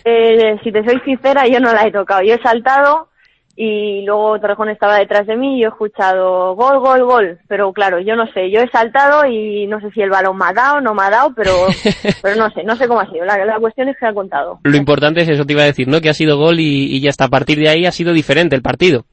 eh, 0.03 0.57
si 0.63 0.71
te 0.71 0.83
soy 0.83 0.99
sincera, 1.01 1.47
yo 1.47 1.59
no 1.59 1.71
la 1.71 1.85
he 1.85 1.91
tocado. 1.91 2.23
Yo 2.23 2.33
he 2.33 2.41
saltado 2.41 3.09
y 3.55 4.03
luego 4.05 4.39
Torrejón 4.39 4.69
estaba 4.69 4.97
detrás 4.97 5.27
de 5.27 5.37
mí 5.37 5.57
y 5.57 5.61
yo 5.61 5.67
he 5.67 5.71
escuchado 5.71 6.55
gol, 6.55 6.79
gol, 6.79 7.03
gol. 7.03 7.39
Pero 7.47 7.71
claro, 7.73 7.99
yo 7.99 8.15
no 8.15 8.25
sé, 8.33 8.49
yo 8.49 8.61
he 8.61 8.69
saltado 8.69 9.25
y 9.25 9.67
no 9.67 9.79
sé 9.79 9.91
si 9.91 10.01
el 10.01 10.09
balón 10.09 10.37
me 10.37 10.45
ha 10.45 10.53
dado, 10.53 10.81
no 10.81 10.93
me 10.93 11.03
ha 11.03 11.09
dado, 11.09 11.33
pero, 11.35 11.51
pero 12.21 12.35
no 12.35 12.49
sé, 12.49 12.63
no 12.63 12.75
sé 12.75 12.87
cómo 12.87 13.01
ha 13.01 13.09
sido. 13.11 13.23
La, 13.25 13.43
la 13.45 13.59
cuestión 13.59 13.87
es 13.89 13.97
que 13.97 14.07
ha 14.07 14.13
contado. 14.13 14.59
Lo 14.63 14.75
importante 14.75 15.21
es 15.21 15.29
eso, 15.29 15.45
te 15.45 15.53
iba 15.53 15.61
a 15.61 15.67
decir, 15.67 15.87
¿no? 15.87 16.01
Que 16.01 16.09
ha 16.09 16.13
sido 16.13 16.37
gol 16.37 16.59
y, 16.59 16.95
y 16.95 17.01
ya 17.01 17.09
hasta 17.09 17.25
a 17.25 17.29
partir 17.29 17.59
de 17.59 17.69
ahí 17.69 17.85
ha 17.85 17.91
sido 17.91 18.13
diferente 18.13 18.55
el 18.55 18.61
partido. 18.61 19.05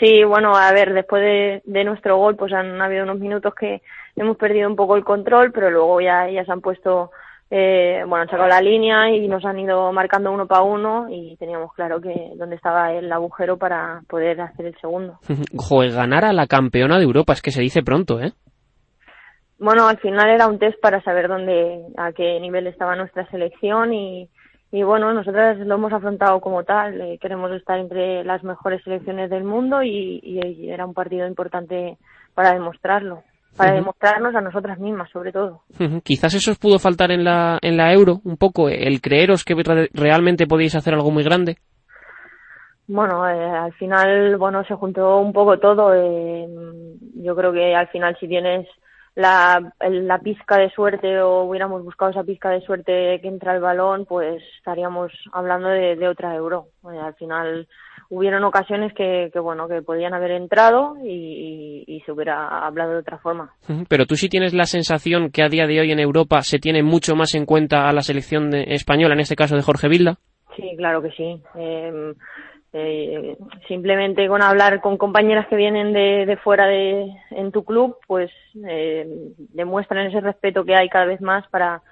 Sí, 0.00 0.24
bueno, 0.24 0.56
a 0.56 0.72
ver, 0.72 0.94
después 0.94 1.22
de, 1.22 1.62
de 1.66 1.84
nuestro 1.84 2.16
gol, 2.16 2.34
pues 2.34 2.54
han 2.54 2.80
habido 2.80 3.04
unos 3.04 3.18
minutos 3.18 3.54
que 3.54 3.82
hemos 4.16 4.36
perdido 4.38 4.68
un 4.68 4.74
poco 4.74 4.96
el 4.96 5.04
control, 5.04 5.52
pero 5.52 5.70
luego 5.70 6.00
ya, 6.00 6.28
ya 6.30 6.44
se 6.44 6.50
han 6.50 6.62
puesto, 6.62 7.10
eh, 7.50 8.04
bueno, 8.06 8.22
han 8.22 8.28
sacado 8.28 8.48
la 8.48 8.60
línea 8.60 9.10
y 9.10 9.26
nos 9.26 9.44
han 9.44 9.58
ido 9.58 9.92
marcando 9.92 10.30
uno 10.30 10.46
para 10.46 10.62
uno 10.62 11.06
y 11.10 11.36
teníamos 11.36 11.72
claro 11.74 12.00
que 12.00 12.30
dónde 12.36 12.54
estaba 12.54 12.92
el 12.92 13.10
agujero 13.12 13.56
para 13.58 14.02
poder 14.08 14.40
hacer 14.40 14.66
el 14.66 14.76
segundo. 14.80 15.18
Joder, 15.56 15.92
ganar 15.92 16.24
a 16.24 16.32
la 16.32 16.46
campeona 16.46 16.98
de 16.98 17.04
Europa, 17.04 17.32
es 17.32 17.42
que 17.42 17.50
se 17.50 17.60
dice 17.60 17.82
pronto, 17.82 18.20
¿eh? 18.20 18.32
Bueno, 19.58 19.88
al 19.88 19.98
final 19.98 20.30
era 20.30 20.46
un 20.46 20.58
test 20.58 20.80
para 20.80 21.02
saber 21.02 21.28
dónde, 21.28 21.84
a 21.98 22.12
qué 22.12 22.38
nivel 22.40 22.66
estaba 22.68 22.96
nuestra 22.96 23.28
selección 23.30 23.92
y, 23.92 24.30
y 24.70 24.82
bueno, 24.84 25.12
nosotras 25.12 25.58
lo 25.58 25.74
hemos 25.74 25.92
afrontado 25.92 26.40
como 26.40 26.62
tal. 26.62 27.00
eh, 27.00 27.18
queremos 27.20 27.50
estar 27.52 27.78
entre 27.78 28.24
las 28.24 28.42
mejores 28.44 28.82
selecciones 28.84 29.28
del 29.28 29.44
mundo 29.44 29.82
y, 29.82 30.20
y 30.22 30.70
era 30.70 30.86
un 30.86 30.94
partido 30.94 31.26
importante 31.26 31.98
para 32.34 32.52
demostrarlo, 32.54 33.22
para 33.56 33.72
demostrarnos 33.74 34.34
a 34.34 34.40
nosotras 34.40 34.78
mismas, 34.78 35.10
sobre 35.10 35.32
todo. 35.32 35.62
Quizás 36.02 36.34
eso 36.34 36.50
os 36.52 36.58
pudo 36.58 36.78
faltar 36.78 37.10
en 37.10 37.24
la, 37.24 37.58
en 37.62 37.76
la 37.76 37.92
Euro, 37.92 38.20
un 38.24 38.36
poco, 38.36 38.68
el 38.68 39.00
creeros 39.00 39.44
que 39.44 39.54
re- 39.54 39.90
realmente 39.92 40.46
podíais 40.46 40.74
hacer 40.74 40.94
algo 40.94 41.10
muy 41.10 41.24
grande. 41.24 41.56
Bueno, 42.86 43.28
eh, 43.28 43.50
al 43.50 43.72
final, 43.74 44.36
bueno, 44.36 44.64
se 44.64 44.74
juntó 44.74 45.18
un 45.18 45.32
poco 45.32 45.58
todo. 45.58 45.94
eh, 45.94 46.46
yo 47.16 47.36
creo 47.36 47.52
que 47.52 47.74
al 47.74 47.86
final 47.88 48.16
si 48.18 48.26
tienes 48.26 48.66
la, 49.14 49.72
la 49.80 50.18
pizca 50.18 50.56
de 50.56 50.70
suerte 50.70 51.20
o 51.20 51.42
hubiéramos 51.42 51.84
buscado 51.84 52.10
esa 52.10 52.24
pizca 52.24 52.50
de 52.50 52.62
suerte 52.62 53.20
que 53.20 53.28
entra 53.28 53.54
el 53.54 53.60
balón, 53.60 54.06
pues 54.06 54.42
estaríamos 54.56 55.12
hablando 55.32 55.68
de, 55.68 55.94
de 55.96 56.08
otra 56.08 56.34
euro. 56.34 56.66
Eh, 56.92 56.98
al 56.98 57.14
final 57.14 57.68
hubieron 58.10 58.44
ocasiones 58.44 58.92
que, 58.92 59.30
que, 59.32 59.38
bueno, 59.40 59.66
que 59.68 59.82
podían 59.82 60.12
haber 60.14 60.32
entrado 60.32 60.96
y, 61.02 61.84
y- 61.86 61.96
y 61.96 62.00
se 62.00 62.12
hubiera 62.12 62.66
hablado 62.66 62.90
de 62.92 62.98
otra 62.98 63.18
forma. 63.18 63.52
Pero 63.88 64.04
tú 64.04 64.16
sí 64.16 64.28
tienes 64.28 64.52
la 64.52 64.64
sensación 64.64 65.30
que 65.30 65.42
a 65.42 65.48
día 65.48 65.66
de 65.66 65.80
hoy 65.80 65.92
en 65.92 66.00
Europa 66.00 66.42
se 66.42 66.58
tiene 66.58 66.82
mucho 66.82 67.14
más 67.16 67.34
en 67.34 67.46
cuenta 67.46 67.88
a 67.88 67.92
la 67.92 68.02
selección 68.02 68.50
de- 68.50 68.64
española, 68.74 69.14
en 69.14 69.20
este 69.20 69.36
caso 69.36 69.56
de 69.56 69.62
Jorge 69.62 69.88
Vilda. 69.88 70.16
Sí, 70.56 70.74
claro 70.76 71.00
que 71.00 71.10
sí. 71.12 71.40
Eh, 71.56 72.12
eh, 72.72 73.36
simplemente 73.66 74.28
con 74.28 74.42
hablar 74.42 74.80
con 74.80 74.96
compañeras 74.96 75.46
que 75.48 75.56
vienen 75.56 75.92
de, 75.92 76.24
de 76.26 76.36
fuera 76.36 76.66
de 76.66 77.06
en 77.30 77.50
tu 77.52 77.64
club, 77.64 77.96
pues 78.06 78.30
eh, 78.68 79.08
demuestran 79.54 80.06
ese 80.06 80.20
respeto 80.20 80.64
que 80.64 80.74
hay 80.76 80.88
cada 80.88 81.04
vez 81.06 81.20
más 81.20 81.46
para 81.48 81.82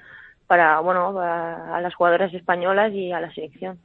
para 0.47 0.81
bueno 0.81 1.13
para- 1.15 1.77
a 1.77 1.81
las 1.81 1.95
jugadoras 1.95 2.33
españolas 2.33 2.93
y 2.93 3.13
a 3.13 3.21
la 3.21 3.33
selección. 3.35 3.79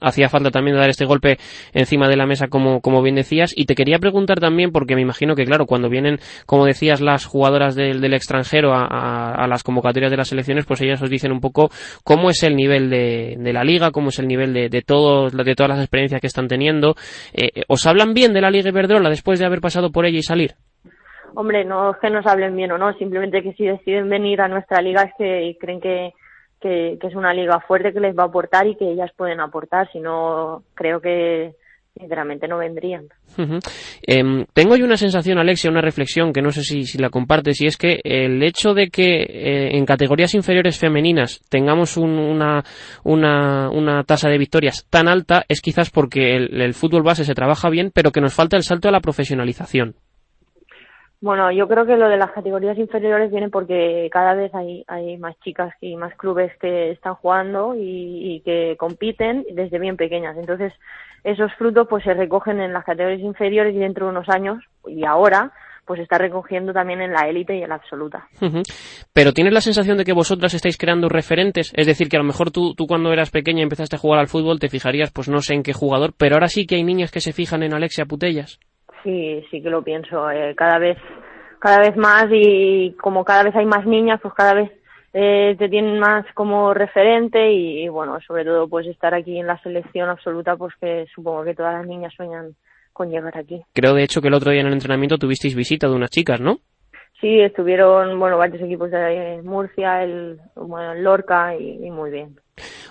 Hacía 0.00 0.28
falta 0.28 0.50
también 0.50 0.76
dar 0.76 0.88
este 0.88 1.04
golpe 1.04 1.38
encima 1.72 2.08
de 2.08 2.16
la 2.16 2.26
mesa, 2.26 2.48
como, 2.48 2.80
como 2.80 3.02
bien 3.02 3.14
decías. 3.14 3.52
Y 3.56 3.66
te 3.66 3.74
quería 3.74 3.98
preguntar 3.98 4.40
también, 4.40 4.72
porque 4.72 4.94
me 4.94 5.02
imagino 5.02 5.34
que, 5.34 5.44
claro, 5.44 5.66
cuando 5.66 5.88
vienen, 5.88 6.18
como 6.46 6.66
decías, 6.66 7.00
las 7.00 7.26
jugadoras 7.26 7.74
del, 7.74 8.02
extranjero 8.12 8.72
a, 8.74 9.46
las 9.46 9.62
convocatorias 9.62 10.10
de 10.10 10.16
las 10.16 10.28
selecciones, 10.28 10.66
pues 10.66 10.80
ellas 10.80 11.00
os 11.02 11.10
dicen 11.10 11.32
un 11.32 11.40
poco 11.40 11.70
cómo 12.04 12.30
es 12.30 12.42
el 12.42 12.56
nivel 12.56 12.90
de, 12.90 13.52
la 13.52 13.64
liga, 13.64 13.90
cómo 13.90 14.08
es 14.08 14.18
el 14.18 14.26
nivel 14.26 14.52
de, 14.52 14.68
de, 14.68 14.82
todos, 14.82 15.32
todas 15.32 15.68
las 15.68 15.80
experiencias 15.80 16.20
que 16.20 16.26
están 16.26 16.48
teniendo. 16.48 16.94
Eh, 17.32 17.62
¿Os 17.68 17.86
hablan 17.86 18.14
bien 18.14 18.32
de 18.32 18.40
la 18.40 18.50
Liga 18.50 18.70
Iberdrola 18.70 19.10
después 19.10 19.38
de 19.38 19.46
haber 19.46 19.60
pasado 19.60 19.90
por 19.90 20.06
ella 20.06 20.18
y 20.18 20.22
salir? 20.22 20.54
Hombre, 21.34 21.64
no 21.64 21.92
es 21.92 21.96
que 21.98 22.10
nos 22.10 22.26
hablen 22.26 22.56
bien 22.56 22.72
o 22.72 22.78
no, 22.78 22.92
simplemente 22.94 23.42
que 23.42 23.52
si 23.52 23.66
deciden 23.66 24.08
venir 24.08 24.40
a 24.40 24.48
nuestra 24.48 24.80
liga 24.80 25.02
es 25.02 25.12
que 25.18 25.56
creen 25.60 25.80
que, 25.80 26.12
que, 26.60 26.96
que 27.00 27.06
es 27.06 27.14
una 27.14 27.32
liga 27.34 27.60
fuerte 27.60 27.92
que 27.92 28.00
les 28.00 28.16
va 28.16 28.24
a 28.24 28.26
aportar 28.26 28.66
y 28.66 28.76
que 28.76 28.90
ellas 28.90 29.10
pueden 29.16 29.40
aportar, 29.40 29.90
si 29.92 30.00
no 30.00 30.62
creo 30.74 31.00
que 31.00 31.52
sinceramente 31.98 32.46
no 32.46 32.58
vendrían. 32.58 33.06
Em, 34.02 34.44
tengo 34.52 34.76
yo 34.76 34.84
una 34.84 34.96
sensación, 34.96 35.38
Alexia, 35.38 35.70
una 35.70 35.80
reflexión 35.80 36.32
que 36.32 36.42
no 36.42 36.50
sé 36.52 36.62
si, 36.62 36.84
si 36.84 36.96
la 36.98 37.10
compartes, 37.10 37.60
y 37.60 37.66
es 37.66 37.76
que 37.76 38.00
el 38.04 38.40
hecho 38.44 38.72
de 38.72 38.88
que 38.88 39.22
eh, 39.22 39.76
en 39.76 39.84
categorías 39.84 40.34
inferiores 40.34 40.78
femeninas 40.78 41.40
tengamos 41.50 41.96
un- 41.96 42.18
una, 42.18 42.62
una, 43.04 43.68
una 43.70 44.04
tasa 44.04 44.28
de 44.28 44.38
victorias 44.38 44.86
tan 44.88 45.08
alta 45.08 45.44
es 45.48 45.60
quizás 45.60 45.90
porque 45.90 46.36
el, 46.36 46.60
el 46.60 46.74
fútbol 46.74 47.02
base 47.02 47.24
se 47.24 47.34
trabaja 47.34 47.68
bien, 47.68 47.90
pero 47.92 48.12
que 48.12 48.20
nos 48.20 48.32
falta 48.34 48.56
el 48.56 48.62
salto 48.62 48.88
a 48.88 48.92
la 48.92 49.00
profesionalización. 49.00 49.94
Bueno, 51.20 51.50
yo 51.50 51.66
creo 51.66 51.84
que 51.84 51.96
lo 51.96 52.08
de 52.08 52.16
las 52.16 52.30
categorías 52.30 52.78
inferiores 52.78 53.32
viene 53.32 53.50
porque 53.50 54.08
cada 54.12 54.34
vez 54.34 54.54
hay, 54.54 54.84
hay 54.86 55.16
más 55.18 55.38
chicas 55.40 55.74
y 55.80 55.96
más 55.96 56.14
clubes 56.14 56.52
que 56.60 56.92
están 56.92 57.16
jugando 57.16 57.74
y, 57.74 57.80
y 58.36 58.40
que 58.42 58.76
compiten 58.78 59.44
desde 59.52 59.80
bien 59.80 59.96
pequeñas. 59.96 60.36
Entonces, 60.36 60.72
esos 61.24 61.52
frutos 61.54 61.88
pues 61.88 62.04
se 62.04 62.14
recogen 62.14 62.60
en 62.60 62.72
las 62.72 62.84
categorías 62.84 63.20
inferiores 63.20 63.74
y 63.74 63.78
dentro 63.78 64.06
de 64.06 64.12
unos 64.12 64.28
años 64.28 64.62
y 64.86 65.04
ahora 65.04 65.52
pues 65.88 66.00
está 66.00 66.18
recogiendo 66.18 66.74
también 66.74 67.00
en 67.00 67.12
la 67.12 67.28
élite 67.28 67.56
y 67.56 67.62
en 67.62 67.70
la 67.70 67.76
absoluta. 67.76 68.28
Pero 69.14 69.32
¿tienes 69.32 69.54
la 69.54 69.62
sensación 69.62 69.96
de 69.96 70.04
que 70.04 70.12
vosotras 70.12 70.52
estáis 70.52 70.76
creando 70.76 71.08
referentes? 71.08 71.72
Es 71.74 71.86
decir, 71.86 72.10
que 72.10 72.18
a 72.18 72.20
lo 72.20 72.26
mejor 72.26 72.50
tú, 72.50 72.74
tú 72.74 72.86
cuando 72.86 73.10
eras 73.10 73.30
pequeña 73.30 73.60
y 73.60 73.62
empezaste 73.62 73.96
a 73.96 73.98
jugar 73.98 74.20
al 74.20 74.28
fútbol 74.28 74.60
te 74.60 74.68
fijarías, 74.68 75.10
pues 75.10 75.30
no 75.30 75.40
sé 75.40 75.54
en 75.54 75.62
qué 75.62 75.72
jugador, 75.72 76.12
pero 76.16 76.34
ahora 76.36 76.48
sí 76.48 76.66
que 76.66 76.76
hay 76.76 76.84
niñas 76.84 77.10
que 77.10 77.20
se 77.20 77.32
fijan 77.32 77.62
en 77.62 77.72
Alexia 77.72 78.04
Putellas. 78.04 78.60
Sí, 79.02 79.44
sí 79.50 79.62
que 79.62 79.70
lo 79.70 79.82
pienso. 79.82 80.30
eh, 80.30 80.54
cada 80.56 80.78
vez, 80.78 80.98
cada 81.60 81.80
vez 81.80 81.96
más 81.96 82.26
y 82.30 82.92
como 83.00 83.24
cada 83.24 83.44
vez 83.44 83.54
hay 83.56 83.66
más 83.66 83.86
niñas, 83.86 84.20
pues 84.22 84.34
cada 84.34 84.54
vez 84.54 84.70
eh, 85.12 85.56
te 85.58 85.68
tienen 85.68 85.98
más 85.98 86.26
como 86.34 86.74
referente 86.74 87.50
y, 87.50 87.84
y, 87.84 87.88
bueno, 87.88 88.18
sobre 88.26 88.44
todo 88.44 88.68
pues 88.68 88.86
estar 88.86 89.14
aquí 89.14 89.38
en 89.38 89.46
la 89.46 89.58
selección 89.62 90.08
absoluta, 90.08 90.56
pues 90.56 90.74
que 90.80 91.06
supongo 91.14 91.44
que 91.44 91.54
todas 91.54 91.74
las 91.74 91.86
niñas 91.86 92.12
sueñan 92.14 92.54
con 92.92 93.10
llegar 93.10 93.36
aquí. 93.38 93.62
Creo 93.72 93.94
de 93.94 94.02
hecho 94.02 94.20
que 94.20 94.28
el 94.28 94.34
otro 94.34 94.50
día 94.50 94.60
en 94.60 94.66
el 94.66 94.72
entrenamiento 94.72 95.18
tuvisteis 95.18 95.54
visita 95.54 95.88
de 95.88 95.94
unas 95.94 96.10
chicas, 96.10 96.40
¿no? 96.40 96.58
Sí, 97.20 97.40
estuvieron, 97.40 98.18
bueno, 98.20 98.38
varios 98.38 98.62
equipos 98.62 98.90
de 98.92 99.40
Murcia, 99.42 100.04
el, 100.04 100.38
bueno, 100.54 100.92
el 100.92 101.02
Lorca 101.02 101.56
y, 101.56 101.84
y 101.84 101.90
muy 101.90 102.10
bien. 102.10 102.36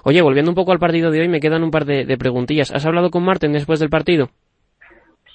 Oye, 0.03 0.21
volviendo 0.21 0.51
un 0.51 0.55
poco 0.55 0.71
al 0.73 0.79
partido 0.79 1.11
de 1.11 1.21
hoy, 1.21 1.29
me 1.29 1.39
quedan 1.39 1.63
un 1.63 1.71
par 1.71 1.85
de, 1.85 2.05
de 2.05 2.17
preguntillas. 2.17 2.73
¿Has 2.73 2.85
hablado 2.85 3.09
con 3.09 3.23
Marten 3.23 3.53
después 3.53 3.79
del 3.79 3.89
partido? 3.89 4.29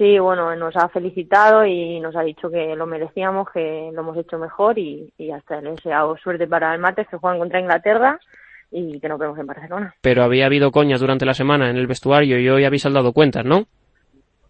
Sí, 0.03 0.19
bueno, 0.19 0.57
nos 0.57 0.77
ha 0.77 0.89
felicitado 0.89 1.65
y 1.65 2.01
nos 2.01 2.17
ha 2.17 2.23
dicho 2.23 2.51
que 2.51 2.75
lo 2.75 2.87
merecíamos, 2.87 3.49
que 3.55 3.89
lo 3.95 4.01
hemos 4.01 4.17
hecho 4.17 4.37
mejor 4.37 4.77
y, 4.77 5.13
y 5.17 5.31
hasta 5.31 5.61
le 5.61 5.71
deseado 5.71 6.17
suerte 6.17 6.49
para 6.49 6.75
el 6.75 6.81
martes 6.81 7.07
que 7.09 7.19
juegan 7.19 7.39
contra 7.39 7.61
Inglaterra 7.61 8.19
y 8.73 8.99
que 8.99 9.09
nos 9.09 9.21
vemos 9.21 9.39
en 9.39 9.47
Barcelona. 9.47 9.95
Pero 10.01 10.25
había 10.25 10.47
habido 10.47 10.73
coñas 10.73 10.99
durante 10.99 11.25
la 11.25 11.35
semana 11.35 11.71
en 11.71 11.77
el 11.77 11.87
vestuario 11.87 12.37
y 12.41 12.49
hoy 12.49 12.65
habéis 12.65 12.83
dado 12.83 13.13
cuentas, 13.13 13.45
¿no? 13.45 13.67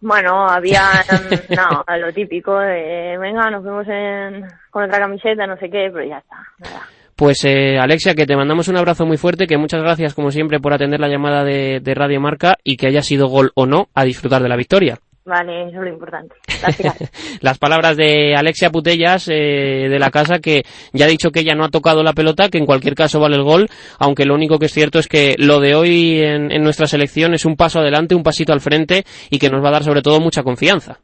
Bueno, 0.01 0.49
había, 0.49 0.85
no, 1.55 1.97
lo 1.97 2.11
típico 2.11 2.57
de, 2.57 3.15
venga, 3.19 3.51
nos 3.51 3.63
vemos 3.63 3.85
en, 3.87 4.47
con 4.71 4.85
otra 4.85 4.97
camiseta, 4.97 5.45
no 5.45 5.55
sé 5.57 5.69
qué, 5.69 5.91
pero 5.93 6.03
ya 6.03 6.17
está, 6.17 6.37
nada. 6.57 6.81
Pues 7.15 7.45
eh, 7.45 7.77
Alexia, 7.77 8.15
que 8.15 8.25
te 8.25 8.35
mandamos 8.35 8.69
un 8.69 8.77
abrazo 8.77 9.05
muy 9.05 9.17
fuerte, 9.17 9.45
que 9.45 9.59
muchas 9.59 9.83
gracias 9.83 10.15
como 10.15 10.31
siempre 10.31 10.59
por 10.59 10.73
atender 10.73 10.99
la 10.99 11.09
llamada 11.09 11.43
de, 11.43 11.79
de 11.79 11.93
Radio 11.93 12.19
Marca 12.19 12.55
y 12.63 12.75
que 12.75 12.87
haya 12.87 13.03
sido 13.03 13.27
gol 13.27 13.51
o 13.53 13.67
no 13.67 13.89
a 13.93 14.03
disfrutar 14.03 14.41
de 14.41 14.49
la 14.49 14.57
victoria. 14.57 14.97
Vale, 15.25 15.69
eso 15.69 15.77
es 15.77 15.83
lo 15.83 15.89
importante. 15.89 16.35
Gracias. 16.61 17.39
Las 17.41 17.57
palabras 17.57 17.95
de 17.95 18.35
Alexia 18.35 18.69
Putellas 18.69 19.29
eh, 19.29 19.87
de 19.89 19.99
la 19.99 20.11
casa 20.11 20.39
que 20.39 20.63
ya 20.91 21.05
ha 21.05 21.09
dicho 21.09 21.31
que 21.31 21.41
ella 21.41 21.55
no 21.55 21.63
ha 21.63 21.69
tocado 21.69 22.03
la 22.03 22.13
pelota, 22.13 22.49
que 22.49 22.57
en 22.57 22.65
cualquier 22.65 22.95
caso 22.95 23.19
vale 23.19 23.37
el 23.37 23.43
gol, 23.43 23.67
aunque 23.99 24.25
lo 24.25 24.35
único 24.35 24.59
que 24.59 24.65
es 24.65 24.73
cierto 24.73 24.99
es 24.99 25.07
que 25.07 25.35
lo 25.37 25.59
de 25.59 25.75
hoy 25.75 26.19
en, 26.19 26.51
en 26.51 26.63
nuestra 26.63 26.87
selección 26.87 27.33
es 27.33 27.45
un 27.45 27.55
paso 27.55 27.79
adelante, 27.79 28.15
un 28.15 28.23
pasito 28.23 28.51
al 28.51 28.59
frente 28.59 29.03
y 29.29 29.39
que 29.39 29.49
nos 29.49 29.63
va 29.63 29.69
a 29.69 29.73
dar 29.73 29.83
sobre 29.83 30.01
todo 30.01 30.19
mucha 30.19 30.43
confianza. 30.43 30.99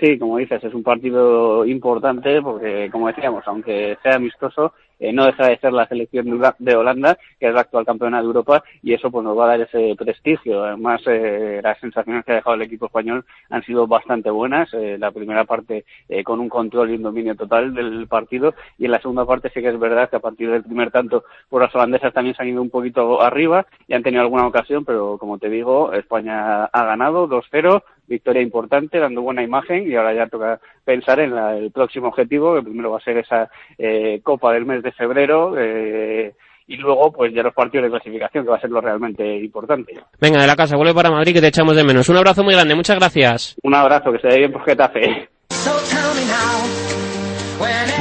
Sí, 0.00 0.18
como 0.18 0.38
dices, 0.38 0.62
es 0.62 0.74
un 0.74 0.82
partido 0.82 1.64
importante 1.64 2.42
porque, 2.42 2.88
como 2.90 3.06
decíamos, 3.06 3.44
aunque 3.46 3.96
sea 4.02 4.16
amistoso, 4.16 4.72
eh, 4.98 5.12
no 5.12 5.26
deja 5.26 5.48
de 5.48 5.58
ser 5.58 5.72
la 5.72 5.86
selección 5.86 6.26
de 6.58 6.76
Holanda, 6.76 7.18
que 7.38 7.48
es 7.48 7.54
la 7.54 7.62
actual 7.62 7.84
campeona 7.84 8.20
de 8.20 8.26
Europa, 8.26 8.62
y 8.82 8.92
eso 8.92 9.10
pues 9.10 9.24
nos 9.24 9.38
va 9.38 9.44
a 9.44 9.48
dar 9.48 9.60
ese 9.60 9.94
prestigio. 9.96 10.64
Además, 10.64 11.02
eh, 11.06 11.60
las 11.62 11.78
sensaciones 11.78 12.24
que 12.24 12.32
ha 12.32 12.36
dejado 12.36 12.54
el 12.54 12.62
equipo 12.62 12.86
español 12.86 13.24
han 13.50 13.62
sido 13.64 13.86
bastante 13.86 14.30
buenas. 14.30 14.72
Eh, 14.74 14.96
la 14.98 15.10
primera 15.10 15.44
parte 15.44 15.84
eh, 16.08 16.22
con 16.22 16.40
un 16.40 16.48
control 16.48 16.90
y 16.90 16.94
un 16.94 17.02
dominio 17.02 17.34
total 17.34 17.74
del 17.74 18.06
partido, 18.08 18.54
y 18.78 18.86
en 18.86 18.92
la 18.92 19.00
segunda 19.00 19.26
parte 19.26 19.50
sí 19.52 19.60
que 19.60 19.68
es 19.68 19.78
verdad 19.78 20.08
que 20.08 20.16
a 20.16 20.20
partir 20.20 20.50
del 20.50 20.62
primer 20.62 20.90
tanto, 20.90 21.24
por 21.48 21.62
las 21.62 21.74
holandesas 21.74 22.12
también 22.12 22.34
se 22.34 22.42
han 22.42 22.48
ido 22.48 22.62
un 22.62 22.70
poquito 22.70 23.22
arriba 23.22 23.66
y 23.88 23.94
han 23.94 24.02
tenido 24.02 24.22
alguna 24.22 24.46
ocasión, 24.46 24.84
pero 24.84 25.18
como 25.18 25.38
te 25.38 25.48
digo, 25.48 25.92
España 25.92 26.64
ha 26.64 26.84
ganado 26.84 27.28
2-0 27.28 27.82
victoria 28.06 28.42
importante, 28.42 28.98
dando 28.98 29.22
buena 29.22 29.42
imagen 29.42 29.90
y 29.90 29.94
ahora 29.94 30.14
ya 30.14 30.26
toca 30.26 30.60
pensar 30.84 31.20
en 31.20 31.34
la, 31.34 31.56
el 31.56 31.70
próximo 31.70 32.08
objetivo, 32.08 32.54
que 32.54 32.62
primero 32.62 32.90
va 32.90 32.98
a 32.98 33.04
ser 33.04 33.18
esa 33.18 33.50
eh, 33.78 34.20
Copa 34.22 34.52
del 34.52 34.66
mes 34.66 34.82
de 34.82 34.92
febrero 34.92 35.54
eh, 35.58 36.34
y 36.66 36.76
luego 36.76 37.12
pues 37.12 37.32
ya 37.34 37.42
los 37.42 37.54
partidos 37.54 37.84
de 37.84 37.90
clasificación, 37.90 38.44
que 38.44 38.50
va 38.50 38.56
a 38.56 38.60
ser 38.60 38.70
lo 38.70 38.80
realmente 38.80 39.36
importante. 39.38 39.94
Venga, 40.20 40.40
de 40.40 40.46
la 40.46 40.56
casa, 40.56 40.76
vuelve 40.76 40.94
para 40.94 41.10
Madrid 41.10 41.34
que 41.34 41.40
te 41.40 41.48
echamos 41.48 41.76
de 41.76 41.84
menos. 41.84 42.08
Un 42.08 42.16
abrazo 42.16 42.42
muy 42.42 42.54
grande, 42.54 42.74
muchas 42.74 42.98
gracias. 42.98 43.56
Un 43.62 43.74
abrazo, 43.74 44.12
que 44.12 44.18
se 44.18 44.28
dé 44.28 44.38
bien 44.38 44.52
por 44.52 44.64
Getafe. 44.64 45.28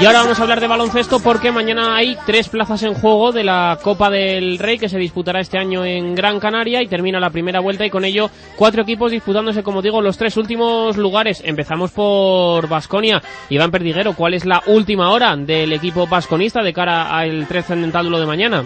Y 0.02 0.06
ahora 0.06 0.24
vamos 0.24 0.40
a 0.40 0.42
hablar 0.42 0.60
de 0.60 0.68
baloncesto 0.68 1.20
porque 1.20 1.52
mañana 1.52 1.96
hay 1.96 2.18
tres 2.26 2.50
plazas 2.50 2.82
en 2.84 2.96
juego 2.96 3.32
de 3.32 3.44
la 3.44 3.78
Copa 3.82 4.10
del 4.10 4.58
Rey 4.58 4.80
que 4.80 4.90
se 4.90 4.98
disputará 4.98 5.40
este 5.40 5.58
año 5.58 5.86
en 5.86 6.16
Gran 6.16 6.40
Canaria 6.40 6.82
y 6.82 6.88
termina 6.88 7.20
la 7.20 7.30
primera 7.30 7.60
vuelta 7.60 7.86
y 7.86 7.90
con 7.90 8.04
ello 8.04 8.30
cuatro 8.58 8.82
equipos 8.82 9.12
disputándose, 9.12 9.62
como 9.64 9.82
digo, 9.82 10.02
los 10.02 10.18
tres 10.18 10.36
últimos 10.36 10.98
lugares. 10.98 11.42
Empezamos 11.46 11.92
por 11.92 12.68
Basconia. 12.68 13.22
Iván 13.50 13.72
Perdiguero, 13.72 14.14
¿cuál 14.14 14.34
es 14.34 14.46
la 14.46 14.64
última 14.66 15.12
hora 15.12 15.36
del 15.38 15.72
equipo 15.72 16.08
vasconista 16.08 16.62
de 16.64 16.74
cara 16.74 17.16
al 17.16 17.48
trascendental 17.48 18.04
duelo 18.04 18.20
de 18.20 18.26
mañana? 18.26 18.64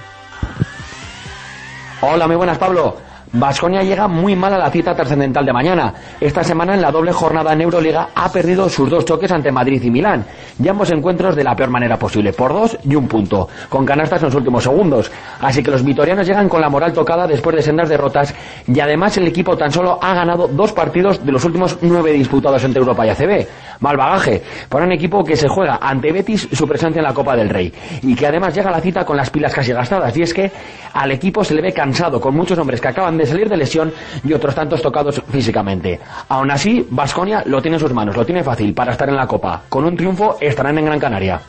Hola, 2.01 2.25
muy 2.25 2.37
buenas, 2.37 2.57
Pablo. 2.57 3.06
Vasconia 3.39 3.83
llega 3.83 4.07
muy 4.07 4.35
mal 4.35 4.51
a 4.55 4.57
la 4.57 4.71
cita 4.71 4.95
trascendental 4.95 5.45
de 5.45 5.53
mañana. 5.53 5.93
Esta 6.19 6.43
semana 6.43 6.73
en 6.73 6.81
la 6.81 6.91
doble 6.91 7.11
jornada 7.11 7.53
en 7.53 7.61
Euroliga 7.61 8.09
ha 8.15 8.31
perdido 8.31 8.67
sus 8.67 8.89
dos 8.89 9.05
choques 9.05 9.31
ante 9.31 9.51
Madrid 9.51 9.79
y 9.83 9.91
Milán, 9.91 10.25
y 10.59 10.67
ambos 10.67 10.91
encuentros 10.91 11.35
de 11.35 11.43
la 11.43 11.55
peor 11.55 11.69
manera 11.69 11.99
posible, 11.99 12.33
por 12.33 12.51
dos 12.51 12.75
y 12.83 12.95
un 12.95 13.07
punto, 13.07 13.47
con 13.69 13.85
canastas 13.85 14.23
en 14.23 14.29
los 14.29 14.35
últimos 14.35 14.63
segundos. 14.63 15.11
Así 15.39 15.61
que 15.61 15.69
los 15.69 15.83
vitorianos 15.83 16.25
llegan 16.25 16.49
con 16.49 16.61
la 16.61 16.69
moral 16.69 16.93
tocada 16.93 17.27
después 17.27 17.55
de 17.55 17.61
sendas 17.61 17.89
derrotas 17.89 18.33
y 18.67 18.79
además 18.79 19.15
el 19.17 19.27
equipo 19.27 19.55
tan 19.55 19.71
solo 19.71 19.99
ha 20.01 20.15
ganado 20.15 20.47
dos 20.47 20.73
partidos 20.73 21.23
de 21.23 21.31
los 21.31 21.45
últimos 21.45 21.77
nueve 21.81 22.13
disputados 22.13 22.63
entre 22.63 22.79
Europa 22.79 23.05
y 23.05 23.09
ACB. 23.09 23.47
Mal 23.81 23.95
bagaje 23.95 24.41
para 24.67 24.85
un 24.85 24.91
equipo 24.93 25.23
que 25.23 25.35
se 25.35 25.47
juega 25.47 25.77
ante 25.79 26.11
Betis 26.11 26.49
su 26.51 26.67
presencia 26.67 26.99
en 26.99 27.05
la 27.05 27.13
Copa 27.13 27.35
del 27.35 27.49
Rey 27.49 27.71
y 28.01 28.15
que 28.15 28.25
además 28.25 28.55
llega 28.55 28.69
a 28.69 28.71
la 28.71 28.81
cita 28.81 29.05
con 29.05 29.15
las 29.15 29.29
pilas 29.29 29.53
casi 29.53 29.71
gastadas. 29.73 30.17
Y 30.17 30.23
es 30.23 30.33
que 30.33 30.51
al 30.93 31.11
equipo 31.11 31.43
se 31.43 31.53
le 31.53 31.61
ve 31.61 31.71
cansado, 31.71 32.19
con 32.19 32.35
muchos 32.35 32.57
hombres 32.57 32.81
que 32.81 32.87
acaban 32.87 33.15
de 33.15 33.26
salir 33.27 33.49
de 33.49 33.57
lesión 33.57 33.93
y 34.23 34.33
otros 34.33 34.55
tantos 34.55 34.81
tocados 34.81 35.21
físicamente. 35.29 35.99
Aún 36.29 36.51
así, 36.51 36.85
Vasconia 36.89 37.43
lo 37.45 37.61
tiene 37.61 37.77
en 37.77 37.81
sus 37.81 37.93
manos, 37.93 38.15
lo 38.15 38.25
tiene 38.25 38.43
fácil 38.43 38.73
para 38.73 38.91
estar 38.91 39.09
en 39.09 39.15
la 39.15 39.27
Copa. 39.27 39.63
Con 39.69 39.85
un 39.85 39.95
triunfo 39.95 40.37
estarán 40.41 40.77
en 40.77 40.85
Gran 40.85 40.99
Canaria. 40.99 41.41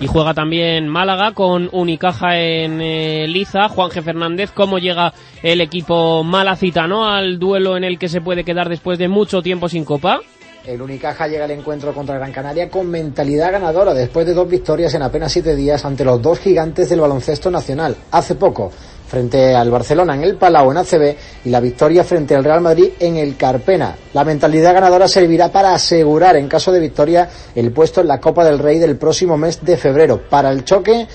Y 0.00 0.06
juega 0.06 0.34
también 0.34 0.88
Málaga 0.88 1.32
con 1.32 1.68
Unicaja 1.72 2.38
en 2.38 2.80
eh, 2.80 3.26
Liza. 3.28 3.68
Juanje 3.68 4.02
Fernández, 4.02 4.50
¿cómo 4.50 4.78
llega 4.78 5.12
el 5.42 5.60
equipo 5.60 6.24
malacitano 6.24 7.08
al 7.08 7.38
duelo 7.38 7.76
en 7.76 7.84
el 7.84 7.98
que 7.98 8.08
se 8.08 8.20
puede 8.20 8.44
quedar 8.44 8.68
después 8.68 8.98
de 8.98 9.08
mucho 9.08 9.42
tiempo 9.42 9.68
sin 9.68 9.84
Copa? 9.84 10.20
El 10.66 10.80
Unicaja 10.80 11.28
llega 11.28 11.44
al 11.44 11.50
encuentro 11.50 11.92
contra 11.92 12.16
Gran 12.16 12.32
Canaria 12.32 12.70
con 12.70 12.90
mentalidad 12.90 13.52
ganadora 13.52 13.92
después 13.92 14.26
de 14.26 14.32
dos 14.32 14.48
victorias 14.48 14.94
en 14.94 15.02
apenas 15.02 15.30
siete 15.30 15.54
días 15.54 15.84
ante 15.84 16.04
los 16.04 16.22
dos 16.22 16.38
gigantes 16.38 16.88
del 16.88 17.00
baloncesto 17.00 17.50
nacional. 17.50 17.94
Hace 18.10 18.34
poco, 18.34 18.72
frente 19.14 19.54
al 19.54 19.70
Barcelona 19.70 20.16
en 20.16 20.24
el 20.24 20.34
Palau 20.34 20.72
en 20.72 20.78
ACB 20.78 21.14
y 21.44 21.48
la 21.48 21.60
victoria 21.60 22.02
frente 22.02 22.34
al 22.34 22.42
Real 22.42 22.60
Madrid 22.60 22.90
en 22.98 23.16
el 23.16 23.36
Carpena. 23.36 23.94
La 24.12 24.24
mentalidad 24.24 24.74
ganadora 24.74 25.06
servirá 25.06 25.52
para 25.52 25.72
asegurar, 25.72 26.34
en 26.34 26.48
caso 26.48 26.72
de 26.72 26.80
victoria, 26.80 27.28
el 27.54 27.70
puesto 27.70 28.00
en 28.00 28.08
la 28.08 28.18
Copa 28.18 28.44
del 28.44 28.58
Rey 28.58 28.80
del 28.80 28.96
próximo 28.96 29.36
mes 29.36 29.64
de 29.64 29.76
febrero. 29.76 30.20
Para 30.28 30.50
el 30.50 30.64
choque, 30.64 31.06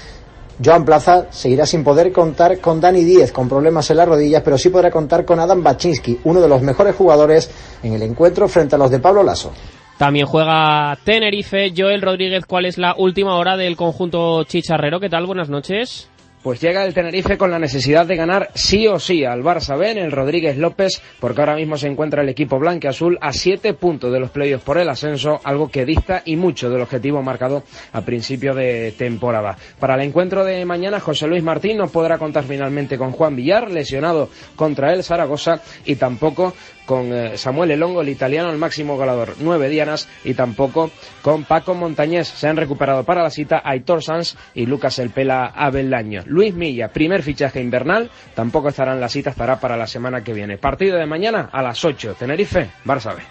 Joan 0.63 0.85
Plaza 0.85 1.25
seguirá 1.29 1.65
sin 1.65 1.83
poder 1.83 2.13
contar 2.13 2.59
con 2.59 2.79
Dani 2.79 3.03
Díez, 3.03 3.33
con 3.33 3.49
problemas 3.49 3.91
en 3.91 3.97
las 3.97 4.07
rodillas, 4.07 4.43
pero 4.43 4.57
sí 4.57 4.69
podrá 4.69 4.89
contar 4.89 5.25
con 5.25 5.41
Adam 5.41 5.61
Baczynski, 5.61 6.21
uno 6.23 6.39
de 6.39 6.47
los 6.47 6.61
mejores 6.61 6.95
jugadores 6.95 7.51
en 7.83 7.95
el 7.95 8.01
encuentro 8.01 8.47
frente 8.47 8.75
a 8.75 8.77
los 8.77 8.91
de 8.91 8.99
Pablo 8.99 9.23
Lasso. 9.23 9.51
También 9.97 10.25
juega 10.25 10.97
Tenerife. 11.03 11.73
Joel 11.75 12.01
Rodríguez, 12.01 12.45
¿cuál 12.45 12.65
es 12.65 12.77
la 12.77 12.95
última 12.97 13.35
hora 13.35 13.57
del 13.57 13.75
conjunto 13.75 14.45
chicharrero? 14.45 15.01
¿Qué 15.01 15.09
tal? 15.09 15.25
Buenas 15.25 15.49
noches. 15.49 16.09
Pues 16.41 16.61
llega 16.61 16.85
el 16.85 16.93
Tenerife 16.93 17.37
con 17.37 17.51
la 17.51 17.59
necesidad 17.59 18.05
de 18.05 18.15
ganar 18.15 18.49
sí 18.55 18.87
o 18.87 18.97
sí 18.97 19.25
al 19.25 19.43
Barça 19.43 19.77
B 19.77 19.91
el 19.91 20.11
Rodríguez 20.11 20.57
López, 20.57 21.01
porque 21.19 21.41
ahora 21.41 21.55
mismo 21.55 21.75
se 21.75 21.87
encuentra 21.87 22.21
el 22.21 22.29
equipo 22.29 22.59
blanco 22.59 22.87
azul 22.87 23.17
a 23.19 23.33
siete 23.33 23.73
puntos 23.73 24.13
de 24.13 24.21
los 24.21 24.29
playoffs 24.29 24.63
por 24.63 24.77
el 24.77 24.87
ascenso, 24.87 25.41
algo 25.43 25.69
que 25.69 25.83
dista 25.83 26.21
y 26.23 26.37
mucho 26.37 26.69
del 26.69 26.81
objetivo 26.81 27.21
marcado 27.21 27.63
a 27.91 28.01
principio 28.01 28.53
de 28.53 28.93
temporada. 28.97 29.57
Para 29.79 29.95
el 29.95 30.01
encuentro 30.01 30.45
de 30.45 30.63
mañana, 30.63 31.01
José 31.01 31.27
Luis 31.27 31.43
Martín 31.43 31.77
no 31.77 31.87
podrá 31.87 32.17
contar 32.17 32.45
finalmente 32.45 32.97
con 32.97 33.11
Juan 33.11 33.35
Villar, 33.35 33.69
lesionado 33.69 34.29
contra 34.55 34.93
el 34.93 35.03
Zaragoza, 35.03 35.61
y 35.83 35.95
tampoco 35.95 36.53
con 36.85 37.13
eh, 37.13 37.37
Samuel 37.37 37.69
Elongo, 37.69 38.01
el 38.01 38.09
italiano, 38.09 38.49
el 38.49 38.57
máximo 38.57 38.97
goleador, 38.97 39.35
nueve 39.41 39.69
dianas, 39.69 40.07
y 40.23 40.33
tampoco 40.33 40.89
con 41.21 41.43
Paco 41.43 41.75
Montañés. 41.75 42.27
Se 42.27 42.47
han 42.47 42.57
recuperado 42.57 43.03
para 43.03 43.21
la 43.21 43.29
cita 43.29 43.61
Aitor 43.63 44.01
Sanz 44.01 44.35
y 44.55 44.65
Lucas 44.65 44.97
El 44.97 45.11
Pela 45.11 45.45
Abeldaño. 45.45 46.23
Luis 46.30 46.53
Milla, 46.53 46.89
primer 46.89 47.23
fichaje 47.23 47.61
invernal, 47.61 48.09
tampoco 48.36 48.69
estará 48.69 48.93
en 48.93 49.01
la 49.01 49.09
cita, 49.09 49.32
estará 49.32 49.59
para 49.59 49.75
la 49.75 49.88
semana 49.88 50.23
que 50.23 50.34
viene. 50.34 50.57
Partido 50.57 50.97
de 50.97 51.05
mañana 51.05 51.49
a 51.51 51.61
las 51.61 51.84
8, 51.84 52.15
Tenerife, 52.17 52.69
Barça 52.86 53.15
B. 53.15 53.21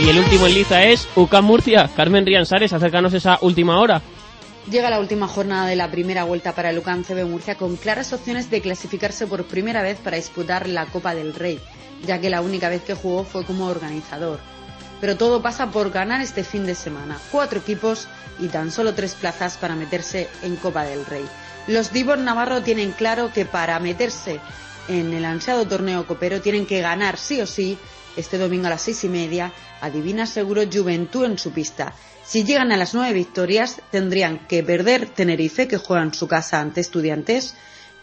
Y 0.00 0.08
el 0.08 0.18
último 0.18 0.46
en 0.46 0.54
lista 0.54 0.84
es 0.84 1.06
UCAM 1.14 1.44
Murcia. 1.44 1.90
Carmen 1.94 2.24
Rianzares, 2.24 2.72
acércanos 2.72 3.12
esa 3.12 3.38
última 3.42 3.80
hora. 3.80 4.00
Llega 4.70 4.88
la 4.88 5.00
última 5.00 5.26
jornada 5.26 5.66
de 5.66 5.76
la 5.76 5.90
primera 5.90 6.24
vuelta 6.24 6.54
para 6.54 6.70
el 6.70 6.78
UCAM 6.78 7.02
CB 7.02 7.26
Murcia 7.26 7.56
con 7.56 7.76
claras 7.76 8.12
opciones 8.12 8.50
de 8.50 8.60
clasificarse 8.60 9.26
por 9.26 9.44
primera 9.44 9.82
vez 9.82 9.98
para 9.98 10.16
disputar 10.16 10.68
la 10.68 10.86
Copa 10.86 11.14
del 11.14 11.34
Rey, 11.34 11.58
ya 12.06 12.20
que 12.20 12.30
la 12.30 12.40
única 12.40 12.68
vez 12.68 12.82
que 12.82 12.94
jugó 12.94 13.24
fue 13.24 13.44
como 13.44 13.66
organizador. 13.66 14.38
Pero 15.00 15.16
todo 15.16 15.42
pasa 15.42 15.70
por 15.70 15.90
ganar 15.90 16.20
este 16.20 16.44
fin 16.44 16.66
de 16.66 16.74
semana. 16.74 17.18
Cuatro 17.30 17.60
equipos 17.60 18.08
y 18.38 18.48
tan 18.48 18.70
solo 18.70 18.94
tres 18.94 19.14
plazas 19.14 19.56
para 19.56 19.76
meterse 19.76 20.28
en 20.42 20.56
Copa 20.56 20.84
del 20.84 21.06
Rey. 21.06 21.24
Los 21.66 21.92
Divos 21.92 22.18
Navarro 22.18 22.62
tienen 22.62 22.92
claro 22.92 23.32
que 23.32 23.44
para 23.44 23.78
meterse 23.80 24.40
en 24.88 25.12
el 25.12 25.24
ansiado 25.24 25.66
torneo 25.66 26.06
copero 26.06 26.40
tienen 26.40 26.66
que 26.66 26.80
ganar 26.80 27.16
sí 27.16 27.40
o 27.40 27.46
sí 27.46 27.78
este 28.16 28.38
domingo 28.38 28.66
a 28.66 28.70
las 28.70 28.82
seis 28.82 29.04
y 29.04 29.08
media, 29.08 29.52
adivina 29.80 30.26
seguro 30.26 30.62
Juventud 30.70 31.24
en 31.24 31.38
su 31.38 31.52
pista. 31.52 31.94
Si 32.24 32.44
llegan 32.44 32.72
a 32.72 32.76
las 32.76 32.94
nueve 32.94 33.12
victorias, 33.12 33.80
tendrían 33.90 34.46
que 34.46 34.62
perder 34.62 35.06
Tenerife, 35.08 35.68
que 35.68 35.78
juega 35.78 36.02
en 36.02 36.14
su 36.14 36.26
casa 36.28 36.60
ante 36.60 36.80
Estudiantes, 36.80 37.54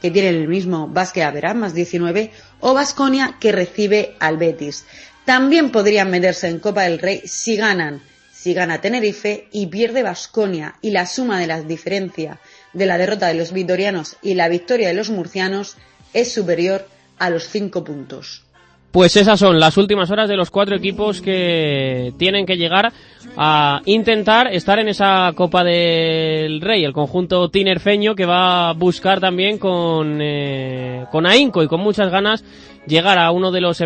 que 0.01 0.11
tiene 0.11 0.29
el 0.29 0.47
mismo 0.47 0.87
Basque 0.87 1.23
Averá, 1.23 1.53
más 1.53 1.73
19, 1.73 2.31
o 2.59 2.73
Basconia, 2.73 3.37
que 3.39 3.51
recibe 3.51 4.15
al 4.19 4.37
Betis. 4.37 4.85
También 5.27 5.71
podrían 5.71 6.09
meterse 6.09 6.47
en 6.47 6.59
Copa 6.59 6.83
del 6.83 6.99
Rey 6.99 7.19
si 7.25 7.57
ganan, 7.57 7.99
si 8.31 8.53
gana 8.53 8.79
Tenerife 8.79 9.49
y 9.51 9.67
pierde 9.67 10.01
Basconia, 10.01 10.75
y 10.81 10.91
la 10.91 11.05
suma 11.05 11.37
de 11.41 11.47
la 11.47 11.61
diferencia 11.61 12.39
de 12.71 12.85
la 12.85 12.97
derrota 12.97 13.27
de 13.27 13.33
los 13.33 13.51
vitorianos 13.51 14.15
y 14.21 14.35
la 14.35 14.47
victoria 14.47 14.87
de 14.87 14.93
los 14.93 15.09
murcianos 15.09 15.75
es 16.13 16.33
superior 16.33 16.87
a 17.19 17.29
los 17.29 17.43
cinco 17.49 17.83
puntos. 17.83 18.45
Pues 18.89 19.17
esas 19.17 19.37
son 19.37 19.59
las 19.59 19.75
últimas 19.75 20.09
horas 20.11 20.29
de 20.29 20.37
los 20.37 20.49
cuatro 20.49 20.77
equipos 20.77 21.21
que 21.21 22.13
tienen 22.17 22.45
que 22.45 22.55
llegar 22.55 22.93
a 23.35 23.81
intentar 23.83 24.47
estar 24.53 24.79
en 24.79 24.87
esa 24.87 25.33
Copa 25.35 25.65
del 25.65 26.61
Rey. 26.61 26.85
El 26.85 26.93
conjunto 26.93 27.49
tinerfeño 27.49 28.15
que 28.15 28.25
va 28.25 28.69
a 28.69 28.73
buscar 28.73 29.19
también 29.19 29.57
con, 29.57 30.19
eh, 30.21 31.03
con 31.11 31.25
ahínco 31.25 31.61
y 31.61 31.67
con 31.67 31.81
muchas 31.81 32.09
ganas 32.09 32.45
llegar 32.87 33.19
a 33.19 33.31
uno 33.31 33.51
de 33.51 33.61
los 33.61 33.75